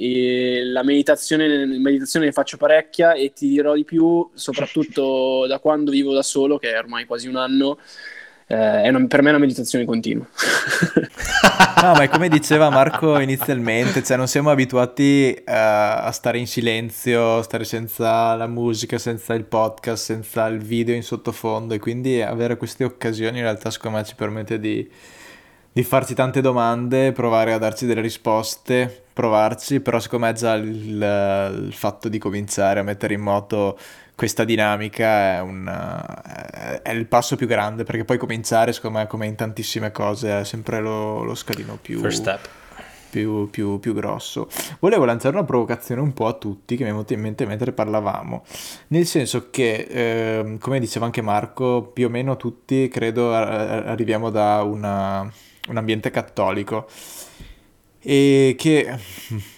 eh, 0.58 0.64
la 0.64 0.84
meditazione, 0.84 1.66
meditazione 1.66 2.28
ne 2.28 2.32
faccio 2.32 2.56
parecchia 2.56 3.14
e 3.14 3.34
ti 3.34 3.50
dirò 3.50 3.74
di 3.76 3.84
più, 3.84 4.30
soprattutto 4.34 5.46
da 5.46 5.60
quando 5.60 5.92
vivo 5.92 6.14
da 6.14 6.24
solo, 6.24 6.58
che 6.58 6.72
è 6.72 6.78
ormai 6.78 7.04
quasi 7.06 7.28
un 7.28 7.36
anno, 7.36 7.78
eh, 8.48 8.84
è 8.84 8.88
una- 8.88 9.06
per 9.06 9.22
me 9.22 9.28
è 9.28 9.32
una 9.32 9.40
meditazione 9.40 9.84
continua. 9.86 10.26
No, 11.84 11.92
ma 11.92 12.04
è 12.04 12.08
come 12.08 12.30
diceva 12.30 12.70
Marco 12.70 13.20
inizialmente, 13.20 14.02
cioè 14.04 14.16
non 14.16 14.28
siamo 14.30 14.50
abituati 14.50 15.34
eh, 15.34 15.44
a 15.46 16.10
stare 16.12 16.38
in 16.38 16.48
silenzio, 16.48 17.42
stare 17.42 17.66
senza 17.66 18.34
la 18.36 18.48
musica, 18.48 18.98
senza 18.98 19.34
il 19.34 19.44
podcast, 19.44 20.02
senza 20.02 20.46
il 20.48 20.60
video 20.60 20.96
in 20.96 21.04
sottofondo 21.04 21.74
e 21.74 21.80
quindi 21.80 22.22
avere 22.22 22.56
queste 22.56 22.86
occasioni 22.86 23.40
in 23.40 23.44
realtà 23.44 23.70
secondo 23.70 23.98
me 23.98 24.06
ci 24.06 24.16
permette 24.16 24.62
di, 24.62 24.90
di 25.74 25.84
farci 25.84 26.14
tante 26.14 26.40
domande, 26.40 27.12
provare 27.12 27.52
a 27.52 27.58
darci 27.58 27.86
delle 27.88 28.02
risposte, 28.02 29.06
provarci, 29.12 29.80
però 29.80 30.00
secondo 30.00 30.28
me 30.28 30.34
già 30.34 30.54
il, 30.54 31.62
il 31.66 31.74
fatto 31.74 32.10
di 32.10 32.20
cominciare 32.20 32.80
a 32.80 32.84
mettere 32.84 33.16
in 33.16 33.22
moto 33.22 33.78
questa 34.16 34.44
dinamica 34.44 35.38
è, 35.38 35.42
un, 35.42 35.68
eh, 35.68 36.82
è 36.84 36.92
il 36.92 37.08
passo 37.08 37.36
più 37.36 37.48
grande 37.48 37.84
perché 37.84 38.06
poi 38.06 38.18
cominciare 38.20 38.72
secondo 38.72 39.00
me 39.00 39.08
come 39.08 39.26
in 39.26 39.36
tantissime 39.36 39.92
cose 39.92 40.42
è 40.42 40.46
sempre 40.46 40.80
lo, 40.80 41.24
lo 41.24 41.34
scalino 41.34 41.80
più, 41.82 42.00
First 42.00 42.20
step. 42.22 42.48
più, 43.10 43.50
più- 43.50 43.80
più 43.80 43.94
grosso. 43.96 44.48
Volevo 44.80 45.06
lanciare 45.06 45.36
una 45.36 45.46
provocazione 45.46 46.02
un 46.02 46.14
po' 46.14 46.28
a 46.28 46.34
tutti 46.34 46.76
che 46.76 46.84
mi 46.84 46.90
è 46.90 46.92
venuta 46.92 47.14
in 47.14 47.22
mente 47.22 47.48
mentre 47.48 47.72
parlavamo, 47.72 48.44
nel 48.90 49.08
senso 49.08 49.50
che, 49.50 49.88
ehm, 49.90 50.60
come 50.60 50.80
diceva 50.80 51.06
anche 51.06 51.22
Marco, 51.24 51.82
più 51.82 52.06
o 52.06 52.10
meno 52.10 52.38
tutti 52.38 52.88
credo 52.90 53.34
arriviamo 53.34 54.30
da 54.30 54.62
una- 54.62 55.32
un 55.70 55.78
ambiente 55.78 56.12
cattolico 56.12 56.88
e 58.00 58.56
che 58.58 58.98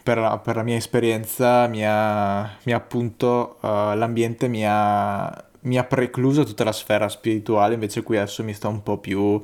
per 0.03 0.19
la, 0.19 0.37
per 0.37 0.55
la 0.55 0.63
mia 0.63 0.75
esperienza 0.75 1.67
mi 1.67 1.83
ha, 1.85 2.57
mi 2.63 2.73
ha 2.73 2.75
appunto 2.75 3.57
eh, 3.61 3.95
l'ambiente 3.95 4.47
mi 4.47 4.63
ha, 4.67 5.45
mi 5.61 5.77
ha 5.77 5.83
precluso 5.83 6.43
tutta 6.43 6.63
la 6.63 6.71
sfera 6.71 7.09
spirituale 7.09 7.73
invece 7.73 8.03
qui 8.03 8.17
adesso 8.17 8.43
mi 8.43 8.53
sta 8.53 8.67
un 8.67 8.83
po' 8.83 8.99
più 8.99 9.41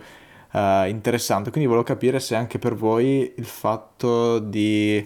eh, 0.51 0.89
interessante. 0.89 1.49
Quindi 1.49 1.67
volevo 1.67 1.85
capire 1.85 2.19
se 2.19 2.35
anche 2.35 2.59
per 2.59 2.75
voi 2.75 3.33
il 3.35 3.45
fatto 3.45 4.39
di 4.39 4.97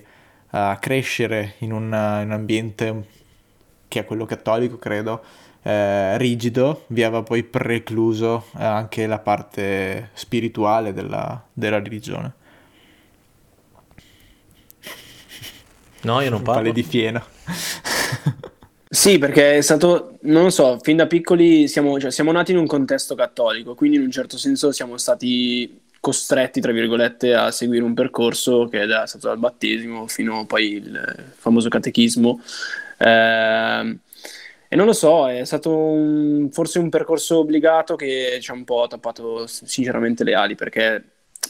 eh, 0.52 0.78
crescere 0.80 1.56
in 1.60 1.72
un, 1.72 1.84
in 1.84 2.26
un 2.26 2.32
ambiente 2.32 3.08
che 3.88 4.00
è 4.02 4.06
quello 4.06 4.26
cattolico 4.26 4.78
credo 4.78 5.24
eh, 5.66 6.18
rigido 6.18 6.86
vi 6.88 7.04
aveva 7.04 7.24
poi 7.24 7.44
precluso 7.44 8.46
eh, 8.58 8.64
anche 8.64 9.08
la 9.08 9.20
parte 9.20 10.12
spirituale 10.14 10.94
della, 10.94 11.44
della 11.54 11.82
religione 11.82 12.34
No, 16.04 16.22
io 16.22 16.30
non 16.30 16.42
palle 16.44 16.72
parlo. 16.72 16.72
di 16.72 16.84
fieno 16.84 17.24
Sì, 18.88 19.18
perché 19.18 19.58
è 19.58 19.62
stato, 19.62 20.20
non 20.22 20.44
lo 20.44 20.50
so, 20.50 20.80
fin 20.80 20.96
da 20.96 21.08
piccoli 21.08 21.68
siamo, 21.68 22.00
cioè, 22.00 22.12
siamo 22.12 22.32
nati 22.32 22.52
in 22.52 22.58
un 22.58 22.68
contesto 22.68 23.14
cattolico, 23.16 23.76
quindi 23.76 23.98
in 23.98 24.04
un 24.04 24.12
certo 24.12 24.38
senso 24.38 24.72
siamo 24.72 24.98
stati 24.98 25.82
costretti, 26.00 26.62
tra 26.62 26.72
virgolette, 26.72 27.34
a 27.34 27.52
seguire 27.52 27.84
un 27.84 27.94
percorso 27.94 28.68
che 28.68 28.84
è 28.84 29.08
stato 29.08 29.28
dal 29.28 29.40
battesimo 29.40 30.08
fino 30.08 30.40
a 30.42 30.46
poi 30.46 30.74
il 30.76 31.24
famoso 31.36 31.68
catechismo. 31.68 32.40
Ehm, 33.00 34.00
e 34.76 34.78
non 34.78 34.88
lo 34.88 34.94
so, 34.94 35.30
è 35.30 35.46
stato 35.46 35.74
un- 35.74 36.50
forse 36.52 36.80
un 36.80 36.90
percorso 36.90 37.38
obbligato 37.40 37.96
che 37.96 38.40
ci 38.42 38.52
ha 38.52 38.54
un 38.54 38.66
po' 38.66 38.86
tappato 38.90 39.48
sinceramente 39.48 40.26
le 40.26 40.34
ali, 40.36 40.56
perché 40.56 41.02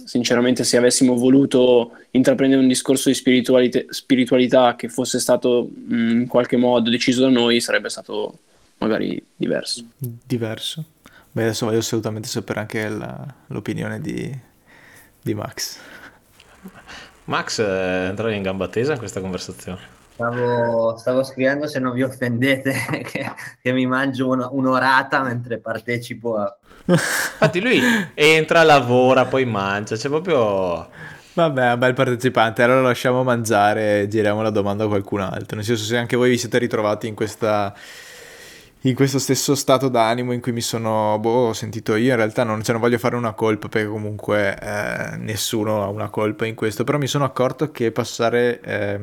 sinceramente 0.05 0.63
se 0.63 0.77
avessimo 0.77 1.15
voluto 1.15 1.93
intraprendere 2.11 2.61
un 2.61 2.67
discorso 2.67 3.09
di 3.09 3.15
spiritualite- 3.15 3.87
spiritualità 3.89 4.75
che 4.75 4.89
fosse 4.89 5.19
stato 5.19 5.67
mh, 5.73 6.09
in 6.21 6.27
qualche 6.27 6.55
modo 6.55 6.91
deciso 6.91 7.21
da 7.21 7.29
noi, 7.29 7.59
sarebbe 7.61 7.89
stato 7.89 8.37
magari 8.77 9.19
diverso. 9.35 9.83
diverso. 9.97 10.83
Beh, 11.31 11.43
adesso 11.45 11.65
voglio 11.65 11.79
assolutamente 11.79 12.27
sapere 12.27 12.59
anche 12.59 12.87
la- 12.89 13.33
l'opinione 13.47 13.99
di, 14.01 14.31
di 15.19 15.33
Max. 15.33 15.79
Max, 17.23 17.57
eh, 17.57 18.05
entrare 18.09 18.35
in 18.35 18.43
gamba 18.43 18.67
tesa 18.67 18.91
in 18.91 18.99
questa 18.99 19.19
conversazione. 19.19 19.79
Stavo, 20.15 20.95
stavo 20.95 21.23
scrivendo 21.23 21.67
se 21.67 21.79
non 21.79 21.91
vi 21.91 22.01
offendete 22.01 22.73
che, 23.03 23.31
che 23.61 23.71
mi 23.73 23.85
mangio 23.85 24.29
una- 24.29 24.47
un'orata 24.49 25.21
mentre 25.21 25.59
partecipo 25.59 26.37
a... 26.37 26.57
Infatti 26.85 27.59
lui 27.59 27.81
entra, 28.13 28.63
lavora, 28.63 29.25
poi 29.25 29.43
mangia, 29.43 29.97
c'è 29.97 30.07
proprio... 30.07 30.87
Vabbè, 31.33 31.73
un 31.73 31.79
bel 31.79 31.93
partecipante, 31.93 32.63
allora 32.63 32.79
lo 32.79 32.87
lasciamo 32.87 33.21
mangiare 33.23 34.03
e 34.03 34.07
giriamo 34.07 34.41
la 34.41 34.51
domanda 34.51 34.85
a 34.85 34.87
qualcun 34.87 35.19
altro. 35.19 35.57
Nel 35.57 35.65
senso, 35.65 35.83
se 35.83 35.97
anche 35.97 36.15
voi 36.15 36.29
vi 36.29 36.37
siete 36.37 36.59
ritrovati 36.59 37.07
in 37.07 37.13
questa, 37.13 37.73
in 38.85 38.93
questo 38.93 39.17
stesso 39.17 39.55
stato 39.55 39.89
d'animo 39.89 40.31
in 40.31 40.41
cui 40.41 40.51
mi 40.51 40.61
sono 40.61 41.17
boh, 41.19 41.53
sentito 41.53 41.95
io. 41.95 42.11
In 42.11 42.17
realtà 42.17 42.43
non, 42.43 42.61
cioè, 42.61 42.73
non 42.73 42.81
voglio 42.81 42.99
fare 42.99 43.15
una 43.15 43.33
colpa 43.33 43.67
perché 43.67 43.87
comunque 43.87 44.57
eh, 44.59 45.17
nessuno 45.17 45.83
ha 45.83 45.87
una 45.87 46.09
colpa 46.09 46.45
in 46.45 46.53
questo, 46.53 46.83
però 46.83 46.99
mi 46.99 47.07
sono 47.07 47.23
accorto 47.23 47.71
che 47.71 47.91
passare 47.91 48.61
eh, 48.61 48.99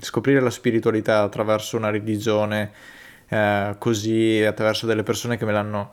scoprire 0.00 0.40
la 0.40 0.50
spiritualità 0.50 1.22
attraverso 1.22 1.76
una 1.76 1.90
religione 1.90 2.72
eh, 3.28 3.76
così, 3.78 4.42
attraverso 4.42 4.86
delle 4.86 5.04
persone 5.04 5.36
che 5.36 5.44
me 5.44 5.52
l'hanno 5.52 5.90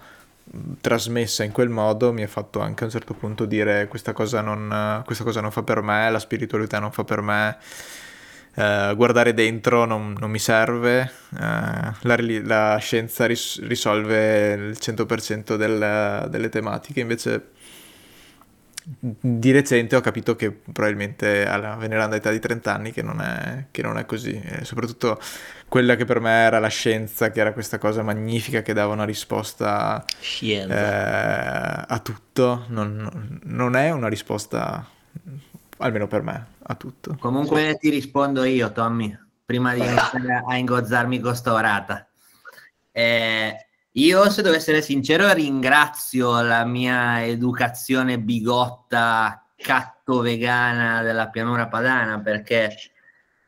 trasmessa 0.82 1.44
in 1.44 1.52
quel 1.52 1.70
modo 1.70 2.12
mi 2.12 2.24
ha 2.24 2.28
fatto 2.28 2.60
anche 2.60 2.82
a 2.82 2.88
un 2.88 2.92
certo 2.92 3.14
punto 3.14 3.46
dire 3.46 3.88
questa 3.88 4.14
cosa 4.14 4.42
non, 4.42 5.04
questa 5.06 5.24
cosa 5.24 5.42
non 5.42 5.52
fa 5.52 5.62
per 5.62 5.84
me, 5.84 6.10
la 6.10 6.18
spiritualità 6.18 6.80
non 6.80 6.92
fa 6.92 7.04
per 7.04 7.22
me 7.22 7.58
Uh, 8.56 8.94
guardare 8.96 9.34
dentro 9.34 9.86
non, 9.86 10.16
non 10.20 10.30
mi 10.30 10.40
serve, 10.40 11.10
uh, 11.30 11.38
la, 11.38 12.18
la, 12.44 12.78
scienza 12.78 13.26
ris- 13.26 13.62
risolve 13.62 14.54
il 14.54 14.78
100% 14.78 15.56
del, 15.56 16.28
delle 16.30 16.50
tematiche, 16.50 17.00
invece 17.00 17.52
di 19.02 19.52
recente 19.52 19.96
ho 19.96 20.02
capito 20.02 20.36
che 20.36 20.52
probabilmente 20.52 21.46
alla 21.46 21.76
veneranda 21.76 22.16
età 22.16 22.32
di 22.32 22.40
30 22.40 22.74
anni 22.74 22.92
che 22.92 23.04
non 23.04 23.22
è, 23.22 23.66
che 23.70 23.82
non 23.82 23.98
è 23.98 24.06
così, 24.06 24.42
e 24.44 24.66
soprattutto 24.66 25.20
quella 25.68 25.96
che 25.96 26.06
per 26.06 26.20
me 26.20 26.32
era 26.32 26.60
la 26.60 26.70
scienza, 26.70 27.30
che 27.30 27.40
era 27.40 27.54
questa 27.54 27.78
cosa 27.78 28.02
magnifica 28.02 28.62
che 28.62 28.74
dava 28.74 28.94
una 28.94 29.06
risposta 29.06 30.04
eh, 30.42 30.66
a 30.68 32.00
tutto, 32.02 32.66
non, 32.70 33.40
non 33.44 33.76
è 33.76 33.92
una 33.92 34.08
risposta 34.08 34.88
almeno 35.78 36.08
per 36.08 36.22
me, 36.24 36.46
a 36.70 36.76
tutto. 36.76 37.16
Comunque 37.20 37.78
ti 37.80 37.90
rispondo 37.90 38.44
io, 38.44 38.72
Tommy, 38.72 39.18
prima 39.44 39.74
di 39.74 39.80
iniziare 39.80 40.44
a 40.48 40.56
ingozzarmi 40.56 41.20
con 41.20 41.36
sta 41.36 41.54
orata. 41.54 42.08
Eh, 42.92 43.68
io, 43.94 44.30
se 44.30 44.42
devo 44.44 44.56
essere 44.56 44.82
sincero, 44.82 45.32
ringrazio 45.34 46.42
la 46.42 46.64
mia 46.66 47.26
educazione 47.26 48.20
bigotta, 48.20 49.48
catto 49.56 50.20
vegana 50.20 51.02
della 51.02 51.30
pianura 51.30 51.68
padana 51.68 52.22
perché 52.22 52.76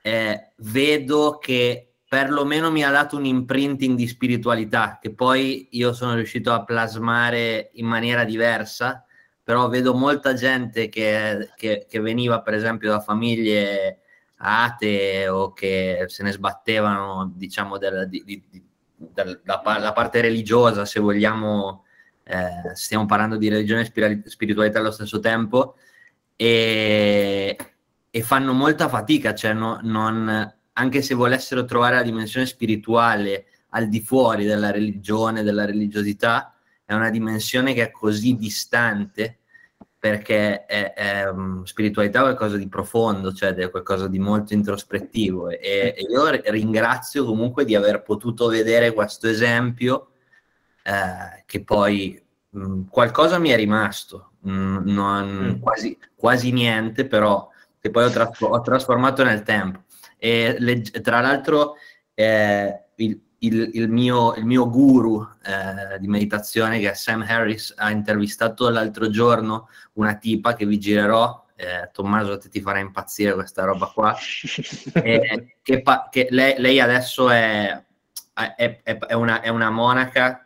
eh, 0.01 0.53
vedo 0.57 1.38
che 1.39 1.93
perlomeno 2.07 2.72
mi 2.72 2.84
ha 2.84 2.89
dato 2.89 3.15
un 3.17 3.26
imprinting 3.26 3.95
di 3.95 4.07
spiritualità 4.07 4.97
che 4.99 5.13
poi 5.13 5.69
io 5.72 5.93
sono 5.93 6.15
riuscito 6.15 6.51
a 6.51 6.65
plasmare 6.65 7.69
in 7.76 7.86
maniera 7.86 8.26
diversa 8.26 9.05
però 9.43 9.67
vedo 9.69 9.93
molta 9.93 10.33
gente 10.33 10.89
che, 10.89 11.49
che, 11.55 11.85
che 11.89 11.99
veniva 11.99 12.41
per 12.41 12.53
esempio 12.53 12.89
da 12.89 12.99
famiglie 12.99 13.99
atee 14.35 15.27
o 15.27 15.53
che 15.53 16.05
se 16.07 16.23
ne 16.23 16.31
sbattevano 16.31 17.31
diciamo 17.35 17.77
del, 17.77 18.07
di, 18.07 18.23
di, 18.25 18.63
dalla 18.95 19.39
la 19.79 19.93
parte 19.93 20.21
religiosa 20.21 20.85
se 20.85 20.99
vogliamo 20.99 21.85
eh, 22.23 22.75
stiamo 22.75 23.05
parlando 23.05 23.37
di 23.37 23.49
religione 23.49 23.81
e 23.81 24.21
spiritualità 24.25 24.79
allo 24.79 24.91
stesso 24.91 25.19
tempo 25.19 25.75
e, 26.35 27.57
e 28.09 28.21
fanno 28.21 28.53
molta 28.53 28.89
fatica 28.89 29.33
cioè 29.33 29.53
no, 29.53 29.79
non, 29.83 30.55
anche 30.73 31.01
se 31.01 31.13
volessero 31.13 31.65
trovare 31.65 31.95
la 31.95 32.03
dimensione 32.03 32.45
spirituale 32.45 33.45
al 33.69 33.89
di 33.89 34.01
fuori 34.01 34.45
della 34.45 34.71
religione 34.71 35.43
della 35.43 35.65
religiosità 35.65 36.51
è 36.91 36.93
una 36.93 37.09
dimensione 37.09 37.73
che 37.73 37.83
è 37.83 37.91
così 37.91 38.35
distante 38.35 39.39
perché 39.97 40.65
è, 40.65 40.93
è, 40.93 41.29
um, 41.29 41.63
spiritualità 41.63 42.19
è 42.19 42.23
qualcosa 42.23 42.57
di 42.57 42.67
profondo, 42.67 43.31
cioè 43.31 43.53
è 43.53 43.69
qualcosa 43.69 44.07
di 44.07 44.19
molto 44.19 44.53
introspettivo 44.53 45.49
e, 45.49 45.93
e 45.95 46.01
io 46.09 46.29
ringrazio 46.51 47.23
comunque 47.23 47.65
di 47.65 47.75
aver 47.75 48.01
potuto 48.01 48.47
vedere 48.47 48.93
questo 48.93 49.27
esempio 49.27 50.09
eh, 50.83 51.43
che 51.45 51.63
poi 51.63 52.21
mh, 52.49 52.59
mm, 52.65 52.81
qualcosa 52.89 53.37
mi 53.37 53.49
è 53.49 53.55
rimasto, 53.55 54.31
mh, 54.39 54.51
mm, 54.51 54.77
non, 54.87 55.29
mm. 55.29 55.61
quasi, 55.61 55.97
quasi, 56.15 56.51
niente, 56.51 57.05
però 57.05 57.47
che 57.79 57.89
poi 57.89 58.05
ho, 58.05 58.09
tra- 58.09 58.31
ho 58.37 58.61
trasformato 58.61 59.23
nel 59.23 59.43
tempo. 59.43 59.83
E 60.17 60.55
le, 60.59 60.81
tra 60.81 61.21
l'altro 61.21 61.75
eh, 62.15 62.85
il, 62.95 63.21
il, 63.43 63.69
il, 63.73 63.89
mio, 63.89 64.33
il 64.35 64.45
mio 64.45 64.69
guru 64.69 65.27
eh, 65.43 65.99
di 65.99 66.07
meditazione, 66.07 66.79
che 66.79 66.91
è 66.91 66.93
Sam 66.93 67.25
Harris, 67.27 67.73
ha 67.77 67.89
intervistato 67.89 68.69
l'altro 68.69 69.09
giorno 69.09 69.69
una 69.93 70.15
tipa 70.15 70.53
che 70.53 70.65
vi 70.65 70.79
girerò. 70.79 71.45
Eh, 71.55 71.89
Tommaso, 71.91 72.37
te 72.37 72.49
ti 72.49 72.61
farà 72.61 72.79
impazzire 72.79 73.33
questa 73.33 73.63
roba 73.63 73.87
qua. 73.93 74.15
eh, 74.93 75.55
che, 75.61 75.81
pa- 75.81 76.07
che 76.11 76.27
lei, 76.29 76.55
lei, 76.57 76.79
adesso 76.79 77.29
è, 77.29 77.83
è, 78.33 78.81
è, 78.83 78.97
è, 78.97 79.13
una, 79.13 79.41
è 79.41 79.49
una 79.49 79.69
monaca 79.69 80.45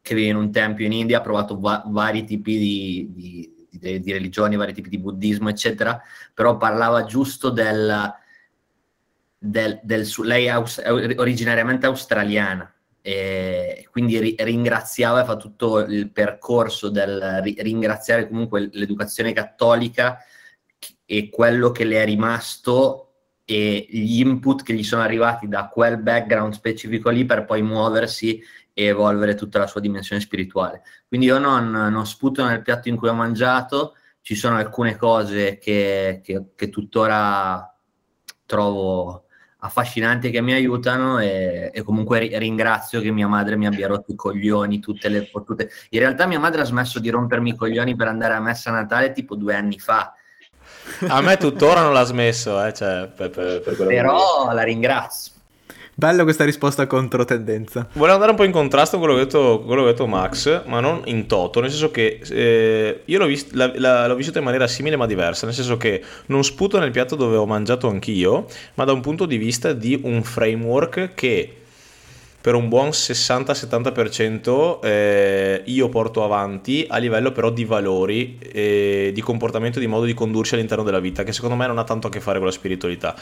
che 0.00 0.14
vive 0.14 0.28
in 0.28 0.36
un 0.36 0.52
tempio 0.52 0.86
in 0.86 0.92
India, 0.92 1.18
ha 1.18 1.22
provato 1.22 1.58
va- 1.58 1.82
vari 1.86 2.24
tipi 2.24 2.58
di, 2.58 3.08
di, 3.10 3.66
di, 3.70 4.00
di, 4.00 4.12
religioni, 4.12 4.56
vari 4.56 4.72
tipi 4.72 4.88
di 4.88 4.98
buddismo, 4.98 5.48
eccetera, 5.48 6.00
però 6.32 6.56
parlava 6.56 7.04
giusto 7.04 7.50
del, 7.50 8.14
del, 9.42 9.80
del 9.82 10.06
lei 10.22 10.44
è, 10.44 10.50
aus, 10.50 10.82
originariamente 10.84 11.86
australiana 11.86 12.70
e 13.00 13.88
quindi 13.90 14.18
ri, 14.18 14.34
ringraziava 14.38 15.22
e 15.22 15.24
fa 15.24 15.36
tutto 15.36 15.78
il 15.78 16.10
percorso 16.10 16.90
del 16.90 17.40
ri, 17.42 17.56
ringraziare 17.58 18.28
comunque 18.28 18.68
l'educazione 18.70 19.32
cattolica 19.32 20.18
e 21.06 21.30
quello 21.30 21.70
che 21.70 21.84
le 21.84 22.02
è 22.02 22.04
rimasto 22.04 23.06
e 23.46 23.86
gli 23.88 24.20
input 24.20 24.62
che 24.62 24.74
gli 24.74 24.84
sono 24.84 25.02
arrivati 25.02 25.48
da 25.48 25.68
quel 25.68 25.98
background 25.98 26.52
specifico 26.52 27.08
lì 27.08 27.24
per 27.24 27.46
poi 27.46 27.62
muoversi 27.62 28.40
e 28.74 28.84
evolvere 28.84 29.34
tutta 29.34 29.58
la 29.58 29.66
sua 29.66 29.80
dimensione 29.80 30.20
spirituale. 30.20 30.82
Quindi 31.08 31.26
io 31.26 31.38
non, 31.38 31.70
non 31.70 32.06
sputo 32.06 32.44
nel 32.44 32.62
piatto 32.62 32.88
in 32.90 32.96
cui 32.96 33.08
ho 33.08 33.14
mangiato, 33.14 33.96
ci 34.20 34.34
sono 34.34 34.56
alcune 34.56 34.96
cose 34.96 35.56
che, 35.56 36.20
che, 36.22 36.50
che 36.54 36.68
tuttora 36.68 37.74
trovo 38.44 39.24
affascinanti 39.60 40.30
che 40.30 40.40
mi 40.40 40.52
aiutano 40.52 41.18
e, 41.18 41.70
e, 41.72 41.82
comunque 41.82 42.30
ringrazio 42.38 43.00
che 43.00 43.10
mia 43.10 43.28
madre 43.28 43.56
mi 43.56 43.66
abbia 43.66 43.86
rotto 43.86 44.12
i 44.12 44.14
coglioni 44.14 44.80
tutte 44.80 45.08
le 45.08 45.26
fottute. 45.26 45.70
In 45.90 46.00
realtà 46.00 46.26
mia 46.26 46.38
madre 46.38 46.62
ha 46.62 46.64
smesso 46.64 46.98
di 46.98 47.10
rompermi 47.10 47.50
i 47.50 47.56
coglioni 47.56 47.94
per 47.94 48.08
andare 48.08 48.34
a 48.34 48.40
messa 48.40 48.70
a 48.70 48.74
Natale 48.74 49.12
tipo 49.12 49.36
due 49.36 49.54
anni 49.54 49.78
fa. 49.78 50.14
A 51.08 51.20
me 51.20 51.36
tuttora 51.36 51.82
non 51.82 51.92
l'ha 51.92 52.04
smesso, 52.04 52.64
eh, 52.64 52.72
cioè, 52.72 53.08
per, 53.14 53.30
per, 53.30 53.60
per 53.60 53.86
però 53.86 54.52
la 54.52 54.62
ringrazio. 54.62 55.32
Bella 56.00 56.22
questa 56.22 56.46
risposta 56.46 56.86
contro 56.86 57.26
tendenza. 57.26 57.86
Volevo 57.92 58.14
andare 58.14 58.30
un 58.30 58.36
po' 58.38 58.44
in 58.44 58.52
contrasto 58.52 58.96
con 58.96 59.04
quello 59.04 59.20
che 59.20 59.36
ha 59.36 59.42
detto, 59.42 59.84
detto 59.84 60.06
Max, 60.06 60.64
ma 60.64 60.80
non 60.80 61.02
in 61.04 61.26
toto, 61.26 61.60
nel 61.60 61.68
senso 61.68 61.90
che 61.90 62.22
eh, 62.26 63.02
io 63.04 63.18
l'ho, 63.18 63.26
vist- 63.26 63.52
la, 63.52 63.70
la, 63.74 64.06
l'ho 64.06 64.14
vissuta 64.14 64.38
in 64.38 64.44
maniera 64.44 64.66
simile 64.66 64.96
ma 64.96 65.04
diversa, 65.04 65.44
nel 65.44 65.54
senso 65.54 65.76
che 65.76 66.02
non 66.28 66.42
sputo 66.42 66.78
nel 66.78 66.90
piatto 66.90 67.16
dove 67.16 67.36
ho 67.36 67.44
mangiato 67.44 67.86
anch'io, 67.86 68.46
ma 68.76 68.84
da 68.84 68.92
un 68.92 69.02
punto 69.02 69.26
di 69.26 69.36
vista 69.36 69.74
di 69.74 70.00
un 70.02 70.22
framework 70.22 71.12
che 71.12 71.56
per 72.40 72.54
un 72.54 72.68
buon 72.68 72.88
60-70% 72.88 74.80
eh, 74.82 75.62
io 75.66 75.88
porto 75.90 76.24
avanti 76.24 76.86
a 76.88 76.96
livello 76.96 77.32
però 77.32 77.50
di 77.50 77.66
valori, 77.66 78.38
eh, 78.40 79.10
di 79.12 79.20
comportamento, 79.20 79.78
di 79.78 79.86
modo 79.86 80.06
di 80.06 80.14
condursi 80.14 80.54
all'interno 80.54 80.82
della 80.82 81.00
vita, 81.00 81.22
che 81.22 81.32
secondo 81.32 81.54
me 81.54 81.66
non 81.66 81.76
ha 81.76 81.84
tanto 81.84 82.06
a 82.06 82.10
che 82.10 82.20
fare 82.20 82.38
con 82.38 82.46
la 82.46 82.52
spiritualità. 82.52 83.14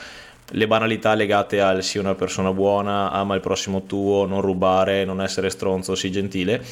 Le 0.51 0.67
banalità 0.69 1.15
legate 1.15 1.61
al 1.61 1.83
sii 1.83 2.01
una 2.01 2.15
persona 2.15 2.53
buona, 2.53 3.11
ama 3.11 3.35
il 3.35 3.41
prossimo 3.41 3.83
tuo, 3.87 4.25
non 4.25 4.41
rubare, 4.41 5.05
non 5.05 5.21
essere 5.21 5.51
stronzo, 5.51 5.97
sii 5.97 6.13
gentile. 6.13 6.65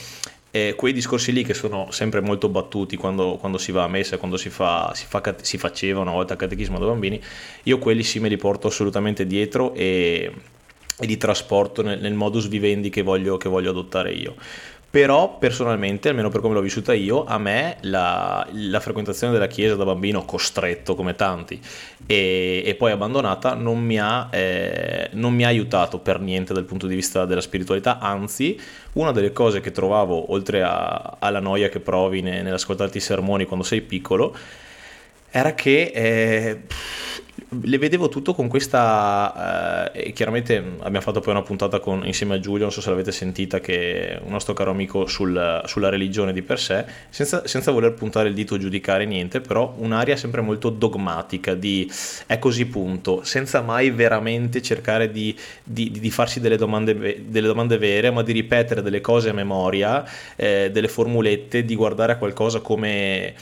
E 0.52 0.74
quei 0.76 0.92
discorsi 0.92 1.32
lì 1.32 1.42
che 1.42 1.52
sono 1.52 1.90
sempre 1.90 2.20
molto 2.20 2.48
battuti 2.48 2.96
quando, 2.96 3.36
quando 3.38 3.58
si 3.58 3.72
va 3.72 3.82
a 3.82 3.88
messa, 3.88 4.18
quando 4.18 4.36
si, 4.36 4.50
fa, 4.50 4.92
si, 4.94 5.04
fa, 5.06 5.20
si 5.42 5.58
faceva 5.58 6.00
una 6.00 6.12
volta 6.12 6.36
catechismo 6.36 6.78
da 6.78 6.86
bambini, 6.86 7.20
io 7.64 7.78
quelli 7.78 8.04
sì 8.04 8.20
me 8.20 8.28
li 8.28 8.36
porto 8.36 8.68
assolutamente 8.68 9.26
dietro 9.26 9.74
e 9.74 10.32
e 10.98 11.06
di 11.06 11.16
trasporto 11.16 11.82
nel, 11.82 12.00
nel 12.00 12.14
modus 12.14 12.48
vivendi 12.48 12.90
che 12.90 13.02
voglio, 13.02 13.36
che 13.36 13.48
voglio 13.48 13.70
adottare 13.70 14.12
io. 14.12 14.34
Però 14.88 15.36
personalmente, 15.36 16.08
almeno 16.08 16.30
per 16.30 16.40
come 16.40 16.54
l'ho 16.54 16.62
vissuta 16.62 16.94
io, 16.94 17.26
a 17.26 17.36
me 17.36 17.76
la, 17.82 18.46
la 18.52 18.80
frequentazione 18.80 19.30
della 19.30 19.46
chiesa 19.46 19.74
da 19.74 19.84
bambino, 19.84 20.24
costretto 20.24 20.94
come 20.94 21.14
tanti, 21.14 21.60
e, 22.06 22.62
e 22.64 22.74
poi 22.76 22.92
abbandonata, 22.92 23.52
non 23.52 23.78
mi, 23.78 23.98
ha, 23.98 24.28
eh, 24.30 25.10
non 25.12 25.34
mi, 25.34 25.44
ha, 25.44 25.48
aiutato 25.48 25.98
per 25.98 26.20
niente 26.20 26.54
dal 26.54 26.64
punto 26.64 26.86
di 26.86 26.94
vista 26.94 27.26
della 27.26 27.42
spiritualità, 27.42 27.98
anzi, 27.98 28.58
una 28.94 29.12
delle 29.12 29.32
cose 29.32 29.60
che 29.60 29.70
trovavo, 29.70 30.32
oltre 30.32 30.62
a, 30.62 31.16
alla 31.18 31.40
noia 31.40 31.68
che 31.68 31.80
provi 31.80 32.22
nell'ascoltarti 32.22 32.96
i 32.96 33.02
sermoni 33.02 33.44
quando 33.44 33.66
sei 33.66 33.82
piccolo, 33.82 34.34
era 35.30 35.52
che... 35.52 35.90
Eh, 35.94 36.60
le 37.62 37.78
vedevo 37.78 38.08
tutto 38.08 38.34
con 38.34 38.48
questa... 38.48 39.92
Eh, 39.92 40.12
chiaramente 40.12 40.56
abbiamo 40.56 41.00
fatto 41.00 41.20
poi 41.20 41.32
una 41.32 41.42
puntata 41.42 41.80
con, 41.80 42.04
insieme 42.06 42.34
a 42.34 42.40
Giulio, 42.40 42.62
non 42.62 42.72
so 42.72 42.80
se 42.80 42.90
l'avete 42.90 43.12
sentita, 43.12 43.60
che 43.60 44.08
è 44.08 44.20
un 44.22 44.30
nostro 44.30 44.54
caro 44.54 44.70
amico 44.70 45.06
sul, 45.06 45.62
sulla 45.66 45.88
religione 45.88 46.32
di 46.32 46.42
per 46.42 46.58
sé, 46.58 46.84
senza, 47.08 47.46
senza 47.46 47.70
voler 47.70 47.94
puntare 47.94 48.28
il 48.28 48.34
dito 48.34 48.54
o 48.54 48.58
giudicare 48.58 49.04
niente, 49.04 49.40
però 49.40 49.74
un'aria 49.78 50.16
sempre 50.16 50.40
molto 50.40 50.70
dogmatica 50.70 51.54
di 51.54 51.90
è 52.26 52.38
così 52.38 52.66
punto, 52.66 53.22
senza 53.24 53.60
mai 53.62 53.90
veramente 53.90 54.62
cercare 54.62 55.10
di, 55.10 55.36
di, 55.62 55.90
di 55.90 56.10
farsi 56.10 56.40
delle 56.40 56.56
domande, 56.56 57.24
delle 57.26 57.46
domande, 57.46 57.78
vere, 57.78 58.10
ma 58.10 58.22
di 58.22 58.32
ripetere 58.32 58.82
delle 58.82 59.00
cose 59.00 59.30
a 59.30 59.32
memoria, 59.32 60.04
eh, 60.36 60.70
delle 60.72 60.88
formulette, 60.88 61.64
di 61.64 61.74
guardare 61.74 62.12
a 62.12 62.16
qualcosa 62.16 62.60
come 62.60 63.34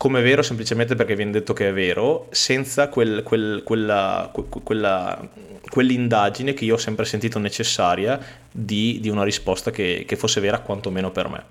come 0.00 0.22
vero 0.22 0.40
semplicemente 0.40 0.94
perché 0.94 1.14
viene 1.14 1.30
detto 1.30 1.52
che 1.52 1.68
è 1.68 1.72
vero, 1.74 2.26
senza 2.30 2.88
quel, 2.88 3.22
quel, 3.22 3.60
quella, 3.62 4.32
quella, 4.62 5.28
quell'indagine 5.68 6.54
che 6.54 6.64
io 6.64 6.76
ho 6.76 6.78
sempre 6.78 7.04
sentito 7.04 7.38
necessaria 7.38 8.18
di, 8.50 8.98
di 8.98 9.10
una 9.10 9.24
risposta 9.24 9.70
che, 9.70 10.04
che, 10.08 10.16
fosse 10.16 10.40
vera 10.40 10.60
quantomeno 10.60 11.10
per 11.10 11.28
me. 11.28 11.44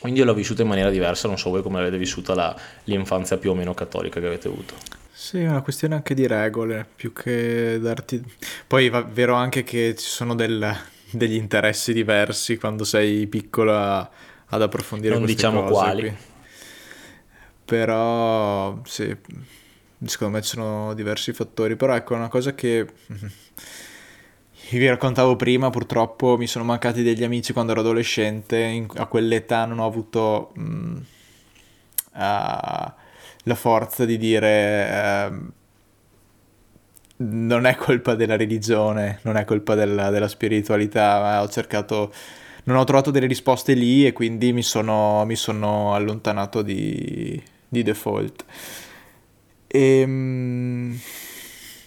Quindi 0.00 0.20
io 0.20 0.24
l'ho 0.24 0.32
vissuta 0.32 0.62
in 0.62 0.68
maniera 0.68 0.88
diversa, 0.88 1.28
non 1.28 1.36
so 1.36 1.50
voi 1.50 1.60
come 1.60 1.80
avete 1.80 1.98
vissuta 1.98 2.34
la, 2.34 2.56
l'infanzia 2.84 3.36
più 3.36 3.50
o 3.50 3.54
meno 3.54 3.74
cattolica 3.74 4.20
che 4.20 4.26
avete 4.26 4.48
avuto. 4.48 4.72
Sì, 5.12 5.40
è 5.40 5.46
una 5.46 5.60
questione 5.60 5.96
anche 5.96 6.14
di 6.14 6.26
regole, 6.26 6.86
più 6.96 7.12
che 7.12 7.78
darti... 7.78 8.24
Poi 8.66 8.86
è 8.86 9.04
vero 9.04 9.34
anche 9.34 9.64
che 9.64 9.94
ci 9.98 10.08
sono 10.08 10.34
del, 10.34 10.74
degli 11.10 11.34
interessi 11.34 11.92
diversi 11.92 12.56
quando 12.56 12.84
sei 12.84 13.26
piccola 13.26 14.10
ad 14.46 14.62
approfondire 14.62 15.12
non 15.12 15.26
diciamo 15.26 15.64
quali. 15.64 16.00
Qui. 16.00 16.34
Però 17.66 18.80
sì, 18.84 19.14
secondo 20.04 20.36
me 20.36 20.42
ci 20.42 20.50
sono 20.50 20.94
diversi 20.94 21.32
fattori, 21.32 21.74
però 21.74 21.96
ecco 21.96 22.14
una 22.14 22.28
cosa 22.28 22.54
che 22.54 22.86
vi 24.70 24.86
raccontavo 24.86 25.34
prima, 25.34 25.68
purtroppo 25.70 26.36
mi 26.36 26.46
sono 26.46 26.64
mancati 26.64 27.02
degli 27.02 27.24
amici 27.24 27.52
quando 27.52 27.72
ero 27.72 27.80
adolescente, 27.80 28.58
in, 28.58 28.86
a 28.94 29.06
quell'età 29.06 29.64
non 29.64 29.80
ho 29.80 29.86
avuto 29.86 30.52
mh, 30.54 30.60
uh, 32.14 32.14
la 32.14 33.54
forza 33.54 34.04
di 34.04 34.16
dire 34.16 35.28
uh, 35.28 35.52
non 37.18 37.66
è 37.66 37.74
colpa 37.74 38.14
della 38.14 38.36
religione, 38.36 39.18
non 39.22 39.36
è 39.36 39.44
colpa 39.44 39.74
della, 39.74 40.10
della 40.10 40.28
spiritualità, 40.28 41.42
ho 41.42 41.48
cercato 41.48 42.12
non 42.64 42.76
ho 42.78 42.84
trovato 42.84 43.10
delle 43.12 43.26
risposte 43.26 43.74
lì 43.74 44.06
e 44.06 44.12
quindi 44.12 44.52
mi 44.52 44.62
sono, 44.62 45.24
mi 45.24 45.36
sono 45.36 45.94
allontanato 45.94 46.62
di, 46.62 47.40
di 47.76 47.82
default. 47.82 48.44
E, 49.66 50.00
ehm, 50.00 50.98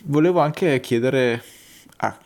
volevo 0.03 0.39
anche 0.39 0.79
chiedere, 0.79 1.43
ah, 1.97 2.17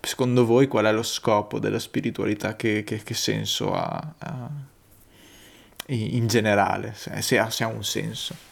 secondo 0.00 0.44
voi, 0.44 0.66
qual 0.66 0.86
è 0.86 0.92
lo 0.92 1.02
scopo 1.02 1.58
della 1.58 1.78
spiritualità? 1.78 2.56
Che, 2.56 2.84
che, 2.84 3.02
che 3.02 3.14
senso 3.14 3.72
ha, 3.72 4.14
ha, 4.18 4.50
in 5.86 6.26
generale, 6.26 6.94
se 6.94 7.38
ha, 7.38 7.50
se 7.50 7.64
ha 7.64 7.68
un 7.68 7.84
senso? 7.84 8.50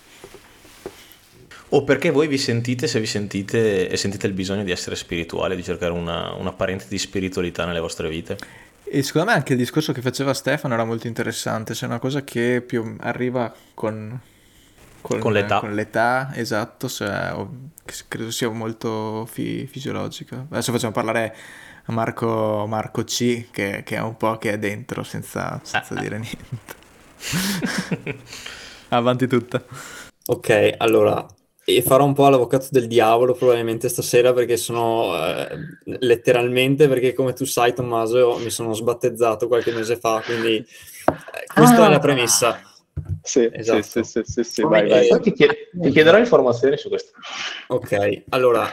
O 1.73 1.85
perché 1.85 2.11
voi 2.11 2.27
vi 2.27 2.39
sentite, 2.39 2.89
se 2.89 2.99
vi 2.99 3.07
sentite 3.07 3.89
e 3.89 3.97
sentite 3.97 4.27
il 4.27 4.33
bisogno 4.33 4.65
di 4.65 4.73
essere 4.73 4.97
spirituali, 4.97 5.55
di 5.55 5.63
cercare 5.63 5.93
una, 5.93 6.33
una 6.33 6.53
parente 6.53 6.87
di 6.89 6.99
spiritualità 6.99 7.65
nelle 7.65 7.79
vostre 7.79 8.09
vite? 8.09 8.37
E 8.83 9.05
secondo 9.05 9.29
me 9.29 9.37
anche 9.37 9.53
il 9.53 9.59
discorso 9.61 9.93
che 9.93 10.01
faceva 10.01 10.35
Stefano 10.35 10.75
era 10.75 10.83
molto 10.83 11.07
interessante, 11.07 11.75
c'è 11.75 11.87
una 11.87 12.01
cosa 12.01 12.25
che 12.25 12.61
più 12.61 12.97
arriva 12.99 13.55
con, 13.73 14.19
con, 15.01 15.19
con 15.19 15.33
l'età. 15.33 15.61
Con 15.61 15.75
l'età, 15.75 16.31
esatto, 16.35 16.89
cioè, 16.89 17.35
credo 18.09 18.31
sia 18.31 18.49
molto 18.51 19.27
fi- 19.27 19.67
fisiologica. 19.67 20.47
Adesso 20.51 20.73
facciamo 20.73 20.93
parlare 20.93 21.37
a 21.85 21.93
Marco, 21.93 22.67
Marco 22.69 23.05
C, 23.05 23.51
che, 23.51 23.83
che, 23.85 23.97
è 23.97 24.01
un 24.01 24.17
po' 24.17 24.37
che 24.39 24.53
è 24.53 24.59
dentro 24.59 25.03
senza, 25.03 25.61
senza 25.63 25.95
ah, 25.95 26.01
dire 26.01 26.19
niente. 26.19 26.79
Avanti 28.89 29.27
tutta. 29.27 29.63
Ok, 30.27 30.75
allora 30.79 31.27
e 31.77 31.83
farò 31.83 32.05
un 32.05 32.15
po' 32.15 32.29
l'avvocato 32.29 32.69
del 32.71 32.87
diavolo 32.87 33.35
probabilmente 33.35 33.89
stasera 33.89 34.33
perché 34.33 34.57
sono 34.57 35.15
eh, 35.15 35.49
letteralmente 35.85 36.89
perché 36.89 37.13
come 37.13 37.33
tu 37.33 37.45
sai 37.45 37.75
Tommaso 37.75 38.39
mi 38.39 38.51
sono 38.51 38.73
sbattezzato 38.73 39.47
qualche 39.47 39.73
mese 39.73 39.97
fa 39.97 40.23
quindi 40.25 40.57
eh, 40.57 40.67
questa 41.53 41.85
ah, 41.85 41.87
è 41.87 41.91
la 41.91 41.99
premessa 41.99 42.61
sì, 43.23 43.49
esatto. 43.53 43.83
sì, 43.83 44.03
sì, 44.03 44.21
sì, 44.25 44.45
sì, 44.45 44.63
vai, 44.63 44.89
vai. 44.89 45.09
Poi 45.09 45.21
ti, 45.21 45.33
chied- 45.33 45.71
ti 45.73 45.91
chiederò 45.91 46.19
informazioni 46.19 46.77
su 46.77 46.89
questo 46.89 47.13
ok 47.69 48.25
allora 48.31 48.71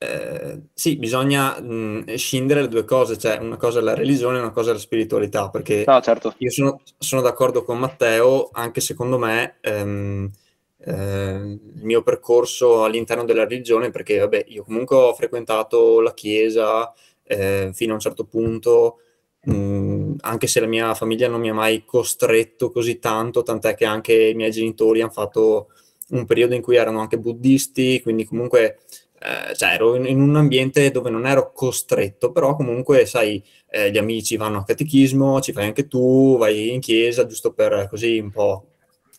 eh, 0.00 0.60
sì, 0.74 0.96
bisogna 0.96 1.60
mh, 1.60 2.14
scindere 2.14 2.60
le 2.62 2.68
due 2.68 2.84
cose, 2.84 3.18
cioè 3.18 3.38
una 3.38 3.56
cosa 3.56 3.80
è 3.80 3.82
la 3.82 3.94
religione 3.94 4.36
e 4.38 4.40
una 4.40 4.52
cosa 4.52 4.70
è 4.70 4.72
la 4.72 4.78
spiritualità, 4.78 5.50
perché 5.50 5.82
no, 5.84 6.00
certo. 6.00 6.34
io 6.38 6.50
sono, 6.50 6.82
sono, 6.98 7.20
d'accordo 7.20 7.64
con 7.64 7.80
Matteo, 7.80 8.48
anche 8.52 8.80
secondo 8.80 9.18
me 9.18 9.56
ehm, 9.60 10.30
eh, 10.78 10.92
il 10.94 11.82
mio 11.82 12.02
percorso 12.02 12.84
all'interno 12.84 13.24
della 13.24 13.44
religione, 13.44 13.90
perché 13.90 14.18
vabbè, 14.18 14.44
io 14.48 14.62
comunque 14.62 14.96
ho 14.96 15.14
frequentato 15.14 16.00
la 16.00 16.14
chiesa 16.14 16.92
eh, 17.24 17.70
fino 17.72 17.90
a 17.90 17.94
un 17.94 18.00
certo 18.00 18.24
punto, 18.24 19.00
mh, 19.48 20.16
anche 20.20 20.46
se 20.46 20.60
la 20.60 20.66
mia 20.66 20.94
famiglia 20.94 21.28
non 21.28 21.40
mi 21.40 21.50
ha 21.50 21.54
mai 21.54 21.84
costretto 21.84 22.70
così 22.70 22.98
tanto, 22.98 23.42
tant'è 23.42 23.74
che 23.74 23.84
anche 23.84 24.28
i 24.28 24.34
miei 24.34 24.50
genitori 24.50 25.00
hanno 25.00 25.10
fatto 25.10 25.68
un 26.10 26.24
periodo 26.24 26.54
in 26.54 26.62
cui 26.62 26.76
erano 26.76 27.00
anche 27.00 27.18
buddisti, 27.18 28.00
quindi 28.02 28.24
comunque 28.24 28.78
eh, 29.20 29.54
cioè 29.54 29.74
ero 29.74 29.94
in, 29.96 30.06
in, 30.06 30.20
un 30.20 30.36
ambiente 30.36 30.90
dove 30.90 31.10
non 31.10 31.26
ero 31.26 31.52
costretto, 31.52 32.30
però 32.30 32.54
comunque, 32.54 33.04
sai, 33.06 33.42
eh, 33.68 33.90
gli 33.90 33.98
amici 33.98 34.36
vanno 34.36 34.58
a 34.58 34.64
catechismo, 34.64 35.40
ci 35.40 35.52
fai 35.52 35.66
anche 35.66 35.88
tu, 35.88 36.36
vai 36.38 36.72
in 36.72 36.80
chiesa, 36.80 37.26
giusto 37.26 37.52
per 37.52 37.88
così 37.90 38.18
un 38.18 38.30
po' 38.30 38.66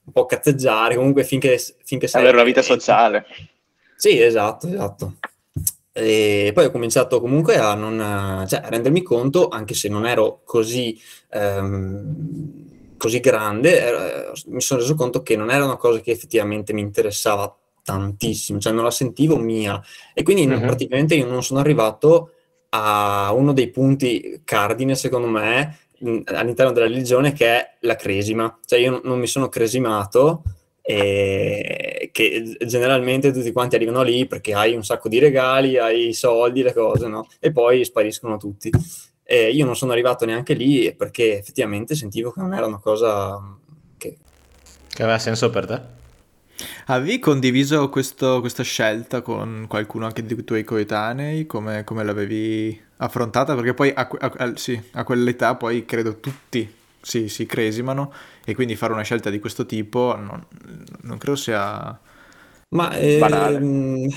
un 0.05 0.13
po' 0.13 0.25
cazzeggiare, 0.25 0.95
comunque 0.95 1.23
finché, 1.23 1.61
finché 1.83 2.07
sei... 2.07 2.21
Avere 2.21 2.37
una 2.37 2.45
vita 2.45 2.63
sociale. 2.63 3.25
Sì, 3.95 4.19
esatto, 4.19 4.67
esatto. 4.67 5.15
E 5.99 6.51
poi 6.53 6.65
ho 6.65 6.71
cominciato 6.71 7.19
comunque 7.19 7.57
a, 7.57 7.73
non, 7.73 8.45
cioè, 8.47 8.61
a 8.63 8.69
rendermi 8.69 9.01
conto, 9.01 9.49
anche 9.49 9.73
se 9.73 9.89
non 9.89 10.05
ero 10.05 10.41
così, 10.45 10.99
ehm, 11.31 12.97
così 12.97 13.19
grande, 13.19 13.87
eh, 13.87 14.31
mi 14.47 14.61
sono 14.61 14.79
reso 14.79 14.95
conto 14.95 15.21
che 15.21 15.35
non 15.35 15.51
era 15.51 15.65
una 15.65 15.77
cosa 15.77 15.99
che 15.99 16.11
effettivamente 16.11 16.73
mi 16.73 16.81
interessava 16.81 17.53
tantissimo, 17.83 18.59
cioè 18.59 18.73
non 18.73 18.83
la 18.83 18.91
sentivo 18.91 19.37
mia. 19.37 19.81
E 20.13 20.23
quindi 20.23 20.45
mm-hmm. 20.47 20.61
praticamente 20.61 21.15
io 21.15 21.25
non 21.25 21.43
sono 21.43 21.59
arrivato 21.59 22.31
a 22.69 23.31
uno 23.33 23.51
dei 23.53 23.69
punti 23.69 24.41
cardine, 24.43 24.95
secondo 24.95 25.27
me, 25.27 25.77
all'interno 26.25 26.71
della 26.71 26.87
religione 26.87 27.33
che 27.33 27.47
è 27.47 27.77
la 27.81 27.95
cresima. 27.95 28.59
Cioè 28.65 28.79
io 28.79 29.01
non 29.03 29.19
mi 29.19 29.27
sono 29.27 29.49
cresimato 29.49 30.43
e 30.91 32.09
che 32.11 32.57
generalmente 32.65 33.31
tutti 33.31 33.51
quanti 33.51 33.75
arrivano 33.75 34.01
lì 34.01 34.25
perché 34.25 34.55
hai 34.55 34.73
un 34.73 34.83
sacco 34.83 35.07
di 35.07 35.19
regali, 35.19 35.77
hai 35.77 36.07
i 36.07 36.13
soldi, 36.15 36.63
le 36.63 36.73
cose, 36.73 37.07
no? 37.07 37.27
E 37.39 37.51
poi 37.51 37.85
spariscono 37.85 38.37
tutti. 38.37 38.71
E 39.21 39.51
io 39.51 39.65
non 39.65 39.75
sono 39.75 39.91
arrivato 39.91 40.25
neanche 40.25 40.55
lì 40.55 40.91
perché 40.95 41.37
effettivamente 41.37 41.93
sentivo 41.93 42.31
che 42.31 42.39
non 42.39 42.55
era 42.55 42.65
una 42.65 42.79
cosa 42.79 43.39
che... 43.99 44.17
Che 44.87 45.03
aveva 45.03 45.19
senso 45.19 45.51
per 45.51 45.67
te? 45.67 45.81
Avevi 46.87 47.19
condiviso 47.19 47.87
questo, 47.89 48.39
questa 48.39 48.63
scelta 48.63 49.21
con 49.21 49.65
qualcuno 49.69 50.07
anche 50.07 50.25
dei 50.25 50.43
tuoi 50.43 50.63
coetanei? 50.63 51.45
Come, 51.45 51.83
come 51.83 52.03
l'avevi 52.03 52.81
affrontata? 52.97 53.53
Perché 53.53 53.75
poi 53.75 53.91
a, 53.93 54.09
a, 54.11 54.33
a, 54.37 54.53
sì, 54.55 54.81
a 54.93 55.03
quell'età 55.03 55.53
poi 55.53 55.85
credo 55.85 56.19
tutti 56.19 56.77
si, 57.01 57.29
si, 57.29 57.45
cresimano 57.45 58.11
e 58.45 58.55
quindi 58.55 58.75
fare 58.75 58.93
una 58.93 59.03
scelta 59.03 59.29
di 59.29 59.39
questo 59.39 59.65
tipo 59.65 60.15
non, 60.15 60.45
non 61.01 61.17
credo 61.17 61.35
sia 61.35 61.99
Ma, 62.69 62.95
ehm, 62.97 64.07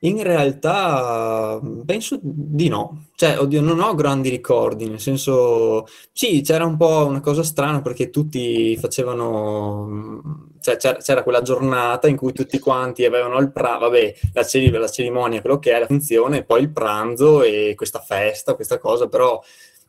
in 0.00 0.22
realtà 0.22 1.60
penso 1.84 2.18
di 2.22 2.68
no. 2.68 3.06
Cioè, 3.14 3.38
oddio, 3.38 3.60
non 3.60 3.80
ho 3.80 3.94
grandi 3.94 4.30
ricordi, 4.30 4.88
nel 4.88 5.00
senso, 5.00 5.86
sì, 6.12 6.40
c'era 6.40 6.64
un 6.64 6.76
po' 6.78 7.04
una 7.06 7.20
cosa 7.20 7.42
strana 7.42 7.82
perché 7.82 8.08
tutti 8.08 8.76
facevano, 8.78 10.48
cioè 10.60 10.78
c'era, 10.78 10.96
c'era 10.98 11.22
quella 11.22 11.42
giornata 11.42 12.08
in 12.08 12.16
cui 12.16 12.32
tutti 12.32 12.58
quanti 12.58 13.04
avevano 13.04 13.38
il 13.38 13.52
pranzo, 13.52 13.80
vabbè, 13.80 14.14
la, 14.32 14.42
cer- 14.44 14.72
la 14.72 14.88
cerimonia, 14.88 15.40
quello 15.42 15.58
che 15.58 15.72
è, 15.72 15.78
la 15.80 15.86
funzione, 15.86 16.44
poi 16.44 16.62
il 16.62 16.70
pranzo 16.72 17.42
e 17.42 17.74
questa 17.76 18.00
festa, 18.00 18.54
questa 18.54 18.78
cosa, 18.78 19.06
però 19.08 19.38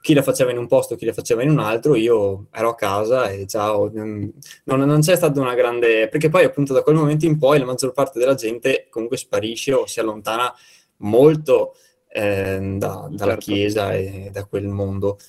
chi 0.02 0.16
la 0.16 0.24
faceva 0.24 0.52
in 0.52 0.58
un 0.58 0.68
posto, 0.68 0.96
chi 0.96 1.06
la 1.06 1.14
faceva 1.14 1.44
in 1.44 1.52
un 1.52 1.60
altro, 1.60 1.96
io 1.96 2.48
ero 2.52 2.70
a 2.70 2.76
casa 2.76 3.30
e 3.30 3.46
ciao, 3.46 3.90
non, 3.94 4.34
non, 4.64 5.00
c'è 5.00 5.16
stata 5.16 5.40
una 5.40 5.54
grande... 5.54 6.08
perché 6.10 6.30
poi 6.30 6.44
appunto 6.44 6.74
da 6.74 6.82
quel 6.82 6.96
momento 6.96 7.26
in 7.26 7.38
poi 7.38 7.60
la 7.60 7.66
maggior 7.66 7.94
parte 7.94 8.18
della 8.18 8.34
gente 8.34 8.88
comunque 8.90 9.18
sparisce 9.18 9.74
o 9.74 9.86
si 9.86 10.00
allontana 10.00 10.52
molto 10.98 11.76
eh, 12.10 12.76
da, 12.78 13.08
dalla 13.12 13.34
certo. 13.34 13.52
chiesa 13.52 13.94
e 13.94 14.30
da 14.32 14.46
quel 14.46 14.68
mondo. 14.68 15.20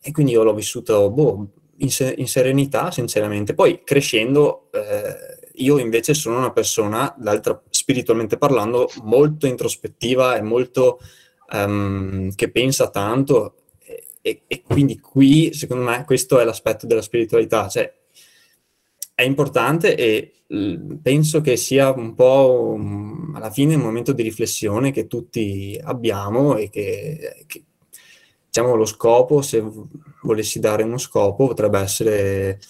E 0.00 0.12
quindi 0.12 0.32
io 0.32 0.44
l'ho 0.44 0.54
vissuto 0.54 1.10
boh, 1.10 1.48
in, 1.78 1.90
se- 1.90 2.14
in, 2.16 2.28
serenità, 2.28 2.92
sinceramente. 2.92 3.54
Poi 3.54 3.82
crescendo, 3.84 4.68
eh, 4.70 5.50
io 5.54 5.78
invece 5.78 6.14
sono 6.14 6.38
una 6.38 6.52
persona, 6.52 7.14
spiritualmente 7.70 8.38
parlando, 8.38 8.88
molto 9.02 9.46
introspettiva 9.46 10.36
e 10.36 10.42
molto 10.42 11.00
um, 11.52 12.32
che 12.34 12.50
pensa 12.50 12.88
tanto 12.88 13.56
e, 14.22 14.42
e, 14.46 14.62
quindi 14.62 14.98
qui, 15.00 15.52
secondo 15.52 15.84
me, 15.84 16.04
questo 16.06 16.38
è 16.40 16.44
l'aspetto 16.44 16.86
della 16.86 17.02
spiritualità, 17.02 17.68
cioè 17.68 17.92
è 19.14 19.22
importante 19.22 19.94
e 19.96 20.32
penso 21.02 21.40
che 21.40 21.56
sia 21.56 21.90
un 21.92 22.14
po' 22.14 22.78
alla 23.34 23.50
fine 23.50 23.74
un 23.74 23.80
momento 23.80 24.12
di 24.12 24.22
riflessione 24.22 24.90
che 24.90 25.06
tutti 25.06 25.78
abbiamo 25.82 26.56
e 26.56 26.68
che, 26.68 27.44
che 27.46 27.64
diciamo 28.46 28.74
lo 28.74 28.84
scopo, 28.84 29.40
se 29.42 29.62
volessi 30.22 30.60
dare 30.60 30.82
uno 30.82 30.98
scopo, 30.98 31.46
potrebbe 31.46 31.78
essere 31.78 32.60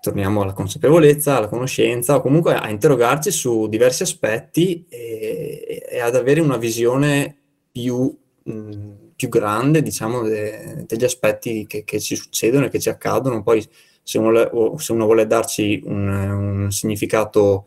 torniamo 0.00 0.42
alla 0.42 0.52
consapevolezza, 0.52 1.36
alla 1.36 1.48
conoscenza, 1.48 2.14
o 2.14 2.20
comunque 2.20 2.54
a 2.54 2.70
interrogarci 2.70 3.32
su 3.32 3.66
diversi 3.66 4.04
aspetti 4.04 4.86
e, 4.88 5.84
e 5.88 5.98
ad 5.98 6.14
avere 6.14 6.40
una 6.40 6.58
visione 6.58 7.36
più, 7.72 8.16
mh, 8.44 8.92
più 9.16 9.28
grande, 9.28 9.82
diciamo, 9.82 10.22
de, 10.22 10.84
degli 10.86 11.04
aspetti 11.04 11.66
che, 11.66 11.84
che, 11.84 11.98
ci 11.98 12.14
succedono 12.14 12.66
e 12.66 12.68
che 12.68 12.78
ci 12.78 12.90
accadono. 12.90 13.42
Poi, 13.42 13.66
se 14.02 14.18
uno, 14.18 14.48
vuole, 14.50 14.78
se 14.78 14.92
uno 14.92 15.04
vuole 15.06 15.26
darci 15.26 15.82
un, 15.86 16.08
un 16.08 16.70
significato, 16.70 17.66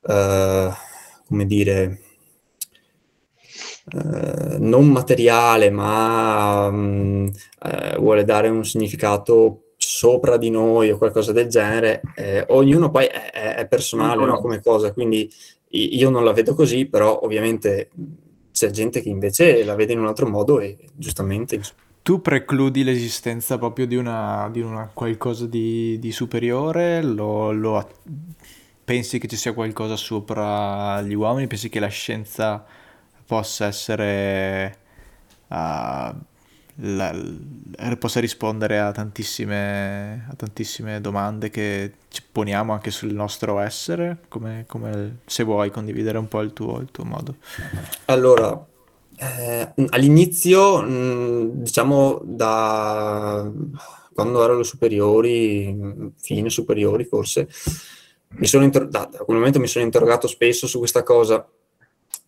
uh, 0.00 0.70
come 1.26 1.46
dire, 1.46 2.00
uh, 3.94 4.56
non 4.58 4.88
materiale, 4.88 5.70
ma 5.70 6.66
um, 6.66 7.30
uh, 7.62 8.00
vuole 8.00 8.24
dare 8.24 8.48
un 8.48 8.64
significato 8.64 9.66
sopra 9.76 10.36
di 10.36 10.50
noi 10.50 10.90
o 10.90 10.98
qualcosa 10.98 11.32
del 11.32 11.48
genere, 11.48 12.02
eh, 12.16 12.44
ognuno 12.48 12.90
poi 12.90 13.06
è, 13.06 13.54
è 13.56 13.66
personale 13.66 14.24
no, 14.26 14.38
come 14.38 14.60
cosa, 14.60 14.92
quindi 14.92 15.32
io 15.70 16.10
non 16.10 16.24
la 16.24 16.32
vedo 16.32 16.54
così, 16.54 16.86
però 16.86 17.20
ovviamente 17.22 17.90
c'è 18.52 18.70
gente 18.70 19.00
che 19.00 19.08
invece 19.08 19.64
la 19.64 19.74
vede 19.74 19.92
in 19.92 20.00
un 20.00 20.06
altro 20.06 20.28
modo 20.28 20.60
e 20.60 20.76
giustamente... 20.94 21.60
Tu 22.02 22.20
precludi 22.22 22.82
l'esistenza 22.82 23.58
proprio 23.58 23.86
di 23.86 23.94
una, 23.96 24.48
di 24.50 24.60
una 24.60 24.90
qualcosa 24.92 25.46
di, 25.46 25.98
di 25.98 26.12
superiore? 26.12 27.02
Lo, 27.02 27.52
lo, 27.52 27.88
pensi 28.84 29.18
che 29.18 29.28
ci 29.28 29.36
sia 29.36 29.52
qualcosa 29.52 29.96
sopra 29.96 31.02
gli 31.02 31.12
uomini? 31.12 31.46
Pensi 31.46 31.68
che 31.68 31.80
la 31.80 31.88
scienza 31.88 32.64
possa 33.26 33.66
essere... 33.66 34.78
Uh, 35.48 36.14
la, 36.80 37.14
possa 37.98 38.20
rispondere 38.20 38.78
a 38.78 38.92
tantissime, 38.92 40.26
a 40.30 40.34
tantissime, 40.34 41.00
domande 41.00 41.50
che 41.50 41.92
ci 42.08 42.22
poniamo 42.30 42.72
anche 42.72 42.90
sul 42.90 43.12
nostro 43.12 43.58
essere, 43.58 44.18
come, 44.28 44.64
come 44.66 45.18
se 45.26 45.44
vuoi 45.44 45.70
condividere 45.70 46.18
un 46.18 46.28
po' 46.28 46.40
il 46.40 46.52
tuo, 46.52 46.78
il 46.80 46.90
tuo 46.90 47.04
modo. 47.04 47.36
Allora, 48.06 48.66
eh, 49.16 49.72
all'inizio, 49.90 50.80
mh, 50.80 51.62
diciamo 51.62 52.20
da 52.24 53.50
quando 54.12 54.42
ero 54.42 54.54
alle 54.54 54.64
superiori, 54.64 56.12
fine 56.16 56.50
superiori 56.50 57.04
forse, 57.04 57.48
mi 58.36 58.46
sono 58.46 58.64
inter- 58.64 58.88
da, 58.88 59.08
da 59.10 59.18
quel 59.18 59.38
momento 59.38 59.58
mi 59.58 59.66
sono 59.66 59.84
interrogato 59.84 60.26
spesso 60.26 60.66
su 60.66 60.78
questa 60.78 61.02
cosa 61.02 61.46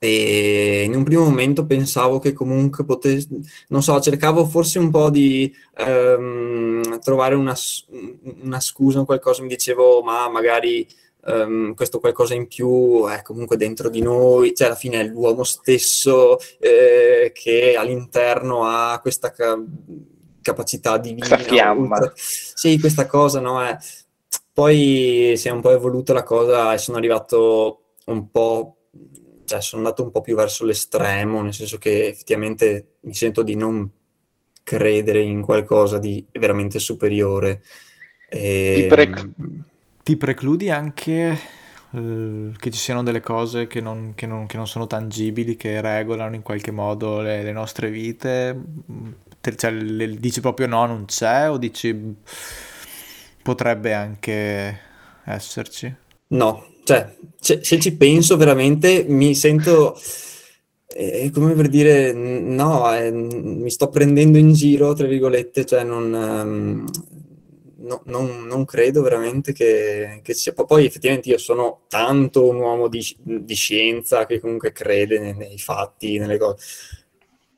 e 0.04 0.82
in 0.82 0.96
un 0.96 1.04
primo 1.04 1.22
momento 1.22 1.64
pensavo 1.64 2.18
che 2.18 2.32
comunque 2.32 2.84
potesse, 2.84 3.28
non 3.68 3.84
so, 3.84 4.00
cercavo 4.00 4.44
forse 4.46 4.80
un 4.80 4.90
po' 4.90 5.10
di 5.10 5.54
ehm, 5.76 6.98
trovare 6.98 7.36
una, 7.36 7.54
una 8.42 8.58
scusa, 8.58 8.98
o 8.98 9.04
qualcosa, 9.04 9.42
mi 9.42 9.48
dicevo, 9.48 10.02
ma 10.02 10.28
magari 10.28 10.84
ehm, 11.24 11.74
questo 11.74 12.00
qualcosa 12.00 12.34
in 12.34 12.48
più 12.48 13.06
è 13.06 13.22
comunque 13.22 13.56
dentro 13.56 13.88
di 13.88 14.02
noi, 14.02 14.56
cioè 14.56 14.66
alla 14.66 14.76
fine 14.76 15.02
è 15.02 15.04
l'uomo 15.04 15.44
stesso 15.44 16.36
eh, 16.58 17.30
che 17.32 17.76
all'interno 17.76 18.64
ha 18.64 18.98
questa 19.00 19.30
ca- 19.30 19.62
capacità. 20.42 20.98
Questa 21.00 21.38
fiamma. 21.38 21.98
Ultra... 21.98 22.12
Sì, 22.16 22.80
questa 22.80 23.06
cosa, 23.06 23.38
no? 23.38 23.62
È... 23.62 23.78
Poi 24.52 25.34
si 25.36 25.46
è 25.46 25.52
un 25.52 25.60
po' 25.60 25.70
evoluta 25.70 26.12
la 26.12 26.24
cosa 26.24 26.74
e 26.74 26.78
sono 26.78 26.96
arrivato 26.96 27.82
un 28.06 28.32
po' 28.32 28.78
cioè, 29.52 29.60
sono 29.60 29.82
andato 29.82 30.02
un 30.02 30.10
po' 30.10 30.22
più 30.22 30.34
verso 30.34 30.64
l'estremo, 30.64 31.42
nel 31.42 31.52
senso 31.52 31.76
che 31.76 32.06
effettivamente 32.08 32.96
mi 33.00 33.14
sento 33.14 33.42
di 33.42 33.54
non 33.54 33.90
credere 34.62 35.20
in 35.20 35.42
qualcosa 35.42 35.98
di 35.98 36.24
veramente 36.32 36.78
superiore. 36.78 37.62
E... 38.30 38.74
Ti, 38.76 38.86
pre- 38.86 39.32
ti, 40.02 40.16
precludi 40.16 40.70
anche 40.70 41.38
uh, 41.90 42.52
che 42.56 42.70
ci 42.70 42.78
siano 42.78 43.02
delle 43.02 43.20
cose 43.20 43.66
che 43.66 43.82
non, 43.82 44.12
che, 44.14 44.26
non, 44.26 44.46
che 44.46 44.56
non, 44.56 44.66
sono 44.66 44.86
tangibili, 44.86 45.56
che 45.56 45.82
regolano 45.82 46.34
in 46.34 46.42
qualche 46.42 46.70
modo 46.70 47.20
le, 47.20 47.42
le 47.42 47.52
nostre 47.52 47.90
vite? 47.90 48.58
Te, 49.38 49.54
cioè, 49.54 49.70
le, 49.70 50.14
dici 50.14 50.40
proprio 50.40 50.66
no, 50.66 50.86
non 50.86 51.04
c'è 51.04 51.50
o 51.50 51.58
dici 51.58 52.16
potrebbe 53.42 53.92
anche 53.92 54.80
esserci? 55.24 55.94
No, 56.28 56.71
cioè, 56.84 57.14
se, 57.38 57.60
se 57.62 57.78
ci 57.78 57.96
penso 57.96 58.36
veramente 58.36 59.04
mi 59.06 59.34
sento 59.34 59.96
è 60.92 61.30
come 61.30 61.54
per 61.54 61.68
dire 61.68 62.12
no, 62.12 62.94
eh, 62.94 63.10
mi 63.10 63.70
sto 63.70 63.88
prendendo 63.88 64.38
in 64.38 64.52
giro, 64.52 64.92
tra 64.92 65.06
virgolette, 65.06 65.64
cioè 65.64 65.84
non, 65.84 66.12
um, 66.12 66.84
no, 67.86 68.02
non, 68.04 68.46
non, 68.46 68.64
credo 68.64 69.02
veramente 69.02 69.52
che, 69.52 70.20
che 70.22 70.34
sia. 70.34 70.52
Poi 70.52 70.84
effettivamente 70.84 71.30
io 71.30 71.38
sono 71.38 71.82
tanto 71.88 72.46
un 72.46 72.56
uomo 72.56 72.88
di, 72.88 73.04
di 73.22 73.54
scienza 73.54 74.26
che 74.26 74.40
comunque 74.40 74.72
crede 74.72 75.18
nei, 75.18 75.34
nei, 75.34 75.58
fatti, 75.58 76.18
nelle 76.18 76.38
cose. 76.38 76.64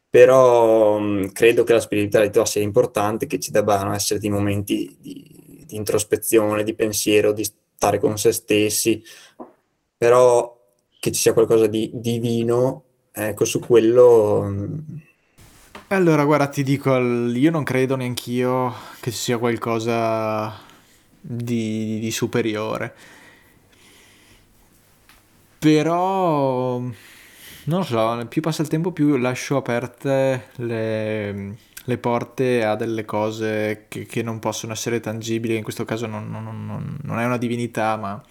Però 0.08 0.96
um, 0.96 1.32
credo 1.32 1.64
che 1.64 1.72
la 1.72 1.80
spiritualità 1.80 2.44
sia 2.44 2.62
importante, 2.62 3.26
che 3.26 3.40
ci 3.40 3.50
debbano 3.50 3.92
essere 3.94 4.20
dei 4.20 4.30
momenti 4.30 4.96
di, 5.00 5.64
di 5.66 5.76
introspezione, 5.76 6.62
di 6.62 6.74
pensiero, 6.74 7.32
di 7.32 7.44
stare 7.85 8.01
con 8.01 8.16
se 8.16 8.32
stessi, 8.32 9.03
però 9.97 10.59
che 10.99 11.12
ci 11.12 11.20
sia 11.20 11.35
qualcosa 11.35 11.66
di 11.66 11.91
divino, 11.93 12.85
ecco, 13.12 13.45
su 13.45 13.61
quello... 13.61 14.43
Mm. 14.45 14.78
Allora, 15.89 16.24
guarda, 16.24 16.49
ti 16.49 16.62
dico, 16.62 16.97
io 16.97 17.51
non 17.51 17.62
credo 17.62 17.95
neanch'io 17.95 18.72
che 19.01 19.11
ci 19.11 19.16
sia 19.16 19.39
qualcosa 19.39 20.59
di, 21.20 21.99
di 22.01 22.11
superiore. 22.11 22.95
Però, 25.59 26.78
non 26.78 26.93
lo 27.64 27.82
so, 27.82 28.26
più 28.28 28.41
passa 28.41 28.62
il 28.62 28.68
tempo 28.68 28.93
più 28.93 29.16
lascio 29.16 29.59
aperte 29.59 30.49
le, 30.57 31.57
le 31.85 31.99
porte 31.99 32.64
a 32.64 32.76
delle 32.76 33.05
cose 33.05 33.87
che, 33.89 34.07
che, 34.07 34.22
non 34.22 34.39
possono 34.39 34.72
essere 34.72 35.01
tangibili, 35.01 35.57
in 35.57 35.62
questo 35.62 35.85
caso 35.85 36.07
non, 36.07 36.30
non, 36.30 36.45
non, 36.45 36.99
non 37.03 37.18
è 37.18 37.24
una 37.24 37.37
divinità, 37.37 37.97
ma 37.97 38.22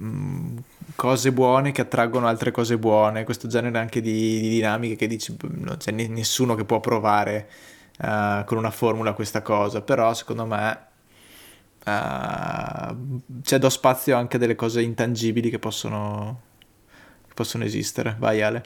mm, 0.00 0.56
cose 0.94 1.32
buone 1.32 1.72
che 1.72 1.80
attraggono 1.80 2.26
altre 2.28 2.52
cose 2.52 2.78
buone, 2.78 3.24
questo 3.24 3.48
genere 3.48 3.78
anche 3.78 4.00
di, 4.00 4.40
di 4.40 4.48
dinamiche 4.48 4.96
che 4.96 5.06
dici 5.08 5.36
non 5.42 5.76
c'è 5.78 5.90
nessuno 5.90 6.54
che 6.54 6.64
può 6.64 6.78
provare 6.80 7.48
uh, 7.98 8.44
con 8.44 8.58
una 8.58 8.70
formula 8.70 9.12
questa 9.12 9.42
cosa, 9.42 9.82
però 9.82 10.14
secondo 10.14 10.46
me 10.46 10.86
uh, 11.84 13.20
c'è 13.42 13.58
do 13.58 13.68
spazio 13.68 14.16
anche 14.16 14.36
a 14.36 14.38
delle 14.38 14.54
cose 14.54 14.82
intangibili 14.82 15.50
che 15.50 15.58
possono, 15.58 16.40
che 17.26 17.34
possono 17.34 17.64
esistere. 17.64 18.14
Vai 18.18 18.40
Ale. 18.40 18.62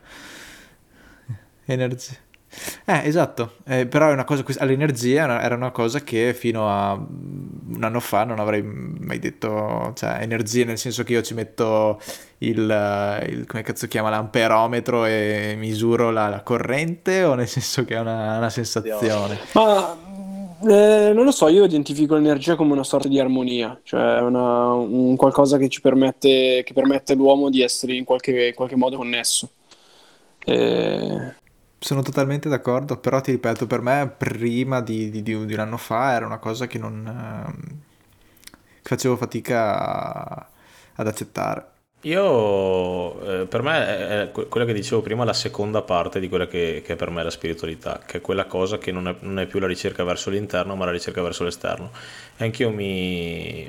Energia. 1.64 2.27
Eh, 2.84 3.02
esatto, 3.04 3.56
eh, 3.66 3.86
però 3.86 4.08
è 4.08 4.12
una 4.12 4.24
cosa, 4.24 4.42
all'energia 4.58 5.42
era 5.42 5.54
una 5.54 5.70
cosa 5.70 6.00
che 6.00 6.32
fino 6.34 6.68
a 6.68 6.92
un 6.94 7.82
anno 7.82 8.00
fa 8.00 8.24
non 8.24 8.40
avrei 8.40 8.62
mai 8.62 9.18
detto, 9.18 9.92
cioè 9.94 10.18
energia 10.20 10.64
nel 10.64 10.78
senso 10.78 11.04
che 11.04 11.12
io 11.12 11.22
ci 11.22 11.34
metto 11.34 12.00
il, 12.38 12.58
il 13.28 13.46
come 13.46 13.62
cazzo 13.62 13.86
chiama, 13.86 14.08
l'amperometro 14.10 15.04
e 15.04 15.54
misuro 15.58 16.10
la, 16.10 16.28
la, 16.28 16.42
corrente 16.42 17.24
o 17.24 17.34
nel 17.34 17.48
senso 17.48 17.84
che 17.84 17.94
è 17.94 18.00
una, 18.00 18.38
una 18.38 18.50
sensazione? 18.50 19.38
Ma 19.52 19.96
eh, 20.60 21.12
non 21.14 21.24
lo 21.24 21.30
so, 21.30 21.48
io 21.48 21.64
identifico 21.64 22.14
l'energia 22.14 22.56
come 22.56 22.72
una 22.72 22.82
sorta 22.82 23.08
di 23.08 23.20
armonia, 23.20 23.78
cioè 23.84 24.20
una, 24.20 24.72
un 24.72 25.14
qualcosa 25.16 25.58
che 25.58 25.68
ci 25.68 25.80
permette, 25.80 26.62
che 26.64 26.72
permette 26.72 27.12
all'uomo 27.12 27.50
di 27.50 27.62
essere 27.62 27.94
in 27.94 28.04
qualche, 28.04 28.54
qualche 28.54 28.76
modo 28.76 28.96
connesso. 28.96 29.50
Eh, 30.44 31.34
sono 31.78 32.02
totalmente 32.02 32.48
d'accordo, 32.48 32.98
però 32.98 33.20
ti 33.20 33.30
ripeto, 33.30 33.66
per 33.66 33.80
me 33.80 34.12
prima 34.16 34.80
di, 34.80 35.10
di, 35.10 35.22
di, 35.22 35.32
un, 35.34 35.58
anno 35.58 35.76
fa 35.76 36.12
era 36.12 36.26
una 36.26 36.38
cosa 36.38 36.66
che 36.66 36.78
non... 36.78 37.06
Eh, 37.06 37.86
facevo 38.82 39.16
fatica 39.16 39.78
a, 39.78 40.48
ad 40.94 41.06
accettare. 41.06 41.77
Io, 42.02 43.42
eh, 43.42 43.46
per 43.46 43.62
me, 43.62 44.28
è, 44.28 44.30
quello 44.30 44.64
che 44.64 44.72
dicevo 44.72 45.00
prima, 45.02 45.24
la 45.24 45.32
seconda 45.32 45.82
parte 45.82 46.20
di 46.20 46.28
quella 46.28 46.46
che, 46.46 46.80
che 46.84 46.92
è 46.92 46.96
per 46.96 47.10
me 47.10 47.24
la 47.24 47.30
spiritualità, 47.30 48.00
che 48.06 48.18
è 48.18 48.20
quella 48.20 48.44
cosa 48.44 48.78
che 48.78 48.92
non 48.92 49.08
è, 49.08 49.16
non 49.18 49.40
è 49.40 49.46
più 49.46 49.58
la 49.58 49.66
ricerca 49.66 50.04
verso 50.04 50.30
l'interno, 50.30 50.76
ma 50.76 50.84
la 50.84 50.92
ricerca 50.92 51.22
verso 51.22 51.42
l'esterno. 51.42 51.90
E 52.36 52.44
anch'io 52.44 52.70
mi, 52.70 53.68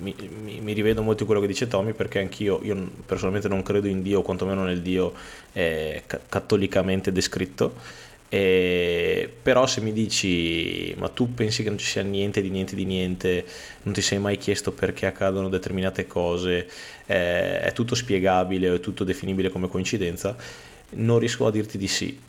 mi, 0.00 0.14
mi 0.60 0.72
rivedo 0.72 1.02
molto 1.02 1.20
in 1.20 1.26
quello 1.26 1.40
che 1.40 1.46
dice 1.46 1.68
Tommy, 1.68 1.92
perché 1.92 2.18
anch'io, 2.18 2.58
io 2.64 2.90
personalmente 3.06 3.46
non 3.46 3.62
credo 3.62 3.86
in 3.86 4.02
Dio, 4.02 4.22
quantomeno 4.22 4.64
nel 4.64 4.82
Dio 4.82 5.12
eh, 5.52 6.02
cattolicamente 6.28 7.12
descritto 7.12 7.74
e, 8.30 9.32
però 9.42 9.66
se 9.66 9.80
mi 9.80 9.92
dici, 9.92 10.94
ma 10.98 11.08
tu 11.08 11.32
pensi 11.32 11.62
che 11.62 11.70
non 11.70 11.78
ci 11.78 11.86
sia 11.86 12.02
niente 12.02 12.42
di 12.42 12.50
niente 12.50 12.76
di 12.76 12.84
niente, 12.84 13.44
non 13.82 13.94
ti 13.94 14.02
sei 14.02 14.18
mai 14.18 14.36
chiesto 14.36 14.72
perché 14.72 15.06
accadono 15.06 15.48
determinate 15.48 16.06
cose, 16.06 16.68
eh, 17.06 17.60
è 17.60 17.72
tutto 17.72 17.94
spiegabile 17.94 18.68
o 18.68 18.74
è 18.74 18.80
tutto 18.80 19.04
definibile 19.04 19.48
come 19.48 19.68
coincidenza, 19.68 20.36
non 20.90 21.18
riesco 21.18 21.46
a 21.46 21.50
dirti 21.50 21.78
di 21.78 21.88
sì. 21.88 22.20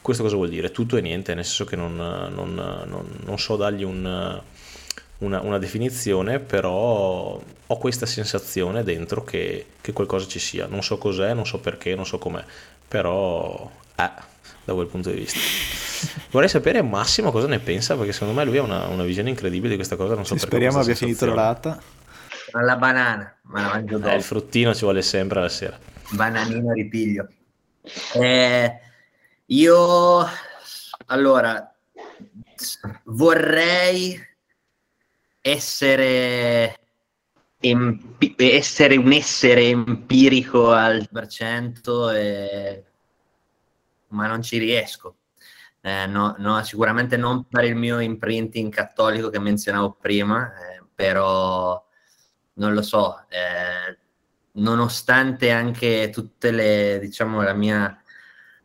Questo 0.00 0.22
cosa 0.22 0.36
vuol 0.36 0.50
dire? 0.50 0.70
Tutto 0.70 0.96
e 0.96 1.00
niente, 1.00 1.34
nel 1.34 1.44
senso 1.44 1.64
che 1.64 1.74
non, 1.74 1.96
non, 1.96 2.54
non, 2.54 3.08
non 3.24 3.38
so 3.40 3.56
dargli 3.56 3.82
un, 3.82 4.40
una, 5.18 5.40
una, 5.40 5.58
definizione, 5.58 6.38
però 6.38 7.42
ho 7.66 7.78
questa 7.78 8.06
sensazione 8.06 8.84
dentro 8.84 9.24
che, 9.24 9.66
che, 9.80 9.92
qualcosa 9.92 10.28
ci 10.28 10.38
sia. 10.38 10.68
Non 10.68 10.84
so 10.84 10.96
cos'è, 10.96 11.34
non 11.34 11.44
so 11.44 11.58
perché, 11.58 11.96
non 11.96 12.06
so 12.06 12.18
com'è, 12.18 12.44
però... 12.86 13.68
Eh 13.96 14.34
da 14.66 14.74
quel 14.74 14.88
punto 14.88 15.10
di 15.10 15.20
vista. 15.20 15.38
Vorrei 16.30 16.50
sapere 16.50 16.82
Massimo 16.82 17.30
cosa 17.30 17.46
ne 17.46 17.60
pensa, 17.60 17.96
perché 17.96 18.12
secondo 18.12 18.34
me 18.34 18.44
lui 18.44 18.58
ha 18.58 18.62
una, 18.62 18.86
una 18.88 19.04
visione 19.04 19.30
incredibile 19.30 19.70
di 19.70 19.76
questa 19.76 19.96
cosa. 19.96 20.14
Non 20.14 20.26
so 20.26 20.34
sì, 20.34 20.40
speriamo 20.40 20.78
abbia 20.78 20.94
finito 20.94 21.24
la 21.24 21.34
rata. 21.34 21.80
La 22.52 22.76
banana, 22.76 23.34
ma 23.42 23.62
la 23.62 23.68
mangio 23.68 23.98
dopo. 23.98 24.12
Eh, 24.12 24.16
il 24.16 24.22
fruttino 24.22 24.74
ci 24.74 24.82
vuole 24.82 25.00
sempre 25.00 25.38
alla 25.38 25.48
sera. 25.48 25.78
Bananino 26.10 26.72
ripiglio. 26.72 27.28
Eh, 28.14 28.80
io 29.46 30.28
allora 31.06 31.74
vorrei 33.04 34.20
essere, 35.40 36.78
empi- 37.60 38.34
essere 38.36 38.96
un 38.96 39.12
essere 39.12 39.62
empirico 39.64 40.72
al 40.72 41.08
per 41.12 41.26
cento 41.28 42.10
e 42.10 42.84
ma 44.08 44.26
non 44.26 44.42
ci 44.42 44.58
riesco. 44.58 45.16
Eh, 45.80 46.06
no, 46.06 46.34
no, 46.38 46.62
sicuramente 46.64 47.16
non 47.16 47.44
per 47.46 47.64
il 47.64 47.76
mio 47.76 48.00
imprinting 48.00 48.72
cattolico 48.72 49.30
che 49.30 49.38
menzionavo 49.38 49.96
prima, 50.00 50.52
eh, 50.56 50.82
però 50.92 51.80
non 52.54 52.74
lo 52.74 52.82
so, 52.82 53.24
eh, 53.28 53.96
nonostante 54.52 55.52
anche 55.52 56.10
tutte 56.10 56.50
le, 56.50 56.98
diciamo, 57.00 57.42
la 57.42 57.52
mia, 57.52 58.02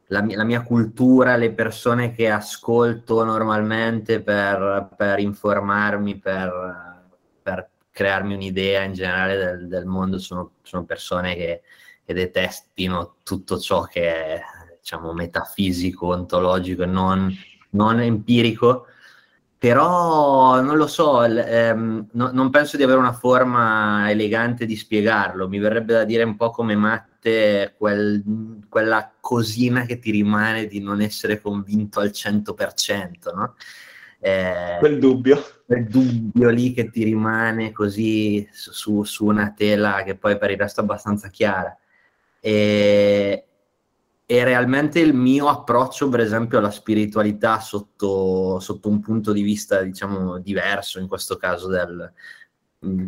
la 0.07 0.25
la 0.27 0.43
mia 0.43 0.63
cultura, 0.63 1.35
le 1.35 1.51
persone 1.53 2.11
che 2.11 2.29
ascolto 2.29 3.23
normalmente 3.23 4.21
per, 4.21 4.89
per 4.97 5.19
informarmi, 5.19 6.17
per, 6.17 7.09
per, 7.43 7.69
crearmi 7.91 8.33
un'idea 8.33 8.83
in 8.83 8.93
generale 8.93 9.35
del, 9.35 9.67
del 9.67 9.85
mondo, 9.85 10.17
sono, 10.17 10.53
sono 10.63 10.85
persone 10.85 11.35
che, 11.35 11.61
che 12.05 12.13
detestino 12.13 13.17
tutto 13.23 13.59
ciò 13.59 13.83
che 13.83 14.15
è 14.15 14.41
diciamo, 14.81 15.13
metafisico, 15.13 16.07
ontologico 16.07 16.83
e 16.83 16.87
non, 16.87 17.31
non 17.71 18.01
empirico, 18.01 18.87
però 19.57 20.59
non 20.59 20.75
lo 20.75 20.87
so, 20.87 21.23
ehm, 21.23 22.07
no, 22.13 22.31
non 22.33 22.49
penso 22.49 22.77
di 22.77 22.83
avere 22.83 22.97
una 22.97 23.13
forma 23.13 24.09
elegante 24.09 24.65
di 24.65 24.75
spiegarlo, 24.75 25.47
mi 25.47 25.59
verrebbe 25.59 25.93
da 25.93 26.03
dire 26.03 26.23
un 26.23 26.35
po' 26.35 26.49
come 26.49 26.75
Matte, 26.75 27.75
quel, 27.77 28.23
quella 28.67 29.13
cosina 29.19 29.85
che 29.85 29.99
ti 29.99 30.09
rimane 30.09 30.65
di 30.65 30.79
non 30.79 30.99
essere 30.99 31.39
convinto 31.39 31.99
al 31.99 32.09
100%, 32.09 33.33
no? 33.35 33.55
Eh, 34.19 34.77
quel 34.79 34.97
dubbio. 34.97 35.43
Quel 35.65 35.85
dubbio 35.85 36.49
lì 36.49 36.73
che 36.73 36.89
ti 36.89 37.03
rimane 37.03 37.71
così 37.71 38.47
su, 38.51 39.03
su 39.03 39.25
una 39.25 39.53
tela 39.55 40.01
che 40.03 40.15
poi 40.15 40.37
per 40.39 40.51
il 40.51 40.57
resto 40.57 40.81
è 40.81 40.83
abbastanza 40.83 41.29
chiara. 41.29 41.75
E, 42.39 43.45
e 44.31 44.45
realmente 44.45 45.01
il 45.01 45.13
mio 45.13 45.49
approccio, 45.49 46.07
per 46.07 46.21
esempio, 46.21 46.57
alla 46.57 46.71
spiritualità 46.71 47.59
sotto, 47.59 48.61
sotto 48.61 48.87
un 48.87 49.01
punto 49.01 49.33
di 49.33 49.41
vista, 49.41 49.81
diciamo, 49.81 50.39
diverso, 50.39 51.01
in 51.01 51.07
questo 51.09 51.35
caso 51.35 51.67
del, 51.67 52.13
mm, 52.85 53.07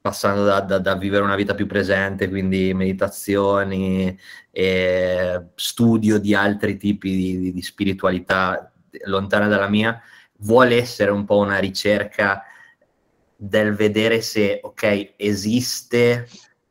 passando 0.00 0.44
da, 0.44 0.58
da, 0.62 0.80
da, 0.80 0.96
vivere 0.96 1.22
una 1.22 1.36
vita 1.36 1.54
più 1.54 1.66
presente, 1.68 2.28
quindi 2.28 2.74
meditazioni 2.74 4.18
e 4.50 5.46
studio 5.54 6.18
di 6.18 6.34
altri 6.34 6.76
tipi 6.76 7.10
di, 7.10 7.38
di, 7.38 7.52
di 7.52 7.62
spiritualità 7.62 8.72
lontana 9.04 9.46
dalla 9.46 9.68
mia, 9.68 10.02
vuole 10.38 10.76
essere 10.76 11.12
un 11.12 11.24
po' 11.24 11.38
una 11.38 11.58
ricerca 11.58 12.42
del 13.36 13.76
vedere 13.76 14.20
se, 14.22 14.58
ok, 14.60 15.12
esiste 15.18 16.26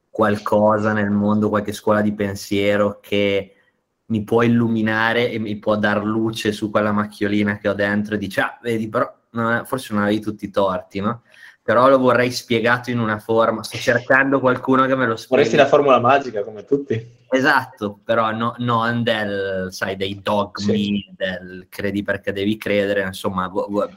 qualcosa 0.10 0.91
nel 0.91 1.10
mondo, 1.10 1.47
qualche 1.47 1.72
scuola 1.72 2.01
di 2.01 2.14
pensiero 2.14 2.99
che 2.99 3.60
mi 4.06 4.24
può 4.24 4.41
illuminare 4.41 5.30
e 5.32 5.39
mi 5.39 5.58
può 5.58 5.76
dar 5.78 6.04
luce 6.04 6.51
su 6.51 6.70
quella 6.70 6.91
macchiolina 6.91 7.58
che 7.58 7.70
ho 7.70 7.74
dentro 7.74 8.16
e 8.16 8.18
dice, 8.18 8.41
ah, 8.41 8.60
vedi, 8.62 8.89
però 8.89 9.12
non 9.32 9.51
è, 9.54 9.64
forse 9.64 9.93
non 9.93 10.04
avevi 10.04 10.20
tutti 10.20 10.45
i 10.45 10.51
torti, 10.51 10.99
no? 10.99 11.22
Però 11.62 11.88
lo 11.88 11.97
vorrei 11.97 12.30
spiegato 12.30 12.91
in 12.91 12.99
una 12.99 13.20
forma, 13.20 13.64
sto 13.64 13.78
cercando 13.78 14.41
qualcuno 14.41 14.86
che 14.86 14.95
me 14.95 15.06
lo 15.06 15.16
spieghi. 15.16 15.36
Vorresti 15.36 15.56
la 15.56 15.68
formula 15.68 15.99
magica 15.99 16.43
come 16.43 16.66
tutti. 16.66 17.22
Esatto, 17.30 17.99
però 18.04 18.32
no, 18.32 18.54
non 18.58 19.01
del, 19.01 19.70
sai, 19.72 19.95
dei 19.95 20.20
dogmi, 20.22 20.51
sì. 20.58 21.14
del 21.16 21.68
credi 21.70 22.04
perché 22.04 22.34
devi 22.34 22.58
credere, 22.58 23.04
insomma, 23.04 23.49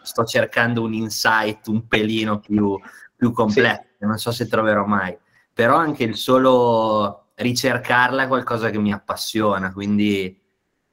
sto 0.03 0.25
cercando 0.25 0.83
un 0.83 0.95
insight 0.95 1.67
un 1.67 1.89
pelino 1.89 2.39
più, 2.39 2.79
più 3.17 3.33
completo, 3.33 3.85
sì. 3.99 4.07
non 4.07 4.17
so 4.17 4.31
se 4.31 4.47
troverò 4.47 4.87
mai. 4.87 5.19
Però 5.53 5.75
anche 5.75 6.05
il 6.05 6.17
solo 6.17 7.26
ricercarla 7.37 8.25
è 8.25 8.29
qualcosa 8.29 8.71
che 8.71 8.79
mi 8.79 8.93
appassiona, 8.93 9.73
quindi 9.73 10.41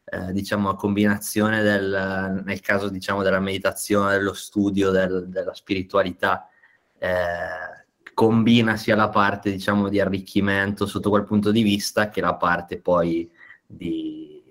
eh, 0.05 0.31
diciamo 0.33 0.69
a 0.69 0.75
combinazione 0.75 1.61
del, 1.61 2.41
nel 2.45 2.59
caso 2.61 2.89
diciamo 2.89 3.23
della 3.23 3.39
meditazione, 3.39 4.17
dello 4.17 4.33
studio, 4.33 4.91
del, 4.91 5.27
della 5.27 5.53
spiritualità, 5.53 6.49
eh, 6.99 7.85
combina 8.13 8.75
sia 8.77 8.95
la 8.95 9.09
parte 9.09 9.51
diciamo 9.51 9.89
di 9.89 9.99
arricchimento 9.99 10.85
sotto 10.85 11.09
quel 11.09 11.23
punto 11.23 11.51
di 11.51 11.63
vista 11.63 12.09
che 12.09 12.21
la 12.21 12.35
parte 12.35 12.79
poi 12.79 13.29
di 13.65 14.41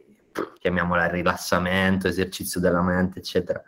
chiamiamola 0.58 1.08
rilassamento, 1.08 2.08
esercizio 2.08 2.58
della 2.60 2.82
mente, 2.82 3.18
eccetera. 3.18 3.62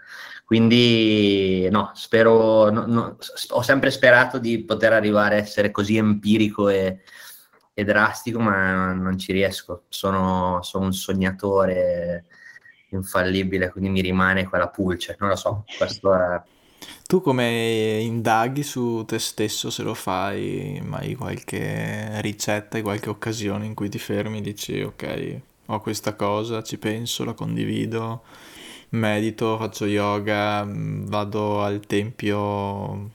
Quindi 0.44 1.68
no, 1.70 1.90
spero, 1.94 2.70
no, 2.70 2.86
no, 2.86 3.18
ho 3.50 3.62
sempre 3.62 3.90
sperato 3.90 4.38
di 4.38 4.64
poter 4.64 4.92
arrivare 4.92 5.36
a 5.36 5.38
essere 5.38 5.70
così 5.70 5.96
empirico 5.96 6.68
e, 6.68 7.02
è 7.74 7.82
drastico, 7.82 8.38
ma 8.38 8.92
non 8.92 9.18
ci 9.18 9.32
riesco. 9.32 9.82
Sono, 9.88 10.60
sono, 10.62 10.84
un 10.84 10.92
sognatore 10.92 12.24
infallibile, 12.90 13.70
quindi 13.70 13.90
mi 13.90 14.00
rimane 14.00 14.48
quella 14.48 14.68
pulce. 14.68 15.16
Non 15.18 15.30
lo 15.30 15.36
so, 15.36 15.64
questo 15.76 16.14
è... 16.14 16.40
Tu 17.06 17.20
come 17.20 17.98
indaghi 18.00 18.62
su 18.62 19.04
te 19.06 19.18
stesso 19.18 19.70
se 19.70 19.82
lo 19.82 19.94
fai? 19.94 20.80
Mai 20.82 21.14
qualche 21.14 22.20
ricetta, 22.20 22.80
qualche 22.80 23.10
occasione 23.10 23.66
in 23.66 23.74
cui 23.74 23.88
ti 23.88 23.98
fermi 23.98 24.38
e 24.38 24.40
dici 24.40 24.80
ok, 24.80 25.40
ho 25.66 25.80
questa 25.80 26.14
cosa, 26.14 26.62
ci 26.62 26.78
penso, 26.78 27.24
la 27.24 27.34
condivido, 27.34 28.22
medito, 28.90 29.58
faccio 29.58 29.86
yoga, 29.86 30.66
vado 30.66 31.62
al 31.62 31.80
tempio 31.80 33.10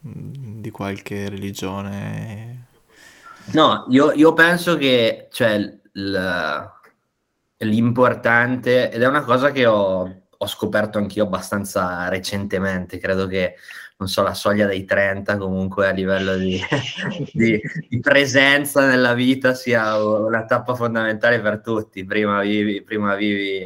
di 0.00 0.70
qualche 0.70 1.28
religione 1.28 2.65
No, 3.52 3.86
io, 3.90 4.12
io 4.12 4.32
penso 4.32 4.76
che 4.76 5.28
cioè, 5.30 5.58
l'importante, 7.58 8.90
ed 8.90 9.02
è 9.02 9.06
una 9.06 9.22
cosa 9.22 9.50
che 9.50 9.66
ho, 9.66 10.22
ho, 10.36 10.46
scoperto 10.46 10.98
anch'io 10.98 11.24
abbastanza 11.24 12.08
recentemente, 12.08 12.98
credo 12.98 13.26
che, 13.26 13.54
non 13.98 14.08
so, 14.08 14.22
la 14.22 14.34
soglia 14.34 14.66
dei 14.66 14.84
30 14.84 15.36
comunque 15.38 15.88
a 15.88 15.92
livello 15.92 16.36
di, 16.36 16.60
di, 17.32 17.60
di 17.88 18.00
presenza 18.00 18.86
nella 18.86 19.14
vita 19.14 19.54
sia 19.54 19.96
una 20.04 20.44
tappa 20.44 20.74
fondamentale 20.74 21.40
per 21.40 21.60
tutti. 21.60 22.04
Prima 22.04 22.40
vivi, 22.40 22.82
prima 22.82 23.14
vivi 23.14 23.64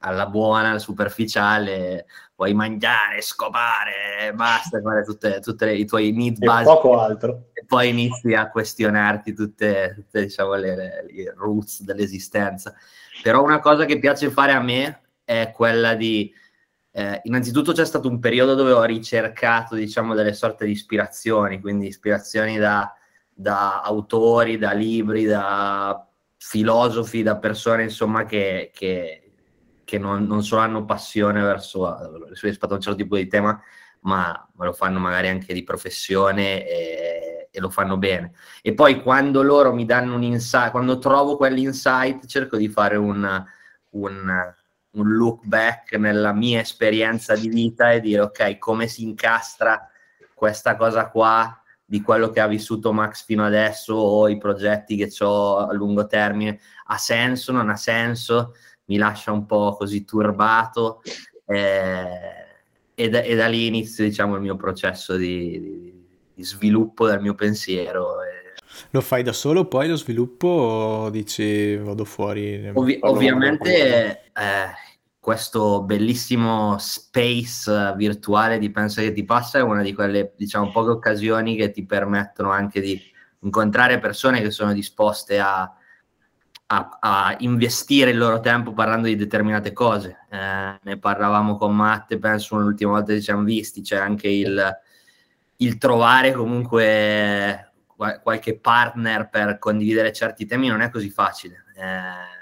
alla 0.00 0.26
buona, 0.26 0.78
superficiale, 0.78 2.06
puoi 2.34 2.54
mangiare, 2.54 3.20
scopare, 3.20 4.32
basta, 4.34 4.80
fare 4.80 5.02
tutte 5.02 5.72
i 5.72 5.84
tuoi 5.84 6.12
needs 6.12 6.38
basici. 6.38 6.74
poco 6.74 7.00
altro. 7.00 7.46
Poi 7.68 7.88
inizi 7.90 8.32
a 8.32 8.48
questionarti 8.48 9.34
tutte, 9.34 9.92
tutte 9.94 10.22
diciamo, 10.22 10.54
le, 10.54 10.74
le, 10.74 11.06
le, 11.06 11.34
roots 11.36 11.82
dell'esistenza. 11.82 12.74
Però 13.22 13.42
una 13.42 13.60
cosa 13.60 13.84
che 13.84 13.98
piace 13.98 14.30
fare 14.30 14.52
a 14.52 14.60
me 14.60 15.02
è 15.22 15.52
quella 15.54 15.94
di... 15.94 16.32
Eh, 16.90 17.20
innanzitutto 17.24 17.72
c'è 17.72 17.84
stato 17.84 18.08
un 18.08 18.18
periodo 18.18 18.54
dove 18.54 18.72
ho 18.72 18.82
ricercato, 18.84 19.74
diciamo, 19.74 20.14
delle 20.14 20.32
sorte 20.32 20.64
di 20.64 20.72
ispirazioni, 20.72 21.60
quindi 21.60 21.86
ispirazioni 21.86 22.56
da 22.56 22.92
da 23.40 23.82
autori, 23.82 24.58
da 24.58 24.72
libri, 24.72 25.24
da 25.24 26.04
filosofi, 26.36 27.22
da 27.22 27.36
persone 27.36 27.84
insomma 27.84 28.24
che, 28.24 28.72
che, 28.74 29.30
che 29.84 29.98
non, 29.98 30.24
non, 30.24 30.42
solo 30.42 30.62
hanno 30.62 30.84
passione 30.84 31.40
verso 31.40 32.26
rispetto 32.40 32.72
a 32.72 32.76
un 32.76 32.80
certo 32.80 32.98
tipo 32.98 33.16
di 33.16 33.28
tema, 33.28 33.62
ma, 34.00 34.50
ma 34.54 34.64
lo 34.64 34.72
fanno 34.72 34.98
magari 34.98 35.28
anche 35.28 35.54
di 35.54 35.62
professione 35.62 36.66
e, 36.66 37.07
e, 37.50 37.60
lo 37.60 37.70
fanno 37.70 37.96
bene. 37.96 38.32
E 38.62 38.74
poi 38.74 39.02
quando 39.02 39.42
loro 39.42 39.72
mi 39.72 39.84
danno 39.84 40.14
un 40.14 40.22
insight, 40.22 40.70
quando 40.70 40.98
trovo 40.98 41.36
quell'insight, 41.36 42.26
cerco 42.26 42.56
di 42.56 42.68
fare 42.68 42.96
un, 42.96 43.44
un, 43.90 44.54
un 44.90 45.08
look 45.12 45.44
back 45.44 45.92
nella 45.94 46.32
mia 46.32 46.60
esperienza 46.60 47.34
di 47.34 47.48
vita 47.48 47.92
e 47.92 48.00
dire 48.00 48.22
ok, 48.22 48.58
come 48.58 48.86
si 48.86 49.02
incastra 49.02 49.88
questa 50.34 50.76
cosa 50.76 51.08
qua 51.08 51.62
di 51.84 52.02
quello 52.02 52.30
che 52.30 52.40
ha 52.40 52.46
vissuto 52.46 52.92
Max 52.92 53.24
fino 53.24 53.44
adesso 53.44 53.94
o 53.94 54.28
i 54.28 54.36
progetti 54.36 54.94
che 54.94 55.10
ho 55.24 55.56
a 55.56 55.72
lungo 55.72 56.06
termine, 56.06 56.60
ha 56.84 56.98
senso, 56.98 57.50
non 57.50 57.70
ha 57.70 57.76
senso, 57.76 58.54
mi 58.84 58.98
lascia 58.98 59.32
un 59.32 59.46
po' 59.46 59.74
così 59.74 60.04
turbato? 60.04 61.00
Eh, 61.46 62.46
e, 62.94 63.08
da, 63.08 63.22
e, 63.22 63.34
da, 63.34 63.46
lì 63.46 63.66
inizio 63.66 64.04
diciamo 64.04 64.34
il 64.34 64.42
mio 64.42 64.56
processo 64.56 65.16
di, 65.16 65.58
di, 65.60 65.80
di 65.92 65.97
sviluppo 66.42 67.06
del 67.06 67.20
mio 67.20 67.34
pensiero. 67.34 68.16
Lo 68.90 69.00
fai 69.00 69.22
da 69.22 69.32
solo 69.32 69.66
poi 69.66 69.88
lo 69.88 69.96
sviluppo 69.96 70.46
o 70.46 71.10
dici 71.10 71.76
vado 71.76 72.04
fuori? 72.04 72.70
Ovvi- 72.74 72.98
ovviamente 73.00 74.30
eh, 74.32 74.70
questo 75.18 75.82
bellissimo 75.82 76.76
space 76.78 77.94
virtuale 77.96 78.58
di 78.58 78.70
Pensa 78.70 79.02
che 79.02 79.12
ti 79.12 79.24
passa 79.24 79.58
è 79.58 79.62
una 79.62 79.82
di 79.82 79.92
quelle, 79.92 80.32
diciamo, 80.36 80.70
poche 80.70 80.90
occasioni 80.90 81.56
che 81.56 81.70
ti 81.70 81.84
permettono 81.84 82.50
anche 82.50 82.80
di 82.80 83.00
incontrare 83.40 83.98
persone 83.98 84.40
che 84.40 84.50
sono 84.50 84.72
disposte 84.72 85.38
a, 85.38 85.70
a, 86.66 86.98
a 87.00 87.36
investire 87.40 88.10
il 88.10 88.18
loro 88.18 88.40
tempo 88.40 88.72
parlando 88.72 89.06
di 89.06 89.16
determinate 89.16 89.72
cose. 89.72 90.26
Eh, 90.30 90.78
ne 90.80 90.98
parlavamo 90.98 91.56
con 91.56 91.74
Matte, 91.74 92.18
penso 92.18 92.56
l'ultima 92.56 92.92
volta 92.92 93.12
che 93.12 93.18
ci 93.18 93.24
siamo 93.24 93.42
visti, 93.42 93.82
c'è 93.82 93.96
anche 93.96 94.28
il, 94.28 94.78
il 95.58 95.78
trovare 95.78 96.32
comunque 96.32 97.72
qualche 98.22 98.56
partner 98.56 99.28
per 99.28 99.58
condividere 99.58 100.12
certi 100.12 100.46
temi 100.46 100.68
non 100.68 100.80
è 100.80 100.90
così 100.90 101.10
facile. 101.10 101.64
Eh, 101.76 102.36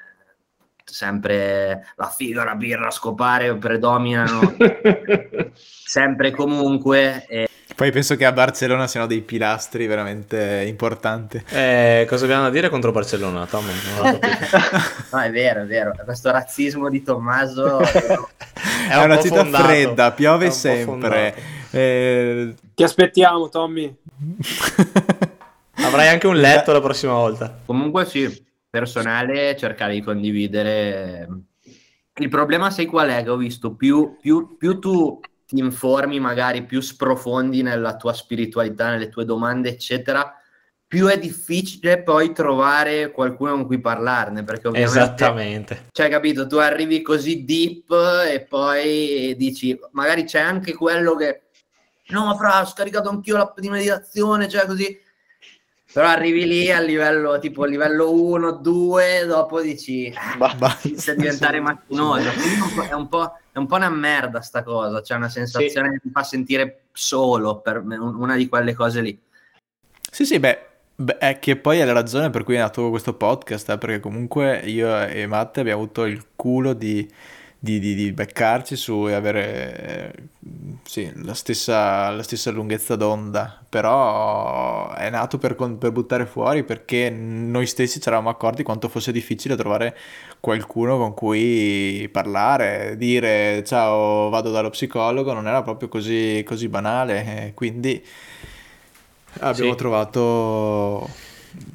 sempre 0.84 1.86
la 1.96 2.08
figa, 2.08 2.44
la 2.44 2.54
birra, 2.54 2.90
scopare 2.90 3.54
predominano 3.56 4.54
sempre 5.54 6.30
comunque. 6.30 7.24
E... 7.26 7.48
Poi 7.74 7.90
penso 7.90 8.16
che 8.16 8.26
a 8.26 8.32
Barcellona 8.32 8.86
siano 8.86 9.06
dei 9.06 9.22
pilastri 9.22 9.86
veramente 9.86 10.64
importanti. 10.66 11.42
Eh, 11.48 12.04
cosa 12.08 12.24
abbiamo 12.24 12.44
da 12.44 12.50
dire 12.50 12.68
contro 12.68 12.92
Barcellona, 12.92 13.46
Tom? 13.46 13.64
no, 15.12 15.20
è 15.20 15.30
vero, 15.30 15.62
è 15.62 15.66
vero. 15.66 15.92
Questo 16.04 16.30
razzismo 16.30 16.90
di 16.90 17.02
Tommaso 17.02 17.78
è, 17.80 18.18
è 18.90 19.02
una 19.02 19.20
città 19.20 19.42
fondato. 19.42 19.64
fredda, 19.64 20.12
piove 20.12 20.50
sempre. 20.50 21.55
Eh... 21.70 22.54
Ti 22.74 22.82
aspettiamo, 22.82 23.48
Tommy. 23.48 23.94
Avrai 25.78 26.08
anche 26.08 26.26
un 26.26 26.36
letto 26.36 26.72
la 26.72 26.80
prossima 26.80 27.12
volta. 27.12 27.60
Comunque 27.64 28.06
sì, 28.06 28.44
personale 28.68 29.56
cercare 29.56 29.94
di 29.94 30.02
condividere. 30.02 31.28
Il 32.18 32.28
problema 32.28 32.70
sai 32.70 32.86
qual 32.86 33.10
è 33.10 33.22
che 33.22 33.30
ho 33.30 33.36
visto? 33.36 33.74
Più, 33.74 34.16
più, 34.20 34.56
più 34.56 34.78
tu 34.78 35.20
ti 35.46 35.58
informi, 35.58 36.18
magari 36.18 36.64
più 36.64 36.80
sprofondi 36.80 37.62
nella 37.62 37.96
tua 37.96 38.12
spiritualità, 38.12 38.90
nelle 38.90 39.08
tue 39.08 39.24
domande, 39.24 39.68
eccetera, 39.68 40.34
più 40.88 41.06
è 41.06 41.18
difficile 41.18 42.02
poi 42.02 42.32
trovare 42.32 43.10
qualcuno 43.10 43.52
con 43.52 43.66
cui 43.66 43.80
parlarne. 43.80 44.44
Perché 44.44 44.68
ovviamente, 44.68 44.98
Esattamente. 44.98 45.86
Cioè, 45.92 46.08
capito, 46.08 46.46
tu 46.46 46.56
arrivi 46.56 47.02
così 47.02 47.44
deep 47.44 47.90
e 48.28 48.46
poi 48.48 49.34
dici, 49.36 49.78
magari 49.92 50.24
c'è 50.24 50.40
anche 50.40 50.74
quello 50.74 51.14
che, 51.14 51.45
no, 52.08 52.24
ma 52.24 52.36
fra, 52.36 52.60
ho 52.60 52.66
scaricato 52.66 53.08
anch'io 53.08 53.36
l'app 53.36 53.58
di 53.58 53.68
meditazione, 53.68 54.48
cioè 54.48 54.66
così 54.66 55.04
però 55.96 56.08
arrivi 56.08 56.46
lì 56.46 56.70
a 56.70 56.78
livello 56.78 57.38
tipo 57.38 57.64
livello 57.64 58.12
1, 58.12 58.52
2, 58.52 59.24
dopo 59.24 59.62
dici 59.62 60.12
ah, 60.14 60.78
inizia 60.82 61.14
a 61.14 61.16
diventare 61.16 61.58
macchinoso. 61.58 62.28
È 62.86 62.92
un, 62.92 63.08
po', 63.08 63.38
è 63.50 63.56
un 63.56 63.66
po' 63.66 63.76
una 63.76 63.88
merda 63.88 64.42
sta 64.42 64.62
cosa, 64.62 65.00
c'è 65.00 65.14
una 65.14 65.30
sensazione 65.30 65.88
sì. 65.88 65.94
che 65.94 66.00
ti 66.02 66.10
fa 66.10 66.22
sentire 66.22 66.82
solo 66.92 67.60
per 67.60 67.82
una 67.82 68.36
di 68.36 68.46
quelle 68.46 68.74
cose 68.74 69.00
lì. 69.00 69.18
Sì, 70.10 70.26
sì, 70.26 70.38
beh, 70.38 70.66
beh, 70.96 71.16
è 71.16 71.38
che 71.38 71.56
poi 71.56 71.78
è 71.78 71.84
la 71.86 71.92
ragione 71.92 72.28
per 72.28 72.44
cui 72.44 72.56
è 72.56 72.58
nato 72.58 72.90
questo 72.90 73.14
podcast, 73.14 73.70
eh, 73.70 73.78
perché 73.78 73.98
comunque 73.98 74.58
io 74.66 75.06
e 75.06 75.26
Matte 75.26 75.60
abbiamo 75.60 75.80
avuto 75.80 76.04
il 76.04 76.26
culo 76.36 76.74
di 76.74 77.10
di, 77.58 77.78
di, 77.78 77.94
di 77.94 78.12
beccarci 78.12 78.76
su 78.76 79.08
e 79.08 79.14
avere 79.14 80.12
eh, 80.12 80.12
sì, 80.84 81.10
la, 81.24 81.34
stessa, 81.34 82.10
la, 82.10 82.22
stessa, 82.22 82.50
lunghezza 82.50 82.96
d'onda, 82.96 83.64
però 83.68 84.92
è 84.92 85.10
nato 85.10 85.38
per, 85.38 85.54
per, 85.54 85.90
buttare 85.90 86.26
fuori 86.26 86.64
perché 86.64 87.10
noi 87.10 87.66
stessi 87.66 88.00
ci 88.00 88.08
eravamo 88.08 88.28
accorti 88.28 88.62
quanto 88.62 88.88
fosse 88.88 89.10
difficile 89.10 89.56
trovare 89.56 89.96
qualcuno 90.38 90.98
con 90.98 91.14
cui 91.14 92.08
parlare, 92.12 92.96
dire 92.96 93.64
ciao 93.64 94.28
vado 94.28 94.50
dallo 94.50 94.70
psicologo, 94.70 95.32
non 95.32 95.48
era 95.48 95.62
proprio 95.62 95.88
così, 95.88 96.42
così 96.46 96.68
banale, 96.68 97.52
quindi 97.54 98.04
abbiamo 99.40 99.72
sì. 99.72 99.76
trovato 99.76 101.08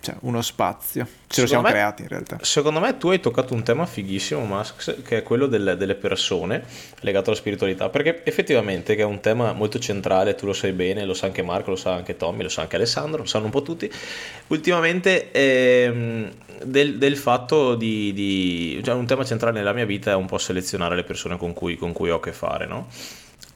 cioè, 0.01 0.15
uno 0.21 0.41
spazio. 0.41 1.07
Ce 1.27 1.41
lo 1.41 1.47
siamo 1.47 1.63
me, 1.63 1.69
creati 1.69 2.01
in 2.01 2.07
realtà. 2.07 2.39
Secondo 2.41 2.79
me 2.79 2.97
tu 2.97 3.09
hai 3.09 3.19
toccato 3.19 3.53
un 3.53 3.63
tema 3.63 3.85
fighissimo, 3.85 4.43
Max, 4.45 5.01
che 5.03 5.17
è 5.17 5.23
quello 5.23 5.47
delle, 5.47 5.77
delle, 5.77 5.95
persone 5.95 6.63
legato 7.01 7.29
alla 7.29 7.39
spiritualità, 7.39 7.89
perché 7.89 8.23
effettivamente 8.23 8.95
che 8.95 9.01
è 9.01 9.05
un 9.05 9.19
tema 9.19 9.53
molto 9.53 9.79
centrale, 9.79 10.35
tu 10.35 10.45
lo 10.45 10.53
sai 10.53 10.71
bene, 10.71 11.05
lo 11.05 11.13
sa 11.13 11.27
anche 11.27 11.41
Marco, 11.41 11.69
lo 11.69 11.75
sa 11.75 11.93
anche 11.93 12.17
Tommy, 12.17 12.43
lo 12.43 12.49
sa 12.49 12.61
anche 12.61 12.75
Alessandro, 12.75 13.21
lo 13.21 13.27
sanno 13.27 13.45
un 13.45 13.51
po' 13.51 13.61
tutti. 13.61 13.91
Ultimamente 14.47 15.31
ehm, 15.31 16.31
del, 16.63 16.97
del, 16.97 17.17
fatto 17.17 17.75
di... 17.75 18.11
di 18.13 18.81
cioè 18.83 18.95
un 18.95 19.05
tema 19.05 19.23
centrale 19.23 19.57
nella 19.57 19.73
mia 19.73 19.85
vita 19.85 20.11
è 20.11 20.15
un 20.15 20.25
po' 20.25 20.37
selezionare 20.37 20.95
le 20.95 21.03
persone 21.03 21.37
con 21.37 21.53
cui, 21.53 21.77
con 21.77 21.93
cui 21.93 22.09
ho 22.09 22.17
a 22.17 22.19
che 22.19 22.33
fare, 22.33 22.65
no? 22.65 22.87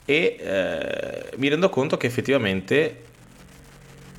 E 0.04 0.36
eh, 0.38 1.36
mi 1.36 1.48
rendo 1.48 1.68
conto 1.68 1.96
che 1.96 2.06
effettivamente 2.06 3.02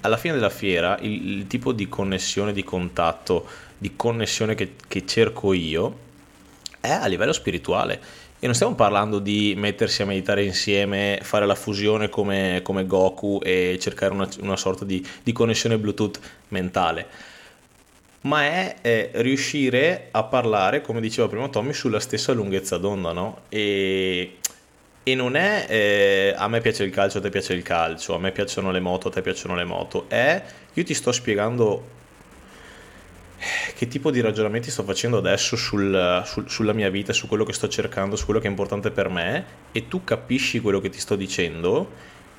alla 0.02 0.18
fine 0.18 0.34
della 0.34 0.50
fiera 0.50 0.98
il, 1.02 1.38
il, 1.38 1.48
tipo 1.48 1.72
di 1.72 1.88
connessione, 1.88 2.54
di 2.54 2.64
contatto, 2.64 3.48
di 3.78 3.96
connessione 3.96 4.56
che, 4.56 4.76
che 4.88 5.06
cerco 5.06 5.54
io 5.54 6.06
è 6.80 6.90
a 6.90 7.06
livello 7.08 7.34
spirituale. 7.34 8.26
E 8.40 8.46
non 8.46 8.54
stiamo 8.54 8.76
parlando 8.76 9.18
di 9.18 9.56
mettersi 9.58 10.04
a 10.04 10.06
meditare 10.06 10.44
insieme, 10.44 11.20
fare 11.24 11.48
la 11.48 11.56
fusione 11.56 12.08
come, 12.08 12.60
come 12.64 12.86
Goku 12.86 13.40
e 13.42 13.80
cercare 13.82 14.14
una, 14.14 14.30
una 14.42 14.56
sorta 14.56 14.86
di, 14.86 15.06
di, 15.24 15.32
connessione 15.32 15.80
Bluetooth 15.80 16.20
mentale, 16.50 17.08
ma 18.22 18.44
è, 18.44 18.76
è, 18.82 19.10
riuscire 19.16 20.10
a 20.12 20.22
parlare, 20.22 20.82
come 20.82 21.02
diceva 21.02 21.28
prima 21.28 21.50
Tommy, 21.50 21.74
sulla 21.74 22.00
stessa 22.00 22.32
lunghezza 22.32 22.78
d'onda, 22.78 23.12
no? 23.12 23.42
E 23.50 24.38
e 25.08 25.16
non 25.16 25.38
è 25.38 25.66
eh, 25.70 26.34
a 26.36 26.50
me 26.50 26.60
piace 26.60 26.84
il 26.84 26.92
calcio, 26.92 27.20
a 27.20 27.22
te 27.22 27.30
piace 27.30 27.54
il 27.54 27.64
calcio, 27.64 28.14
a 28.14 28.20
me 28.20 28.34
piacciono 28.34 28.72
le 28.72 28.82
moto, 28.82 29.08
a 29.08 29.12
te 29.12 29.22
piacciono 29.22 29.56
le 29.56 29.64
moto, 29.64 30.04
è 30.10 30.44
io 30.74 30.84
ti 30.84 30.94
sto 30.94 31.14
spiegando 31.14 31.96
che 33.74 33.88
tipo 33.88 34.12
di 34.12 34.20
ragionamenti 34.20 34.70
sto 34.70 34.84
facendo 34.84 35.20
adesso 35.20 35.56
sul, 35.56 36.24
sul, 36.26 36.50
sulla 36.50 36.74
mia 36.74 36.90
vita, 36.90 37.14
su 37.14 37.28
quello 37.28 37.46
che 37.46 37.54
sto 37.54 37.70
cercando, 37.70 38.18
su 38.18 38.26
quello 38.26 38.42
che 38.42 38.48
è 38.48 38.50
importante 38.50 38.92
per 38.92 39.08
me 39.08 39.46
e 39.72 39.88
tu 39.88 40.04
capisci 40.04 40.60
quello 40.60 40.82
che 40.82 40.90
ti 40.90 41.00
sto 41.00 41.16
dicendo 41.16 41.90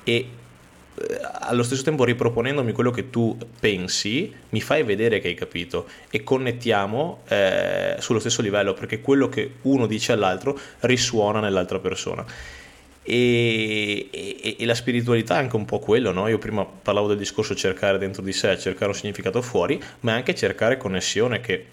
e 0.03 0.13
eh, 0.13 1.19
allo 1.39 1.63
stesso 1.63 1.81
tempo 1.81 2.03
riproponendomi 2.03 2.71
quello 2.71 2.91
che 2.91 3.09
tu 3.09 3.35
pensi, 3.59 4.31
mi 4.49 4.61
fai 4.61 4.83
vedere 4.83 5.19
che 5.19 5.29
hai 5.29 5.33
capito 5.33 5.87
e 6.11 6.21
connettiamo 6.21 7.21
eh, 7.29 7.95
sullo 7.97 8.19
stesso 8.19 8.43
livello 8.43 8.75
perché 8.75 9.01
quello 9.01 9.27
che 9.27 9.53
uno 9.63 9.87
dice 9.87 10.11
all'altro 10.11 10.55
risuona 10.81 11.39
nell'altra 11.39 11.79
persona. 11.79 12.23
E, 13.11 14.07
e, 14.11 14.55
e, 14.59 14.65
la 14.67 14.75
spiritualità 14.75 15.37
è 15.37 15.39
anche 15.39 15.55
un 15.55 15.65
po' 15.65 15.79
quello, 15.79 16.11
no? 16.11 16.27
Io 16.27 16.37
prima 16.37 16.63
parlavo 16.63 17.07
del 17.07 17.17
discorso 17.17 17.55
cercare 17.55 17.97
dentro 17.97 18.21
di 18.21 18.31
sé, 18.31 18.55
cercare 18.59 18.91
un 18.91 18.95
significato 18.95 19.41
fuori, 19.41 19.81
ma 20.01 20.13
anche 20.13 20.35
cercare 20.35 20.77
connessione 20.77 21.41
che 21.41 21.65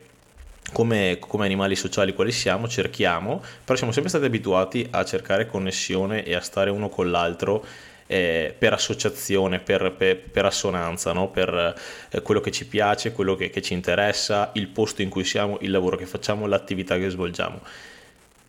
come, 0.72 1.18
come, 1.20 1.44
animali 1.44 1.76
sociali 1.76 2.14
quali 2.14 2.32
siamo, 2.32 2.68
cerchiamo, 2.68 3.42
però 3.62 3.76
siamo 3.76 3.92
sempre 3.92 4.08
stati 4.08 4.24
abituati 4.24 4.86
a 4.90 5.04
cercare 5.04 5.46
connessione 5.46 6.24
e 6.24 6.34
a 6.34 6.40
stare 6.40 6.70
uno 6.70 6.88
con 6.88 7.10
l'altro 7.10 7.62
eh, 8.06 8.54
per 8.56 8.72
associazione, 8.72 9.58
per, 9.58 9.92
per, 9.92 10.18
per 10.18 10.46
assonanza, 10.46 11.12
no? 11.12 11.28
per 11.28 11.74
eh, 12.08 12.22
quello 12.22 12.40
che 12.40 12.50
ci 12.50 12.66
piace, 12.66 13.12
quello 13.12 13.34
che, 13.34 13.50
che 13.50 13.60
ci 13.60 13.74
interessa, 13.74 14.52
il 14.54 14.68
posto 14.68 15.02
in 15.02 15.10
cui 15.10 15.24
siamo, 15.24 15.58
il 15.60 15.70
lavoro 15.70 15.98
che 15.98 16.06
facciamo, 16.06 16.46
l'attività 16.46 16.96
che 16.96 17.10
svolgiamo. 17.10 17.60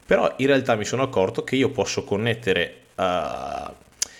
Però 0.08 0.34
in 0.38 0.48
realtà 0.48 0.76
mi 0.76 0.86
sono 0.86 1.04
accorto 1.04 1.44
che 1.44 1.56
io 1.56 1.70
posso 1.70 2.04
connettere, 2.04 2.76
uh, 2.96 3.74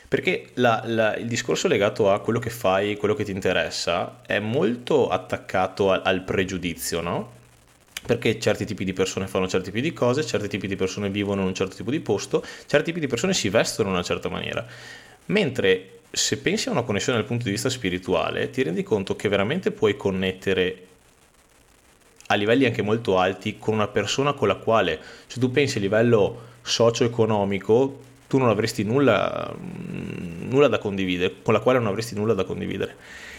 Perché 0.08 0.52
la, 0.54 0.84
la, 0.86 1.16
il 1.18 1.28
discorso 1.28 1.68
legato 1.68 2.12
a 2.12 2.22
quello 2.22 2.40
che 2.40 2.50
fai, 2.50 2.96
quello 2.96 3.14
che 3.14 3.26
ti 3.26 3.32
interessa, 3.32 4.22
è 4.26 4.40
molto 4.40 5.10
attaccato 5.10 5.92
al, 5.92 6.02
al 6.04 6.24
pregiudizio, 6.24 7.02
no? 7.02 7.36
perché 8.06 8.40
certi 8.40 8.64
tipi 8.64 8.86
di 8.86 8.94
persone 8.94 9.28
fanno 9.28 9.50
certi 9.50 9.66
tipi 9.66 9.82
di 9.82 9.92
cose, 9.92 10.26
certi 10.26 10.48
tipi 10.48 10.68
di 10.68 10.78
persone 10.78 11.10
vivono 11.10 11.42
in 11.42 11.48
un 11.48 11.54
certo 11.54 11.76
tipo 11.76 11.92
di 11.92 12.00
posto, 12.00 12.42
certi 12.66 12.86
tipi 12.86 13.02
di 13.02 13.08
persone 13.08 13.34
si 13.34 13.50
vestono 13.50 13.90
in 13.90 13.96
una 13.96 14.04
certa 14.04 14.30
maniera. 14.30 14.66
Mentre 15.26 16.00
se 16.10 16.38
pensi 16.38 16.70
a 16.70 16.72
una 16.72 16.84
connessione 16.84 17.18
dal 17.18 17.28
punto 17.28 17.44
di 17.44 17.52
vista 17.52 17.70
spirituale, 17.70 18.50
ti 18.50 18.64
rendi 18.64 18.84
conto 18.84 19.18
che 19.18 19.28
veramente 19.28 19.72
puoi 19.72 19.98
connettere 19.98 20.86
a 22.28 22.36
livelli 22.36 22.66
anche 22.66 22.82
molto 22.82 23.18
alti 23.18 23.58
con 23.58 23.74
una 23.74 23.88
persona 23.88 24.34
con 24.34 24.48
la 24.48 24.56
quale, 24.56 25.00
se 25.28 25.40
tu 25.40 25.52
pensi 25.52 25.78
a 25.78 25.82
livello 25.82 26.42
socio-economico, 26.62 28.02
tu 28.28 28.38
non 28.38 28.50
avresti 28.50 28.84
nulla, 28.84 29.54
nulla 29.58 30.68
da 30.68 30.78
condividere, 30.80 31.36
con 31.42 31.54
la 31.54 31.62
quale 31.62 31.80
non 31.80 31.88
avresti 31.88 32.16
nulla 32.16 32.34
da 32.34 32.44
condividere. 32.44 32.96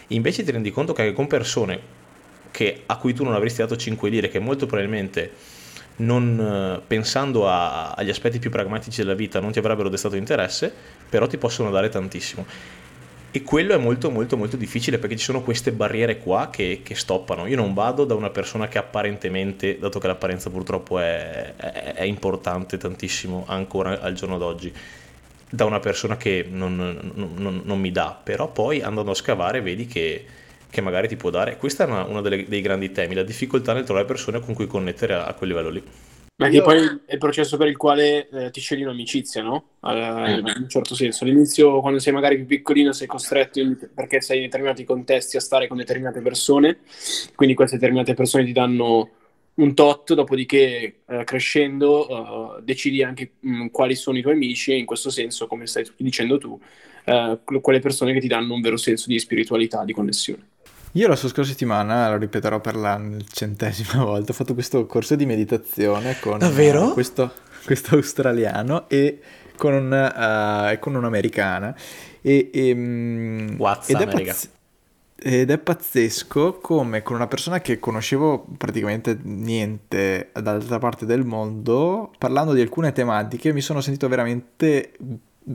Invece 0.08 0.42
ti 0.42 0.50
rendi 0.50 0.70
conto 0.70 0.94
che 0.94 1.02
anche 1.02 1.14
con 1.14 1.26
persone 1.26 1.80
che, 2.50 2.82
a 2.86 2.96
cui 2.96 3.12
tu 3.12 3.24
non 3.24 3.34
avresti 3.34 3.60
dato 3.60 3.76
5 3.76 4.08
lire, 4.08 4.28
che 4.28 4.38
molto 4.38 4.64
probabilmente 4.64 5.32
non, 5.96 6.82
pensando 6.86 7.48
a, 7.48 7.90
agli 7.90 8.08
aspetti 8.08 8.38
più 8.38 8.50
pragmatici 8.50 9.02
della 9.02 9.14
vita 9.14 9.40
non 9.40 9.52
ti 9.52 9.58
avrebbero 9.58 9.88
destato 9.88 10.16
interesse, 10.16 10.72
però 11.08 11.26
ti 11.26 11.36
possono 11.36 11.70
dare 11.70 11.90
tantissimo. 11.90 12.46
E 13.38 13.42
quello 13.44 13.72
è 13.72 13.76
molto 13.76 14.10
molto 14.10 14.36
molto 14.36 14.56
difficile 14.56 14.98
perché 14.98 15.14
ci 15.14 15.22
sono 15.22 15.42
queste 15.42 15.70
barriere 15.70 16.18
qua 16.18 16.50
che, 16.50 16.80
che 16.82 16.96
stoppano. 16.96 17.46
Io 17.46 17.54
non 17.54 17.72
vado 17.72 18.04
da 18.04 18.16
una 18.16 18.30
persona 18.30 18.66
che 18.66 18.78
apparentemente, 18.78 19.78
dato 19.78 20.00
che 20.00 20.08
l'apparenza 20.08 20.50
purtroppo 20.50 20.98
è, 20.98 21.54
è, 21.54 21.92
è 21.94 22.02
importante 22.02 22.78
tantissimo 22.78 23.44
ancora 23.46 24.00
al 24.00 24.14
giorno 24.14 24.38
d'oggi, 24.38 24.72
da 25.48 25.66
una 25.66 25.78
persona 25.78 26.16
che 26.16 26.44
non, 26.50 26.74
non, 26.74 27.32
non, 27.36 27.60
non 27.62 27.78
mi 27.78 27.92
dà, 27.92 28.18
però 28.20 28.50
poi 28.50 28.82
andando 28.82 29.12
a 29.12 29.14
scavare 29.14 29.60
vedi 29.60 29.86
che 29.86 30.24
che 30.70 30.80
magari 30.82 31.08
ti 31.08 31.16
può 31.16 31.30
dare. 31.30 31.56
Questo 31.56 31.84
è 31.84 31.86
uno 31.86 32.20
dei 32.20 32.60
grandi 32.60 32.90
temi, 32.92 33.14
la 33.14 33.22
difficoltà 33.22 33.72
nel 33.72 33.84
trovare 33.84 34.04
persone 34.04 34.40
con 34.40 34.52
cui 34.52 34.66
connettere 34.66 35.14
a, 35.14 35.26
a 35.26 35.32
quel 35.32 35.48
livello 35.48 35.70
lì. 35.70 35.82
Ma 36.38 36.48
che 36.50 36.62
poi 36.62 36.78
è 37.04 37.14
il 37.14 37.18
processo 37.18 37.56
per 37.56 37.66
il 37.66 37.76
quale 37.76 38.28
eh, 38.28 38.50
ti 38.52 38.60
scegli 38.60 38.82
un'amicizia, 38.82 39.42
no? 39.42 39.70
Uh, 39.80 40.38
in 40.38 40.52
un 40.56 40.68
certo 40.68 40.94
senso. 40.94 41.24
All'inizio, 41.24 41.80
quando 41.80 41.98
sei 41.98 42.12
magari 42.12 42.36
più 42.36 42.46
piccolino, 42.46 42.92
sei 42.92 43.08
costretto 43.08 43.58
in, 43.58 43.76
perché 43.92 44.20
sei 44.20 44.36
in 44.36 44.44
determinati 44.44 44.84
contesti 44.84 45.36
a 45.36 45.40
stare 45.40 45.66
con 45.66 45.76
determinate 45.78 46.20
persone, 46.20 46.78
quindi 47.34 47.56
queste 47.56 47.76
determinate 47.76 48.14
persone 48.14 48.44
ti 48.44 48.52
danno 48.52 49.10
un 49.54 49.74
tot, 49.74 50.14
dopodiché 50.14 51.00
uh, 51.06 51.24
crescendo 51.24 52.06
uh, 52.08 52.62
decidi 52.62 53.02
anche 53.02 53.32
mh, 53.40 53.62
mm, 53.62 53.66
quali 53.72 53.96
sono 53.96 54.16
i 54.16 54.22
tuoi 54.22 54.34
amici 54.34 54.70
e 54.70 54.76
in 54.76 54.86
questo 54.86 55.10
senso, 55.10 55.48
come 55.48 55.66
stai 55.66 55.90
dicendo 55.96 56.38
tu, 56.38 56.60
quelle 57.62 57.80
persone 57.80 58.12
che 58.12 58.20
ti 58.20 58.28
danno 58.28 58.54
un 58.54 58.60
vero 58.60 58.76
senso 58.76 59.08
di 59.08 59.18
spiritualità, 59.18 59.82
di 59.84 59.92
connessione. 59.92 60.47
Io 60.92 61.06
la 61.06 61.16
scorsa 61.16 61.44
settimana, 61.44 62.08
lo 62.10 62.16
ripeterò 62.16 62.60
per 62.60 62.74
la 62.74 63.00
centesima 63.30 64.02
volta, 64.04 64.32
ho 64.32 64.34
fatto 64.34 64.54
questo 64.54 64.86
corso 64.86 65.16
di 65.16 65.26
meditazione 65.26 66.18
con 66.18 66.38
Davvero? 66.38 66.92
questo, 66.92 67.32
questo 67.64 67.96
australiano 67.96 68.88
e 68.88 69.20
con, 69.56 69.74
un, 69.74 70.72
uh, 70.72 70.78
con 70.78 70.94
un'americana. 70.94 71.76
E, 72.22 72.50
e, 72.52 73.54
What's 73.56 73.90
ed, 73.90 74.00
è 74.00 74.08
pazz- 74.08 74.48
ed 75.20 75.50
è 75.50 75.58
pazzesco 75.58 76.54
come 76.54 77.02
con 77.02 77.16
una 77.16 77.26
persona 77.26 77.60
che 77.60 77.78
conoscevo 77.78 78.46
praticamente 78.56 79.18
niente 79.22 80.30
dall'altra 80.32 80.78
parte 80.78 81.04
del 81.06 81.24
mondo, 81.24 82.12
parlando 82.18 82.54
di 82.54 82.60
alcune 82.60 82.92
tematiche, 82.92 83.52
mi 83.52 83.60
sono 83.60 83.80
sentito 83.80 84.08
veramente 84.08 84.92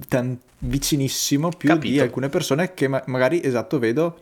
tan- 0.08 0.38
vicinissimo 0.60 1.50
più 1.50 1.70
Capito. 1.70 1.92
di 1.92 2.00
alcune 2.00 2.30
persone 2.30 2.74
che 2.74 2.88
ma- 2.88 3.04
magari, 3.08 3.42
esatto, 3.44 3.80
vedo 3.80 4.20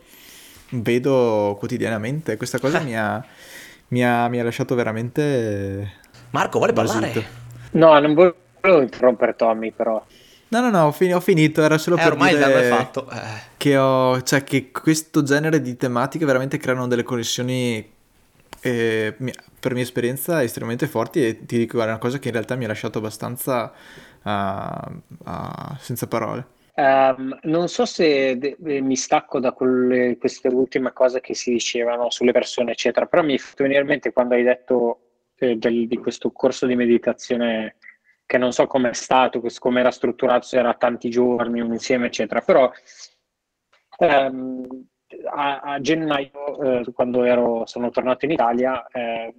vedo 0.72 1.56
quotidianamente. 1.60 2.38
Questa 2.38 2.60
cosa 2.60 2.80
mi 2.80 2.98
ha, 2.98 3.24
mi, 3.90 4.06
ha, 4.06 4.28
mi, 4.28 4.40
ha, 4.40 4.44
lasciato 4.44 4.76
veramente. 4.76 6.00
Marco, 6.32 6.58
vuole 6.58 6.74
parlare? 6.74 7.40
No, 7.72 7.98
non 8.00 8.14
volevo 8.14 8.82
interrompere 8.82 9.36
Tommy, 9.36 9.72
però. 9.72 10.04
No, 10.50 10.60
no, 10.60 10.70
no, 10.70 10.86
ho, 10.88 10.92
fin- 10.92 11.14
ho 11.14 11.20
finito. 11.20 11.62
Era 11.62 11.78
solo 11.78 11.96
eh, 11.98 12.02
per 12.02 12.12
ormai 12.14 12.36
dire 12.36 12.64
fatto. 12.64 13.10
Eh. 13.10 13.18
Che, 13.58 13.78
ho, 13.78 14.22
cioè, 14.22 14.44
che 14.44 14.72
questo 14.72 15.24
genere 15.24 15.62
di 15.62 15.78
tematiche 15.78 16.26
veramente 16.26 16.58
creano 16.58 16.88
delle 16.88 17.04
connessioni. 17.04 18.00
Eh, 18.64 19.16
per 19.60 19.74
mia 19.74 19.82
esperienza 19.82 20.44
estremamente 20.44 20.86
forti 20.88 21.26
e 21.26 21.46
ti 21.46 21.58
dico 21.58 21.82
è 21.82 21.84
una 21.84 21.98
cosa 21.98 22.20
che 22.20 22.28
in 22.28 22.34
realtà 22.34 22.56
mi 22.56 22.66
ha 22.66 22.68
lasciato 22.68 23.00
abbastanza 23.00 23.72
uh, 24.24 24.30
uh, 24.30 25.76
senza 25.80 26.08
parole. 26.08 26.46
Um, 26.74 27.38
non 27.44 27.68
so 27.68 27.86
se 27.86 28.38
de- 28.38 28.56
mi 28.60 28.96
stacco 28.96 29.40
da 29.40 29.52
quelle, 29.52 30.18
queste 30.18 30.48
ultime 30.48 30.94
cose 30.94 31.20
che 31.20 31.34
si 31.34 31.52
dicevano 31.52 32.10
sulle 32.10 32.32
persone, 32.32 32.72
eccetera, 32.72 33.08
però 33.08 33.24
mi 33.24 33.36
è 33.36 33.38
fatto 33.38 33.64
venire 33.64 33.82
in 33.82 33.88
mente 33.88 34.14
quando 34.14 34.36
hai 34.36 34.44
detto 34.44 35.02
eh, 35.36 35.58
del, 35.58 35.88
di 35.88 35.98
questo 35.98 36.32
corso 36.32 36.66
di 36.66 36.76
meditazione 36.76 37.76
che 38.26 38.38
non 38.38 38.54
so 38.54 38.68
com'è 38.68 38.94
stato, 38.94 39.42
come 39.60 39.82
era 39.82 39.92
strutturato, 39.92 40.46
se 40.46 40.58
era 40.58 40.74
tanti 40.76 41.10
giorni, 41.10 41.60
un 41.60 41.74
insieme, 41.74 42.06
eccetera, 42.06 42.40
però 42.40 42.72
um, 43.98 44.86
a, 45.30 45.60
a, 45.60 45.82
gennaio, 45.82 46.62
eh, 46.64 46.92
quando 46.94 47.24
ero, 47.26 47.66
sono 47.66 47.90
tornato 47.90 48.24
in 48.24 48.32
Italia, 48.32 48.88
eh, 48.88 49.34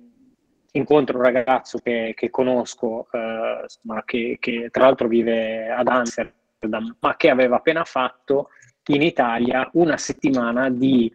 incontro 0.72 1.16
un 1.16 1.24
ragazzo 1.24 1.78
che, 1.78 2.12
che 2.14 2.28
conosco, 2.28 3.08
eh, 3.12 3.64
ma 3.84 4.04
che, 4.04 4.36
che 4.38 4.68
tra 4.70 4.84
l'altro 4.84 5.08
vive 5.08 5.70
ad 5.70 5.88
Amsterdam, 5.88 6.41
Amsterdam, 6.62 6.96
ma 7.00 7.16
che 7.16 7.28
aveva 7.28 7.56
appena 7.56 7.84
fatto 7.84 8.50
in 8.86 9.02
Italia 9.02 9.68
una 9.74 9.96
settimana 9.96 10.70
di 10.70 11.12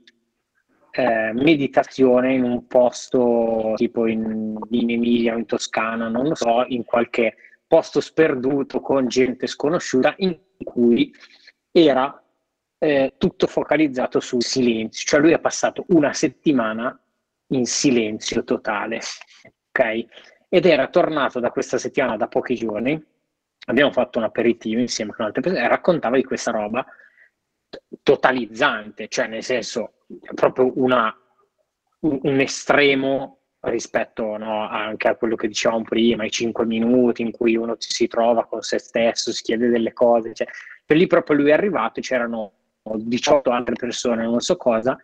eh, 0.91 1.31
meditazione 1.33 2.33
in 2.33 2.43
un 2.43 2.67
posto 2.67 3.73
tipo 3.75 4.07
in, 4.07 4.57
in 4.69 4.89
Emilia 4.89 5.35
o 5.35 5.37
in 5.37 5.45
Toscana, 5.45 6.09
non 6.09 6.27
lo 6.27 6.35
so, 6.35 6.65
in 6.67 6.83
qualche 6.83 7.35
posto 7.65 8.01
sperduto 8.01 8.79
con 8.81 9.07
gente 9.07 9.47
sconosciuta 9.47 10.13
in 10.17 10.37
cui 10.63 11.13
era 11.71 12.21
eh, 12.79 13.13
tutto 13.17 13.47
focalizzato 13.47 14.19
sul 14.19 14.43
silenzio, 14.43 15.05
cioè 15.05 15.19
lui 15.19 15.33
ha 15.33 15.39
passato 15.39 15.85
una 15.89 16.13
settimana 16.13 16.99
in 17.51 17.65
silenzio 17.65 18.43
totale, 18.43 19.01
ok? 19.69 20.05
Ed 20.49 20.65
era 20.65 20.87
tornato 20.87 21.39
da 21.39 21.51
questa 21.51 21.77
settimana 21.77 22.17
da 22.17 22.27
pochi 22.27 22.55
giorni 22.55 23.03
abbiamo 23.67 23.91
fatto 23.91 24.17
un 24.17 24.25
aperitivo 24.25 24.79
insieme 24.79 25.13
con 25.13 25.25
altre 25.25 25.41
persone 25.41 25.63
e 25.63 25.67
raccontava 25.67 26.15
di 26.15 26.23
questa 26.23 26.51
roba 26.51 26.85
totalizzante, 28.01 29.07
cioè 29.07 29.27
nel 29.27 29.43
senso 29.43 29.93
proprio 30.33 30.71
una, 30.75 31.13
un, 31.99 32.39
estremo 32.39 33.39
rispetto 33.61 34.37
no, 34.37 34.67
anche 34.67 35.09
a 35.09 35.15
quello 35.15 35.35
che 35.35 35.47
dicevamo 35.47 35.83
prima, 35.83 36.23
i 36.23 36.31
cinque 36.31 36.65
minuti 36.65 37.21
in 37.21 37.31
cui 37.31 37.57
uno 37.57 37.75
si 37.77 38.07
trova 38.07 38.45
con 38.45 38.61
se 38.61 38.79
stesso, 38.79 39.33
si 39.33 39.43
chiede 39.43 39.67
delle 39.67 39.91
cose, 39.91 40.33
cioè, 40.33 40.47
per 40.85 40.95
lì 40.95 41.07
proprio 41.07 41.37
lui 41.37 41.49
è 41.49 41.53
arrivato, 41.53 41.99
c'erano 41.99 42.53
18 42.83 43.49
altre 43.51 43.75
persone, 43.75 44.23
non 44.23 44.39
so 44.39 44.55
cosa, 44.55 44.97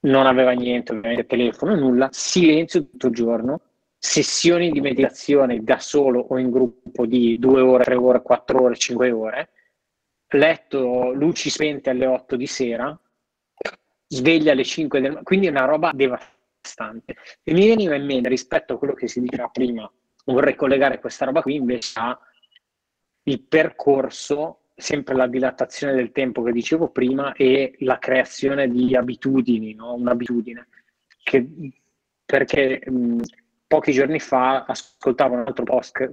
non 0.00 0.26
aveva 0.26 0.50
niente, 0.50 0.92
ovviamente 0.92 1.26
telefono, 1.26 1.76
nulla, 1.76 2.08
silenzio 2.10 2.88
tutto 2.88 3.06
il 3.06 3.14
giorno, 3.14 3.60
sessioni 4.02 4.70
di 4.70 4.80
meditazione 4.80 5.62
da 5.62 5.78
solo 5.78 6.20
o 6.20 6.38
in 6.38 6.50
gruppo 6.50 7.04
di 7.04 7.38
due 7.38 7.60
ore, 7.60 7.84
tre 7.84 7.96
ore, 7.96 8.22
quattro 8.22 8.62
ore, 8.62 8.76
cinque 8.76 9.10
ore, 9.10 9.50
letto 10.28 11.12
luci 11.12 11.50
spente 11.50 11.90
alle 11.90 12.06
otto 12.06 12.36
di 12.36 12.46
sera, 12.46 12.98
sveglia 14.06 14.52
alle 14.52 14.64
cinque 14.64 15.00
del 15.00 15.10
mattino, 15.10 15.24
quindi 15.24 15.46
è 15.48 15.50
una 15.50 15.66
roba 15.66 15.92
devastante. 15.92 17.16
E 17.42 17.52
mi 17.52 17.68
veniva 17.68 17.94
in 17.94 18.06
mente 18.06 18.30
rispetto 18.30 18.72
a 18.72 18.78
quello 18.78 18.94
che 18.94 19.06
si 19.06 19.20
diceva 19.20 19.48
prima, 19.48 19.90
vorrei 20.24 20.54
collegare 20.54 20.98
questa 20.98 21.26
roba 21.26 21.42
qui 21.42 21.56
invece 21.56 22.00
a 22.00 22.18
il 23.24 23.42
percorso, 23.42 24.60
sempre 24.74 25.14
la 25.14 25.26
dilatazione 25.26 25.92
del 25.92 26.10
tempo 26.10 26.42
che 26.42 26.52
dicevo 26.52 26.88
prima 26.88 27.34
e 27.34 27.74
la 27.80 27.98
creazione 27.98 28.66
di 28.70 28.96
abitudini, 28.96 29.74
no? 29.74 29.92
un'abitudine. 29.92 30.68
Che, 31.22 31.46
perché 32.24 32.80
mh, 32.86 33.20
pochi 33.70 33.92
giorni 33.92 34.18
fa 34.18 34.64
ascoltavo 34.64 35.34
un 35.34 35.44
altro 35.46 35.62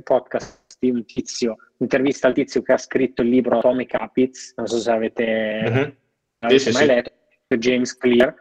podcast 0.03 0.77
di 0.77 0.91
un 0.91 1.03
tizio, 1.05 1.55
intervista 1.79 2.27
al 2.27 2.33
tizio 2.33 2.61
che 2.61 2.73
ha 2.73 2.77
scritto 2.77 3.23
il 3.23 3.29
libro 3.29 3.57
Atomic 3.57 3.95
Habits, 3.95 4.53
non 4.57 4.67
so 4.67 4.77
se 4.77 4.91
avete, 4.91 5.97
avete 6.37 6.59
sì, 6.59 6.71
mai 6.71 6.81
sì. 6.83 6.85
letto, 6.85 7.57
James 7.57 7.97
Clear, 7.97 8.35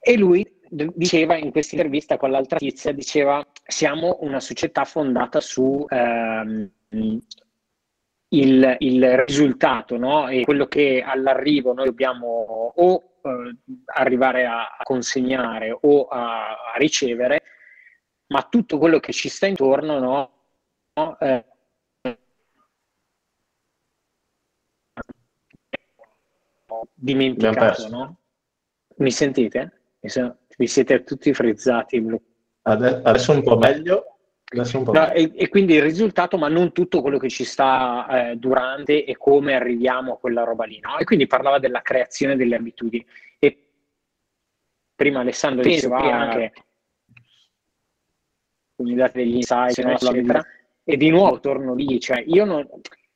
e 0.00 0.18
lui 0.18 0.44
diceva 0.68 1.36
in 1.36 1.52
questa 1.52 1.76
intervista 1.76 2.16
con 2.16 2.32
l'altra 2.32 2.58
tizia, 2.58 2.90
diceva 2.90 3.46
siamo 3.64 4.18
una 4.22 4.40
società 4.40 4.84
fondata 4.84 5.38
su 5.40 5.84
ehm, 5.88 6.68
il, 8.32 8.76
il, 8.80 9.18
risultato 9.18 9.96
no? 9.96 10.28
e 10.28 10.42
quello 10.42 10.66
che 10.66 11.00
all'arrivo 11.00 11.72
noi 11.74 11.84
dobbiamo 11.84 12.72
o 12.74 13.02
eh, 13.22 13.56
arrivare 13.94 14.46
a, 14.46 14.76
a, 14.76 14.82
consegnare 14.82 15.76
o 15.80 16.08
a, 16.08 16.72
a 16.74 16.76
ricevere 16.76 17.42
ma 18.30 18.46
tutto 18.48 18.78
quello 18.78 19.00
che 19.00 19.12
ci 19.12 19.28
sta 19.28 19.46
intorno 19.46 19.98
no, 19.98 21.18
eh, 21.18 21.44
po' 26.66 26.88
dimenticato, 26.94 27.88
no? 27.88 28.16
Mi 28.98 29.10
sentite? 29.10 29.80
Mi 30.00 30.08
sono- 30.08 30.38
vi 30.56 30.66
siete 30.66 31.02
tutti 31.02 31.32
frizzati. 31.34 32.04
Ade- 32.62 33.00
Adesso 33.02 33.32
un 33.32 33.42
po' 33.42 33.56
meglio. 33.58 34.04
Un 34.52 34.84
po' 34.84 34.92
No, 34.92 35.00
meglio. 35.00 35.12
e, 35.14 35.32
e 35.34 35.48
quindi 35.48 35.74
il 35.74 35.82
risultato, 35.82 36.38
ma 36.38 36.48
non 36.48 36.72
tutto 36.72 37.00
quello 37.00 37.18
che 37.18 37.28
ci 37.28 37.44
sta 37.44 38.30
eh, 38.30 38.36
durante 38.36 39.04
e 39.04 39.16
come 39.16 39.54
arriviamo 39.54 40.14
a 40.14 40.18
quella 40.18 40.44
roba 40.44 40.64
lì, 40.64 40.78
no? 40.80 40.98
E 40.98 41.04
quindi 41.04 41.26
parlava 41.26 41.58
della 41.58 41.82
creazione 41.82 42.36
delle 42.36 42.56
abitudini. 42.56 43.04
E 43.38 43.70
prima 44.94 45.20
Alessandro 45.20 45.62
diceva 45.62 45.98
anche 45.98 46.52
mi 48.82 48.94
date 48.94 49.18
degli 49.18 49.36
insight, 49.36 49.78
no, 49.82 49.92
eccetera. 49.92 50.44
E 50.84 50.96
di 50.96 51.10
nuovo 51.10 51.40
torno 51.40 51.74
lì, 51.74 52.00
cioè 52.00 52.22
io 52.26 52.44
non, 52.44 52.66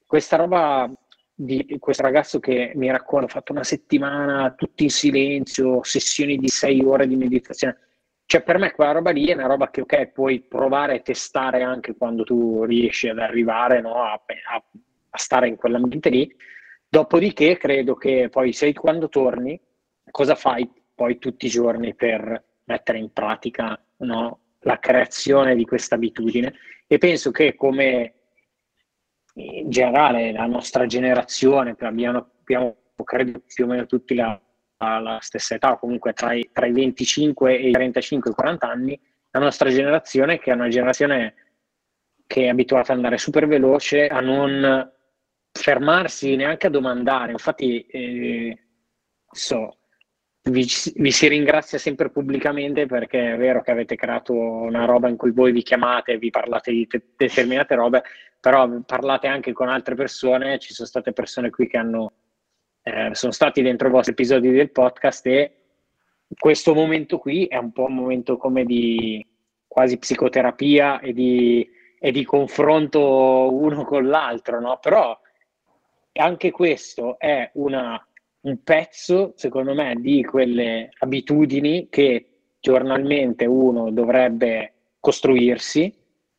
questa 0.07 0.37
roba 0.37 0.91
di 1.35 1.77
questo 1.81 2.03
ragazzo 2.03 2.39
che 2.39 2.73
mi 2.77 2.91
racconta, 2.91 3.27
ho 3.27 3.29
fatto 3.29 3.53
una 3.53 3.65
settimana 3.65 4.53
tutti 4.57 4.85
in 4.85 4.91
silenzio, 4.91 5.83
sessioni 5.83 6.37
di 6.37 6.49
sei 6.49 6.85
ore 6.85 7.09
di 7.09 7.17
meditazione. 7.17 7.79
Cioè, 8.27 8.43
per 8.43 8.59
me 8.59 8.71
quella 8.71 8.93
roba 8.93 9.11
lì 9.11 9.27
è 9.27 9.35
una 9.35 9.47
roba 9.47 9.71
che, 9.71 9.83
ok, 9.83 10.07
puoi 10.09 10.41
provare 10.41 10.97
e 10.97 11.03
testare 11.03 11.63
anche 11.63 11.95
quando 11.97 12.25
tu 12.25 12.65
riesci 12.65 13.09
ad 13.09 13.19
arrivare 13.19 13.81
no, 13.81 14.03
a, 14.03 14.13
a- 14.13 14.65
a 15.11 15.19
stare 15.19 15.49
in 15.49 15.57
quell'ambiente 15.57 16.09
lì. 16.09 16.35
Dopodiché, 16.89 17.57
credo 17.59 17.97
che 17.97 18.29
poi, 18.31 18.53
se 18.53 18.73
quando 18.73 19.09
torni, 19.09 19.61
cosa 20.11 20.35
fai 20.37 20.71
poi 20.95 21.19
tutti 21.19 21.47
i 21.47 21.51
giorni 21.51 21.95
per 21.95 22.43
mettere 22.65 22.99
in 22.99 23.13
pratica 23.13 23.79
no, 23.99 24.39
la 24.65 24.79
creazione 24.79 25.55
di 25.55 25.65
questa 25.65 25.95
abitudine? 25.95 26.55
E 26.87 26.99
penso 26.99 27.31
che 27.31 27.55
come 27.55 28.15
in 29.35 29.71
generale 29.71 30.33
la 30.33 30.47
nostra 30.47 30.87
generazione, 30.87 31.75
abbiamo, 31.79 32.31
abbiamo 32.41 32.77
credo 33.03 33.43
più 33.47 33.65
o 33.65 33.69
meno 33.69 33.87
tutti 33.87 34.15
la, 34.15 34.41
la 34.79 35.19
stessa 35.21 35.55
età, 35.55 35.77
comunque 35.77 36.13
tra 36.13 36.35
i, 36.35 36.49
tra 36.53 36.67
i 36.67 36.73
25 36.73 37.57
e 37.57 37.69
i 37.69 37.73
35 37.73 38.31
e 38.31 38.35
40 38.35 38.69
anni, 38.69 39.01
la 39.31 39.41
nostra 39.41 39.71
generazione 39.71 40.39
che 40.39 40.51
è 40.51 40.55
una 40.55 40.69
generazione 40.69 41.35
che 42.27 42.45
è 42.45 42.49
abituata 42.49 42.93
ad 42.93 42.99
andare 42.99 43.19
super 43.19 43.47
veloce, 43.47 44.07
a 44.07 44.21
non 44.21 44.91
fermarsi 45.51 46.37
neanche 46.37 46.67
a 46.67 46.71
domandare. 46.71 47.33
Infatti, 47.33 47.85
eh, 47.87 48.59
so, 49.31 49.79
vi, 50.51 50.67
vi 50.97 51.11
si 51.11 51.29
ringrazia 51.29 51.79
sempre 51.79 52.11
pubblicamente 52.11 52.85
perché 52.87 53.33
è 53.33 53.37
vero 53.37 53.63
che 53.63 53.71
avete 53.71 53.97
creato 53.97 54.35
una 54.35 54.85
roba 54.85 55.09
in 55.09 55.17
cui 55.17 55.31
voi 55.31 55.53
vi 55.53 55.63
chiamate 55.63 56.13
e 56.13 56.19
vi 56.19 56.31
parlate 56.31 56.71
di 56.71 56.87
te- 56.87 57.03
determinate 57.17 57.75
robe, 57.75 58.03
però 58.41 58.69
parlate 58.85 59.27
anche 59.27 59.53
con 59.53 59.69
altre 59.69 59.95
persone. 59.95 60.59
Ci 60.59 60.75
sono 60.75 60.87
state 60.87 61.13
persone 61.13 61.49
qui 61.49 61.67
che 61.67 61.79
hanno, 61.79 62.13
eh, 62.83 63.11
sono 63.15 63.33
stati 63.33 63.63
dentro 63.63 63.89
i 63.89 63.91
vostri 63.91 64.13
episodi 64.13 64.51
del 64.51 64.71
podcast 64.71 65.27
e 65.27 65.57
questo 66.37 66.75
momento 66.75 67.19
qui 67.19 67.47
è 67.47 67.57
un 67.57 67.73
po' 67.73 67.85
un 67.85 67.95
momento 67.95 68.37
come 68.37 68.65
di 68.65 69.27
quasi 69.67 69.97
psicoterapia 69.99 71.01
e 71.01 71.13
di, 71.15 71.67
e 71.99 72.13
di 72.13 72.25
confronto 72.25 73.51
uno 73.51 73.85
con 73.85 74.07
l'altro, 74.07 74.61
no? 74.61 74.79
Però 74.79 75.19
anche 76.13 76.51
questo 76.51 77.19
è 77.19 77.51
una, 77.55 78.01
un 78.45 78.63
pezzo, 78.63 79.33
secondo 79.37 79.75
me, 79.75 79.95
di 79.99 80.23
quelle 80.25 80.91
abitudini 80.99 81.89
che 81.91 82.29
giornalmente 82.61 83.45
uno 83.47 83.91
dovrebbe 83.91 84.73
costruirsi 85.01 85.95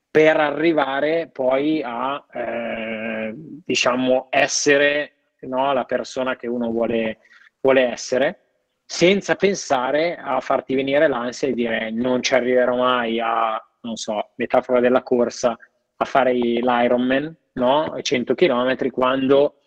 per 0.09 0.37
arrivare 0.37 1.29
poi 1.31 1.81
a, 1.83 2.23
eh, 2.31 3.33
diciamo, 3.35 4.27
essere 4.29 5.11
no, 5.41 5.73
la 5.73 5.83
persona 5.83 6.35
che 6.35 6.47
uno 6.47 6.71
vuole, 6.71 7.19
vuole 7.59 7.81
essere, 7.81 8.39
senza 8.85 9.35
pensare 9.35 10.15
a 10.15 10.39
farti 10.39 10.75
venire 10.75 11.07
l'ansia 11.07 11.47
e 11.47 11.53
dire 11.53 11.91
non 11.91 12.21
ci 12.21 12.33
arriverò 12.33 12.75
mai 12.75 13.19
a, 13.19 13.61
non 13.81 13.95
so, 13.95 14.31
metafora 14.35 14.79
della 14.79 15.03
corsa, 15.03 15.57
a 15.97 16.05
fare 16.05 16.33
l'Ironman, 16.33 17.35
no? 17.53 17.95
100 17.99 18.35
km, 18.35 18.89
quando 18.91 19.61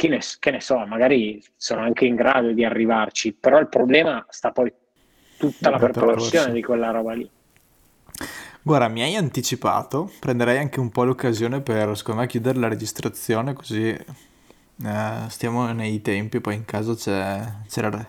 che 0.00 0.08
ne, 0.08 0.20
che 0.38 0.50
ne 0.50 0.60
so, 0.62 0.78
magari 0.86 1.42
sono 1.56 1.82
anche 1.82 2.06
in 2.06 2.14
grado 2.14 2.52
di 2.52 2.64
arrivarci, 2.64 3.34
però 3.34 3.58
il 3.58 3.68
problema 3.68 4.24
sta 4.30 4.50
poi 4.50 4.72
tutta 5.36 5.68
la 5.68 5.76
percorso. 5.76 6.48
di 6.48 6.62
quella 6.62 6.90
roba 6.90 7.12
lì. 7.12 7.30
Guarda, 8.62 8.88
mi 8.88 9.02
hai 9.02 9.14
anticipato, 9.16 10.10
prenderei 10.18 10.56
anche 10.56 10.80
un 10.80 10.88
po' 10.90 11.04
l'occasione 11.04 11.60
per, 11.60 11.94
secondo 11.98 12.22
me, 12.22 12.26
chiudere 12.26 12.58
la 12.58 12.68
registrazione 12.68 13.52
così 13.52 13.88
eh, 13.88 14.04
stiamo 15.28 15.70
nei 15.72 16.00
tempi, 16.00 16.40
poi 16.40 16.54
in 16.54 16.64
caso 16.64 16.94
c'è, 16.94 17.42
ce, 17.68 17.80
la, 17.82 18.06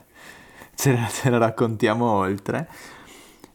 ce 0.76 0.92
la- 0.94 1.08
ce 1.12 1.30
la 1.30 1.38
raccontiamo 1.40 2.10
oltre. 2.10 2.70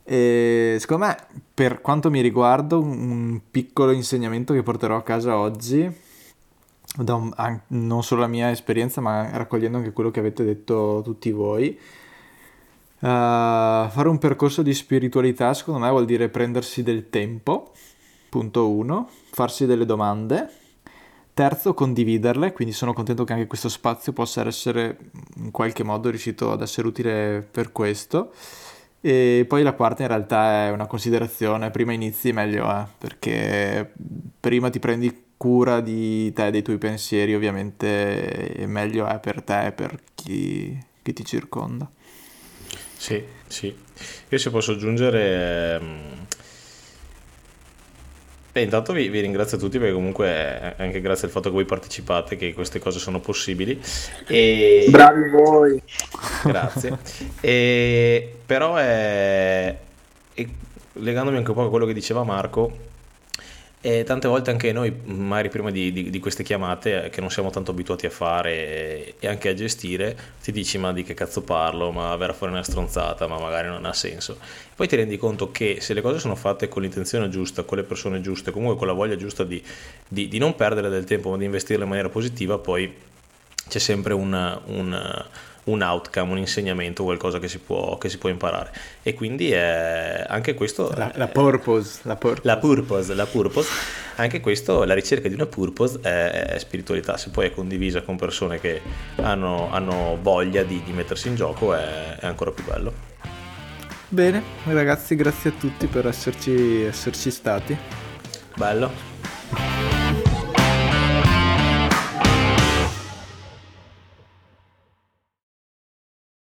E 0.05 0.77
secondo 0.79 1.07
me, 1.07 1.17
per 1.55 1.81
quanto 1.81 2.11
mi 2.11 2.21
riguarda, 2.21 2.77
un 2.77 3.41
piccolo 3.51 3.93
insegnamento 3.93 4.53
che 4.53 4.63
porterò 4.63 4.97
a 4.97 5.03
casa 5.03 5.39
oggi, 5.39 5.91
da 6.97 7.15
un- 7.15 7.33
an- 7.37 7.61
non 7.69 8.03
solo 8.03 8.23
la 8.23 8.27
mia 8.27 8.51
esperienza, 8.51 9.01
ma 9.01 9.31
raccogliendo 9.37 9.79
anche 9.79 9.93
quello 9.93 10.11
che 10.11 10.21
avete 10.21 10.45
detto 10.45 11.01
tutti 11.05 11.31
voi, 11.31 11.79
Uh, 12.99 13.91
fare 13.91 14.09
un 14.09 14.17
percorso 14.17 14.63
di 14.63 14.73
spiritualità, 14.73 15.53
secondo 15.53 15.81
me, 15.81 15.91
vuol 15.91 16.07
dire 16.07 16.31
prendersi 16.31 16.83
del 16.83 17.11
tempo, 17.11 17.73
punto 18.31 18.71
uno, 18.71 19.09
farsi 19.33 19.67
delle 19.67 19.85
domande. 19.85 20.49
Terzo, 21.35 21.75
condividerle, 21.75 22.55
quindi 22.55 22.73
sono 22.73 22.95
contento 22.95 23.25
che 23.25 23.35
anche 23.35 23.47
questo 23.47 23.69
spazio 23.69 24.15
possa 24.15 24.47
essere 24.47 24.97
in 25.37 25.51
qualche 25.51 25.85
modo 25.85 26.09
riuscito 26.09 26.51
ad 26.51 26.63
essere 26.63 26.89
utile 26.89 27.47
per 27.49 27.71
questo. 27.71 28.33
E 29.03 29.45
poi 29.47 29.63
la 29.63 29.75
quarta 29.75 30.01
in 30.03 30.09
realtà 30.09 30.65
è 30.65 30.71
una 30.71 30.87
considerazione, 30.87 31.71
prima 31.71 31.93
inizi 31.93 32.33
meglio 32.33 32.67
è, 32.71 32.87
perché 32.97 33.93
prima 34.41 34.71
ti 34.71 34.79
prendi 34.79 35.25
cura 35.37 35.81
di 35.81 36.33
te, 36.33 36.51
dei 36.51 36.63
tuoi 36.63 36.79
pensieri, 36.79 37.35
ovviamente 37.35 38.65
meglio 38.67 39.07
è 39.07 39.19
per 39.19 39.43
te 39.43 39.67
e 39.67 39.73
per 39.73 39.99
chi, 40.15 40.79
chi 41.03 41.13
ti 41.13 41.25
circonda. 41.25 41.91
Sì, 42.97 43.23
sì. 43.47 43.77
Io 44.29 44.39
se 44.39 44.51
posso 44.51 44.73
aggiungere... 44.73 45.75
ehm, 45.75 46.27
Beh, 48.57 48.63
intanto 48.63 48.95
vi, 48.95 49.11
vi 49.11 49.21
ringrazio 49.21 49.59
tutti 49.59 49.79
perché 49.79 49.93
comunque 49.93 50.29
è 50.29 50.77
anche 50.79 51.03
grazie 51.03 51.27
al 51.27 51.33
fatto 51.33 51.51
che 51.51 51.55
voi 51.57 51.67
partecipate 51.67 52.37
che 52.37 52.55
queste 52.55 52.79
cose 52.79 52.99
sono 52.99 53.21
possibili. 53.21 53.79
E... 54.27 54.87
Bravi 54.89 55.29
voi. 55.29 55.83
Grazie. 56.43 56.99
E, 57.43 58.39
però 58.47 58.77
è, 58.77 59.79
e 60.33 60.49
legandomi 60.95 61.37
anche 61.37 61.51
un 61.51 61.57
po' 61.57 61.65
a 61.65 61.69
quello 61.69 61.85
che 61.85 61.93
diceva 61.93 62.25
Marco, 62.25 62.75
e 63.81 64.03
tante 64.05 64.27
volte 64.27 64.51
anche 64.51 64.73
noi, 64.73 64.93
magari 65.05 65.49
prima 65.49 65.71
di, 65.71 65.93
di- 65.93 66.11
di 66.11 66.19
queste 66.19 66.43
chiamate, 66.43 67.05
eh, 67.05 67.11
che 67.11 67.21
non 67.21 67.31
siamo 67.31 67.51
tanto 67.51 67.71
abituati 67.71 68.07
a 68.07 68.11
fare 68.11 69.15
e, 69.19 69.29
anche 69.29 69.49
a 69.51 69.55
gestire, 69.55 70.17
ti 70.43 70.51
dici 70.51 70.77
ma 70.79 70.93
di 70.93 71.05
che 71.05 71.15
cazzo 71.15 71.43
parlo, 71.43 71.93
ma 71.93 72.15
verrà 72.17 72.33
fuori 72.33 72.53
una 72.53 72.65
stronzata, 72.65 73.29
ma 73.29 73.39
magari 73.39 73.69
non 73.69 73.85
ha 73.85 73.93
senso. 73.93 74.39
Poi 74.75 74.89
ti 74.89 74.97
rendi 74.97 75.17
conto 75.19 75.53
che 75.53 75.79
se 75.81 75.95
le 75.95 76.01
cose 76.01 76.19
sono 76.19 76.35
fatte 76.35 76.67
con 76.69 76.83
l'intenzione 76.83 77.29
giusta, 77.29 77.63
con 77.63 77.79
le 77.79 77.85
persone 77.85 78.21
giuste, 78.21 78.51
comunque 78.51 78.77
con 78.77 78.89
la 78.89 78.93
voglia 78.93 79.15
giusta 79.17 79.45
di, 79.45 79.63
di- 80.09 80.39
non 80.39 80.57
perdere 80.57 80.89
del 80.89 81.05
tempo, 81.05 81.31
ma 81.31 81.37
di 81.37 81.45
investirlo 81.45 81.83
in 81.85 81.89
maniera 81.89 82.09
positiva, 82.09 82.59
poi 82.59 82.93
c'è 83.69 83.79
sempre 83.79 84.15
un, 84.15 84.33
un- 84.67 85.25
un 85.67 85.83
outcome, 85.83 86.33
un 86.33 86.39
insegnamento, 86.39 87.03
qualcosa 87.03 87.39
che 87.39 87.49
si 87.49 87.59
può, 87.59 87.99
che 87.99 88.09
si 88.09 88.19
può 88.19 88.29
imparare. 88.29 88.73
E 89.03 89.15
quindi 89.15 89.51
è, 89.51 90.25
anche 90.27 90.55
questo... 90.55 90.93
La, 90.95 91.11
la 91.15 91.29
purpose, 91.29 92.01
la 92.03 92.17
purpose. 92.17 92.47
La 92.47 92.57
purpose, 92.57 93.15
la 93.15 93.27
purpose, 93.27 93.71
anche 94.17 94.41
questo, 94.41 94.85
la 94.85 94.95
ricerca 94.95 95.29
di 95.29 95.35
una 95.35 95.47
purpose 95.47 95.99
è, 96.01 96.31
è 96.55 96.59
spiritualità, 96.59 97.17
se 97.17 97.31
poi 97.31 97.47
è 97.47 97.51
condivisa 97.53 98.03
con 98.03 98.17
persone 98.17 98.61
che 98.61 98.81
hanno, 99.17 99.71
hanno 99.71 100.19
voglia 100.21 100.63
di, 100.63 100.83
di 100.85 100.93
mettersi 100.93 101.29
in 101.29 101.35
gioco 101.35 101.75
è, 101.75 102.17
è 102.17 102.27
ancora 102.27 102.51
più 102.53 102.65
bello. 102.65 103.15
Bene, 104.09 104.43
ragazzi, 104.65 105.17
grazie 105.17 105.51
a 105.51 105.53
tutti 105.59 105.89
per 105.89 106.07
esserci, 106.07 106.83
esserci 106.83 107.31
stati. 107.31 107.77
Bello. 108.55 109.96